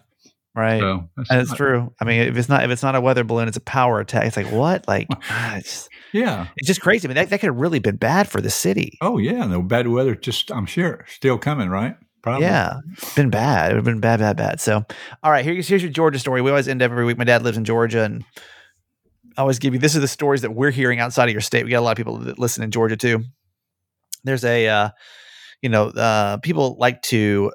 right. 0.56 0.80
so 0.80 1.10
that's, 1.18 1.30
And 1.30 1.41
it's 1.41 1.54
true. 1.54 1.94
I 2.00 2.06
mean, 2.06 2.22
if 2.22 2.38
it's 2.38 2.50
not 2.50 2.63
if 2.63 2.72
it's 2.72 2.84
not 2.84 2.96
a 2.96 3.02
weather 3.02 3.24
balloon, 3.24 3.48
it's 3.48 3.58
a 3.58 3.62
power 3.62 4.00
attack. 4.00 4.26
It's 4.26 4.38
like 4.38 4.52
what? 4.52 4.88
Like 4.88 5.08
it's, 5.30 5.89
yeah. 6.13 6.48
it's 6.56 6.68
just 6.68 6.82
crazy. 6.82 7.08
I 7.08 7.10
mean, 7.10 7.15
that, 7.15 7.30
that 7.30 7.39
could 7.39 7.48
have 7.48 7.58
really 7.58 7.80
been 7.80 7.98
bad 7.98 8.30
for 8.30 8.41
the 8.41 8.50
city. 8.50 8.98
Oh 9.02 9.18
yeah, 9.18 9.46
the 9.48 9.60
bad 9.60 9.88
weather 9.88 10.15
just 10.15 10.52
I'm 10.52 10.65
sure 10.65 11.06
still 11.08 11.38
coming, 11.38 11.70
right? 11.70 11.96
Probably. 12.22 12.48
Yeah, 12.48 12.80
been 13.15 13.30
bad. 13.30 13.70
It 13.70 13.76
would 13.76 13.78
have 13.78 13.86
been 13.86 14.00
bad, 14.00 14.20
bad, 14.20 14.36
bad. 14.36 14.60
So, 14.60 14.84
all 15.22 15.32
right, 15.32 15.46
here's 15.46 15.68
here's 15.68 15.84
your 15.84 15.91
Georgia 15.91 16.18
story. 16.18 16.41
We 16.41 16.50
always 16.50 16.68
end 16.68 16.82
every 16.82 17.06
week. 17.06 17.20
My 17.20 17.24
dad 17.24 17.44
lives 17.44 17.56
in 17.56 17.65
Georgia, 17.65 18.02
and 18.04 18.24
I 19.38 19.41
always 19.41 19.60
give 19.60 19.74
you 19.74 19.80
this 19.80 19.94
is 19.94 20.02
the 20.02 20.08
stories 20.08 20.41
that 20.41 20.56
we're 20.56 20.72
hearing 20.72 21.00
outside 21.00 21.26
of 21.26 21.34
your 21.34 21.41
state. 21.41 21.65
We 21.65 21.72
got 21.72 21.82
a 21.82 21.82
lot 21.82 21.91
of 21.91 21.98
people 21.98 22.18
that 22.18 22.39
listen 22.39 22.63
in 22.63 22.72
Georgia 22.72 22.98
too. 22.98 23.26
There's 24.24 24.44
a, 24.44 24.68
uh, 24.68 24.89
you 25.62 25.70
know, 25.70 25.89
uh, 25.89 26.38
people 26.38 26.78
like 26.80 27.04
to 27.04 27.52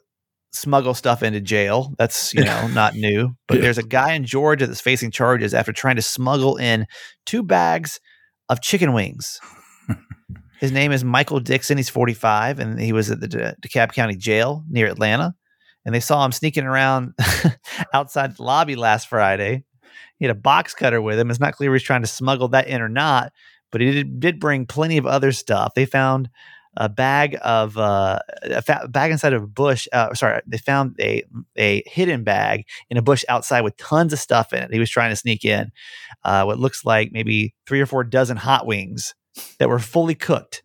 smuggle 0.53 0.95
stuff 0.95 1.23
into 1.23 1.41
jail. 1.41 1.95
That's 1.99 2.35
you 2.35 2.45
know 2.45 2.67
not 2.73 2.95
new, 2.95 3.35
but 3.49 3.57
Yeah. 3.57 3.63
there's 3.63 3.79
a 3.79 3.83
guy 3.83 4.13
in 4.15 4.25
Georgia 4.25 4.67
that's 4.67 4.81
facing 4.81 5.11
charges 5.11 5.55
after 5.55 5.73
trying 5.73 5.97
to 5.97 6.03
smuggle 6.03 6.57
in 6.57 6.87
two 7.27 7.43
bags 7.43 8.01
of 8.49 8.61
chicken 8.61 8.93
wings. 8.93 9.41
His 10.61 10.73
name 10.73 10.93
is 10.93 11.05
Michael 11.05 11.41
Dixon. 11.41 11.79
He's 11.79 11.89
45, 11.89 12.59
and 12.59 12.79
he 12.79 12.93
was 12.93 13.11
at 13.11 13.21
the 13.21 13.29
De- 13.29 13.57
DeKalb 13.63 13.93
County 13.93 14.15
Jail 14.17 14.63
near 14.69 14.87
Atlanta. 14.89 15.35
And 15.87 15.95
they 15.95 16.01
saw 16.01 16.23
him 16.23 16.33
sneaking 16.33 16.65
around 16.65 17.15
outside 17.95 18.37
the 18.37 18.43
lobby 18.43 18.77
last 18.77 19.09
Friday. 19.09 19.65
He 20.19 20.27
had 20.27 20.37
a 20.37 20.39
box 20.39 20.75
cutter 20.75 21.01
with 21.01 21.19
him. 21.19 21.31
It's 21.31 21.41
not 21.41 21.55
clear 21.55 21.75
if 21.75 21.81
he's 21.81 21.87
trying 21.87 22.03
to 22.03 22.07
smuggle 22.07 22.49
that 22.49 22.69
in 22.69 22.83
or 22.83 22.91
not, 22.91 23.33
but 23.73 23.81
he 23.81 23.91
did, 23.91 24.21
did 24.21 24.41
bring 24.41 24.67
plenty 24.67 24.99
of 24.99 25.07
other 25.07 25.33
stuff. 25.33 25.73
They 25.75 25.87
found 25.87 26.29
a 26.81 26.88
bag 26.88 27.37
of 27.43 27.77
uh, 27.77 28.19
a 28.43 28.62
fa- 28.62 28.88
bag 28.88 29.12
inside 29.12 29.35
of 29.35 29.43
a 29.43 29.47
bush. 29.47 29.87
Uh, 29.93 30.14
sorry, 30.14 30.40
they 30.47 30.57
found 30.57 30.97
a 30.99 31.23
a 31.57 31.83
hidden 31.87 32.25
bag 32.25 32.64
in 32.88 32.97
a 32.97 33.03
bush 33.03 33.23
outside 33.29 33.61
with 33.61 33.77
tons 33.77 34.14
of 34.14 34.19
stuff 34.19 34.55
in 34.55 34.62
it. 34.62 34.73
He 34.73 34.81
was 34.81 34.90
trying 34.90 35.11
to 35.11 35.16
sneak 35.16 35.45
in 35.45 35.71
uh, 36.25 36.45
what 36.45 36.59
looks 36.59 36.85
like 36.85 37.12
maybe 37.12 37.55
three 37.66 37.83
or 37.83 37.87
four 37.87 38.03
dozen 38.03 38.38
hot 38.38 38.66
wings 38.66 39.14
that 39.59 39.69
were 39.69 39.79
fully 39.79 40.14
cooked. 40.14 40.62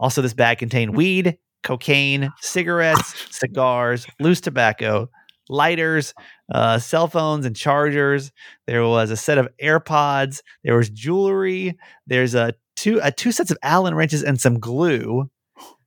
Also, 0.00 0.22
this 0.22 0.32
bag 0.34 0.58
contained 0.58 0.96
weed, 0.96 1.36
cocaine, 1.62 2.32
cigarettes, 2.40 3.14
cigars, 3.30 4.06
loose 4.20 4.40
tobacco, 4.40 5.10
lighters, 5.50 6.14
uh, 6.50 6.78
cell 6.78 7.06
phones, 7.06 7.44
and 7.44 7.54
chargers. 7.54 8.32
There 8.66 8.86
was 8.86 9.10
a 9.10 9.16
set 9.16 9.36
of 9.36 9.48
AirPods. 9.62 10.40
There 10.64 10.76
was 10.76 10.88
jewelry. 10.88 11.76
There's 12.06 12.34
a 12.34 12.54
two 12.76 13.00
uh, 13.02 13.10
two 13.14 13.30
sets 13.30 13.50
of 13.50 13.58
Allen 13.62 13.94
wrenches 13.94 14.22
and 14.22 14.40
some 14.40 14.58
glue. 14.58 15.28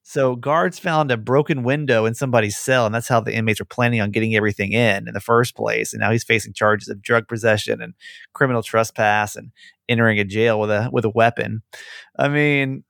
So 0.10 0.38
guards 0.38 0.80
found 0.80 1.12
a 1.12 1.18
broken 1.18 1.64
window 1.64 2.06
in 2.06 2.16
somebody's 2.16 2.58
cell, 2.58 2.86
and 2.86 2.96
that's 2.96 3.10
how 3.10 3.20
the 3.20 3.34
inmates 3.36 3.60
were 3.60 3.66
planning 3.66 4.00
on 4.00 4.10
getting 4.10 4.38
everything 4.38 4.72
in 4.72 5.06
in 5.06 5.14
the 5.14 5.20
first 5.20 5.54
place. 5.54 5.92
And 5.92 6.00
now 6.00 6.12
he's 6.12 6.24
facing 6.24 6.54
charges 6.54 6.88
of 6.88 7.02
drug 7.02 7.28
possession 7.28 7.82
and 7.82 7.94
criminal 8.32 8.64
trespass 8.64 9.36
and 9.36 9.52
entering 9.90 10.18
a 10.18 10.24
jail 10.24 10.62
with 10.62 10.72
a 10.72 10.90
with 10.94 11.04
a 11.04 11.10
weapon. 11.10 11.62
I 12.18 12.30
mean, 12.30 12.86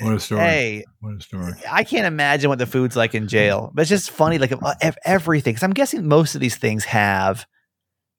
What 0.00 0.14
a 0.14 0.20
story. 0.20 0.40
hey, 0.40 0.84
What 1.00 1.16
a 1.16 1.20
story. 1.20 1.52
I 1.70 1.84
can't 1.84 2.06
imagine 2.06 2.48
what 2.48 2.58
the 2.58 2.64
food's 2.66 2.96
like 2.96 3.14
in 3.14 3.28
jail, 3.28 3.70
but 3.74 3.82
it's 3.82 3.90
just 3.90 4.10
funny, 4.10 4.38
like 4.38 4.52
uh, 4.52 4.74
of 4.82 4.96
everything. 5.04 5.52
Because 5.52 5.64
I'm 5.64 5.74
guessing 5.74 6.08
most 6.08 6.34
of 6.34 6.40
these 6.40 6.56
things 6.56 6.86
have 6.86 7.44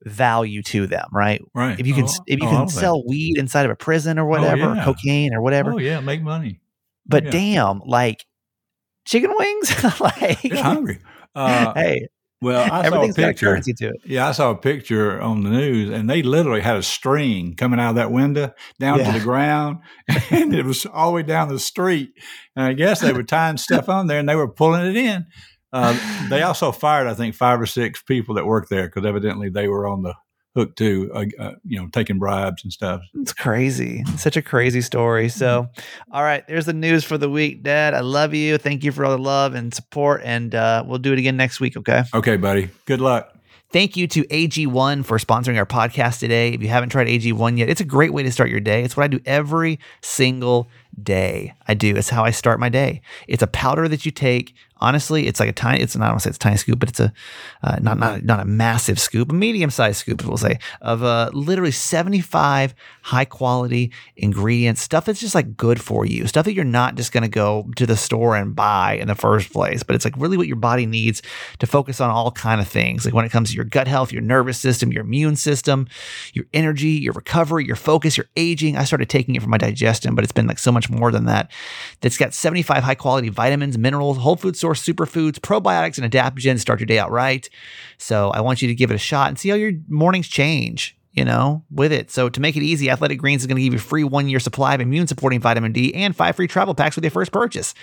value 0.04 0.62
to 0.62 0.86
them, 0.86 1.08
right? 1.12 1.42
Right. 1.56 1.80
If 1.80 1.88
you 1.88 1.96
can, 1.96 2.06
Oh, 2.06 2.24
if 2.28 2.40
you 2.40 2.48
oh, 2.48 2.52
can 2.52 2.68
sell 2.70 3.04
weed 3.08 3.40
inside 3.40 3.66
of 3.66 3.72
a 3.72 3.76
prison 3.76 4.20
or 4.20 4.28
oh, 4.28 4.30
whatever, 4.30 4.70
or 4.70 4.76
yeah. 4.76 4.84
cocaine 4.86 5.34
or 5.34 5.40
oh, 5.40 5.42
whatever, 5.42 5.74
Oh 5.74 5.78
yeah, 5.80 6.00
make 6.00 6.22
money. 6.22 6.60
but 7.08 7.24
yeah. 7.24 7.32
damn, 7.32 7.80
like 7.80 8.24
chicken 9.06 9.34
wings, 9.38 9.84
like 10.00 10.52
hungry. 10.54 11.00
Uh, 11.34 11.74
hey, 11.74 12.08
well, 12.42 12.64
I 12.64 12.68
saw 12.68 12.76
a 12.82 12.84
everything's 12.86 13.16
got 13.18 13.28
picture. 13.28 13.46
currency 13.48 13.74
to 13.74 13.88
it. 13.88 13.96
Yeah, 14.06 14.28
I 14.28 14.32
saw 14.34 14.52
a 14.52 14.56
picture 14.56 15.20
on 15.22 15.44
the 15.44 15.50
news, 15.50 15.90
and 15.90 16.10
they 16.10 16.22
literally 16.22 16.62
had 16.62 16.76
a 16.78 16.84
string 16.84 17.56
coming 17.56 17.80
out 17.80 17.92
of 17.92 17.96
that 17.96 18.12
window 18.12 18.52
down 18.80 19.00
Yeah. 19.00 19.12
to 19.12 19.20
the 19.20 19.24
ground, 19.24 19.80
and 20.30 20.54
it 20.54 20.66
was 20.66 20.86
all 20.86 21.12
the 21.12 21.16
way 21.16 21.24
down 21.24 21.48
the 21.50 21.60
street. 21.60 22.12
And 22.56 22.66
I 22.66 22.74
guess 22.74 23.02
they 23.02 23.14
were 23.14 23.24
tying 23.38 23.58
stuff 23.58 23.90
on 23.90 24.08
there, 24.08 24.20
and 24.20 24.28
they 24.30 24.36
were 24.36 24.50
pulling 24.52 24.86
it 24.86 24.96
in. 24.98 25.26
Uh, 25.74 25.98
they 26.30 26.42
also 26.42 26.72
fired, 26.72 27.08
I 27.08 27.14
think, 27.16 27.36
five 27.36 27.60
or 27.60 27.66
six 27.66 28.02
people 28.02 28.36
that 28.36 28.46
worked 28.46 28.70
there 28.70 28.88
because 28.88 29.06
evidently 29.06 29.50
they 29.50 29.68
were 29.68 29.88
on 29.88 30.04
the 30.04 30.14
hook 30.56 30.76
too, 30.76 31.12
uh, 31.14 31.26
uh, 31.40 31.52
you 31.66 31.80
know, 31.80 31.88
taking 31.92 32.18
bribes 32.18 32.64
and 32.64 32.72
stuff. 32.72 33.02
It's 33.16 33.34
crazy. 33.34 34.04
It's 34.08 34.24
such 34.24 34.38
a 34.38 34.42
crazy 34.42 34.82
story. 34.82 35.30
So, 35.30 35.68
all 36.12 36.24
right, 36.24 36.48
there's 36.48 36.66
the 36.66 36.74
news 36.74 37.04
for 37.04 37.18
the 37.18 37.30
week, 37.30 37.62
Dad. 37.62 37.94
I 37.94 38.00
love 38.00 38.34
you. 38.34 38.58
Thank 38.58 38.84
you 38.84 38.92
for 38.92 39.06
all 39.06 39.12
the 39.12 39.22
love 39.22 39.54
and 39.54 39.74
support, 39.74 40.22
and 40.24 40.56
uh, 40.56 40.84
we'll 40.86 41.00
do 41.00 41.14
it 41.14 41.20
again 41.20 41.38
next 41.38 41.60
week. 41.60 41.78
Okay. 41.78 42.04
Okay, 42.14 42.38
buddy. 42.38 42.70
Good 42.86 43.02
luck. 43.02 43.36
Thank 43.72 43.98
you 43.98 44.08
to 44.08 44.24
AG1 44.28 45.04
for 45.04 45.18
sponsoring 45.18 45.58
our 45.58 45.66
podcast 45.66 46.20
today. 46.20 46.54
If 46.54 46.62
you 46.62 46.70
haven't 46.70 46.90
tried 46.90 47.08
AG1 47.08 47.58
yet, 47.58 47.70
it's 47.70 47.82
a 47.82 47.86
great 47.86 48.14
way 48.14 48.24
to 48.24 48.32
start 48.32 48.50
your 48.50 48.62
day. 48.62 48.84
It's 48.84 48.96
what 48.96 49.04
I 49.04 49.08
do 49.08 49.20
every 49.26 49.80
single 50.02 50.70
day. 51.02 51.54
I 51.68 51.74
do. 51.74 51.96
It's 51.96 52.10
how 52.10 52.24
I 52.24 52.32
start 52.32 52.60
my 52.60 52.70
day. 52.70 53.02
It's 53.28 53.44
a 53.44 53.48
powder 53.48 53.88
that 53.88 54.06
you 54.06 54.12
take. 54.12 54.54
Honestly, 54.80 55.26
it's 55.26 55.40
like 55.40 55.48
a 55.48 55.54
tiny. 55.54 55.82
It's 55.82 55.96
not. 55.96 56.04
I 56.04 56.08
don't 56.08 56.14
want 56.16 56.22
to 56.22 56.24
say 56.26 56.30
it's 56.32 56.38
a 56.38 56.40
tiny 56.40 56.58
scoop, 56.58 56.80
but 56.80 56.90
it's 56.90 57.00
a 57.00 57.14
uh, 57.64 57.78
not 57.82 57.98
not 57.98 58.26
not 58.26 58.42
a 58.42 58.46
massive 58.46 59.00
scoop, 59.00 59.32
a 59.32 59.34
medium 59.34 59.70
sized 59.70 59.98
scoop. 59.98 60.24
We'll 60.26 60.36
say 60.36 60.60
of 60.82 61.02
uh, 61.02 61.32
literally 61.34 61.72
seventy 61.72 62.20
five 62.20 62.76
high 63.02 63.24
quality 63.24 63.94
ingredients, 64.18 64.82
stuff 64.82 65.06
that's 65.06 65.22
just 65.22 65.34
like 65.34 65.56
good 65.56 65.82
for 65.82 66.06
you, 66.06 66.28
stuff 66.28 66.44
that 66.46 66.54
you're 66.54 66.66
not 66.66 66.96
just 66.96 67.14
going 67.14 67.24
to 67.24 67.30
go 67.30 67.70
to 67.78 67.86
the 67.86 67.96
store 67.96 68.36
and 68.36 68.54
buy 68.54 68.98
in 69.00 69.08
the 69.08 69.16
first 69.16 69.54
place, 69.54 69.82
but 69.82 69.96
it's 69.96 70.04
like 70.04 70.16
really 70.18 70.36
what 70.36 70.48
your 70.48 70.58
body 70.58 70.86
needs 70.86 71.22
to 71.60 71.68
focus 71.68 72.02
on 72.02 72.10
all 72.10 72.32
kind 72.32 72.60
of 72.60 72.68
things. 72.68 73.06
Like 73.06 73.14
when 73.14 73.26
it 73.26 73.32
comes 73.32 73.52
to 73.52 73.56
your 73.56 73.66
gut 73.66 73.88
health, 73.88 74.12
your 74.12 74.22
nervous 74.22 74.58
system, 74.58 74.92
your 74.92 75.04
immune 75.04 75.38
system, 75.38 75.88
your 76.34 76.46
energy, 76.54 76.90
your 76.90 77.14
recovery, 77.14 77.66
your 77.66 77.78
focus, 77.78 78.18
your 78.18 78.28
aging. 78.36 78.76
I 78.76 78.84
started 78.84 79.10
taking 79.10 79.36
it 79.36 79.42
for 79.42 79.50
my 79.50 79.58
digestion, 79.58 80.16
but 80.16 80.24
it's 80.26 80.34
been 80.34 80.48
like 80.48 80.60
so 80.60 80.72
much 80.72 80.85
more 80.90 81.12
than 81.12 81.26
that. 81.26 81.52
That's 82.02 82.18
got 82.18 82.34
75 82.34 82.84
high 82.84 82.96
quality 82.96 83.30
vitamins, 83.30 83.78
minerals, 83.78 84.18
whole 84.18 84.36
food 84.36 84.56
source 84.56 84.84
superfoods, 84.84 85.40
probiotics, 85.40 85.98
and 85.98 86.12
adaptogens. 86.12 86.60
Start 86.60 86.80
your 86.80 86.88
day 86.88 87.00
out 87.00 87.12
right. 87.12 87.50
So 87.98 88.32
I 88.32 88.42
want 88.42 88.62
you 88.62 88.68
to 88.68 88.76
give 88.76 88.92
it 88.92 88.96
a 88.96 89.00
shot 89.00 89.30
and 89.30 89.40
see 89.40 89.50
how 89.50 89.56
your 89.56 89.74
mornings 89.88 90.28
change. 90.28 90.98
You 91.14 91.24
know, 91.24 91.64
with 91.72 91.94
it. 91.94 92.12
So 92.12 92.28
to 92.28 92.42
make 92.42 92.58
it 92.58 92.62
easy, 92.62 92.90
Athletic 92.90 93.20
Greens 93.20 93.42
is 93.42 93.48
going 93.48 93.56
to 93.56 93.64
give 93.64 93.72
you 93.72 93.80
a 93.80 93.82
free 93.82 94.04
one 94.04 94.28
year 94.28 94.42
supply 94.42 94.76
of 94.76 94.82
immune 94.82 95.08
supporting 95.08 95.40
vitamin 95.40 95.72
D 95.72 95.96
and 95.96 96.14
five 96.14 96.36
free 96.36 96.46
travel 96.46 96.76
packs 96.76 96.98
with 96.98 97.06
your 97.06 97.12
first 97.12 97.32
purchase. 97.32 97.74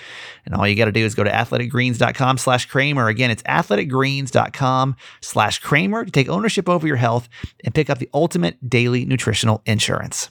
And 0.45 0.55
all 0.55 0.69
you 0.69 0.77
got 0.77 0.85
to 0.85 0.93
do 0.93 1.03
is 1.03 1.15
go 1.15 1.25
to 1.25 1.31
athleticgreens.com 1.31 2.37
slash 2.37 2.67
Kramer. 2.67 3.09
Again, 3.09 3.31
it's 3.31 3.43
athleticgreens.com 3.45 4.97
slash 5.23 5.61
Kramer 5.61 6.05
to 6.05 6.11
take 6.11 6.29
ownership 6.29 6.69
over 6.69 6.87
your 6.87 6.97
health 6.97 7.31
and 7.65 7.75
pick 7.75 7.89
up 7.89 7.97
the 7.97 8.11
ultimate 8.13 8.69
daily 8.69 9.07
nutritional 9.07 9.63
insurance. 9.65 10.31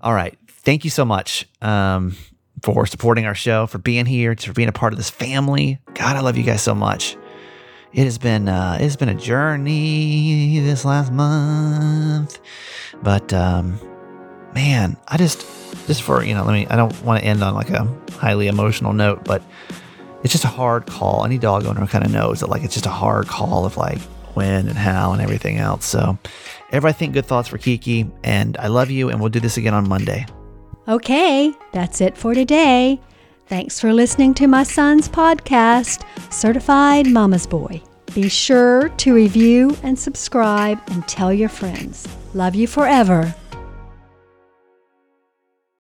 All 0.00 0.14
right. 0.14 0.38
Thank 0.48 0.84
you 0.84 0.90
so 0.90 1.04
much 1.04 1.46
um, 1.62 2.16
for 2.62 2.86
supporting 2.86 3.26
our 3.26 3.34
show, 3.34 3.66
for 3.66 3.78
being 3.78 4.06
here, 4.06 4.34
for 4.36 4.52
being 4.52 4.68
a 4.68 4.72
part 4.72 4.92
of 4.92 4.98
this 4.98 5.10
family. 5.10 5.78
God, 5.94 6.16
I 6.16 6.20
love 6.20 6.36
you 6.36 6.42
guys 6.42 6.62
so 6.62 6.74
much. 6.74 7.16
It 7.92 8.04
has 8.04 8.18
been 8.18 8.48
uh, 8.48 8.76
it 8.78 8.82
has 8.82 8.96
been 8.96 9.08
a 9.08 9.14
journey 9.14 10.60
this 10.60 10.84
last 10.84 11.12
month, 11.12 12.40
but 13.02 13.32
um, 13.32 13.80
man, 14.54 14.96
I 15.08 15.16
just 15.16 15.46
just 15.86 16.02
for 16.02 16.22
you 16.22 16.34
know, 16.34 16.44
let 16.44 16.52
me. 16.52 16.66
I 16.66 16.76
don't 16.76 17.00
want 17.02 17.20
to 17.22 17.26
end 17.26 17.42
on 17.42 17.54
like 17.54 17.70
a 17.70 17.84
highly 18.12 18.48
emotional 18.48 18.92
note, 18.92 19.24
but 19.24 19.42
it's 20.22 20.32
just 20.32 20.44
a 20.44 20.48
hard 20.48 20.86
call. 20.86 21.24
Any 21.24 21.38
dog 21.38 21.64
owner 21.64 21.86
kind 21.86 22.04
of 22.04 22.10
knows 22.10 22.40
that 22.40 22.48
like 22.48 22.64
it's 22.64 22.74
just 22.74 22.86
a 22.86 22.90
hard 22.90 23.28
call 23.28 23.64
of 23.64 23.76
like 23.76 24.00
when 24.34 24.68
and 24.68 24.76
how 24.76 25.12
and 25.12 25.22
everything 25.22 25.56
else. 25.56 25.86
So, 25.86 26.18
everybody 26.70 26.94
think 26.94 27.14
good 27.14 27.26
thoughts 27.26 27.48
for 27.48 27.58
Kiki, 27.58 28.10
and 28.24 28.56
I 28.58 28.68
love 28.68 28.90
you, 28.90 29.10
and 29.10 29.20
we'll 29.20 29.30
do 29.30 29.40
this 29.40 29.56
again 29.56 29.74
on 29.74 29.88
Monday. 29.88 30.26
Okay, 30.88 31.52
that's 31.72 32.00
it 32.00 32.16
for 32.16 32.34
today. 32.34 33.00
Thanks 33.46 33.80
for 33.80 33.92
listening 33.92 34.34
to 34.34 34.46
my 34.46 34.62
son's 34.62 35.08
podcast, 35.08 36.04
Certified 36.32 37.06
Mama's 37.06 37.46
Boy. 37.46 37.82
Be 38.14 38.28
sure 38.28 38.88
to 38.88 39.14
review 39.14 39.76
and 39.82 39.98
subscribe 39.98 40.80
and 40.88 41.06
tell 41.06 41.32
your 41.32 41.48
friends. 41.48 42.08
Love 42.34 42.54
you 42.54 42.66
forever. 42.66 43.34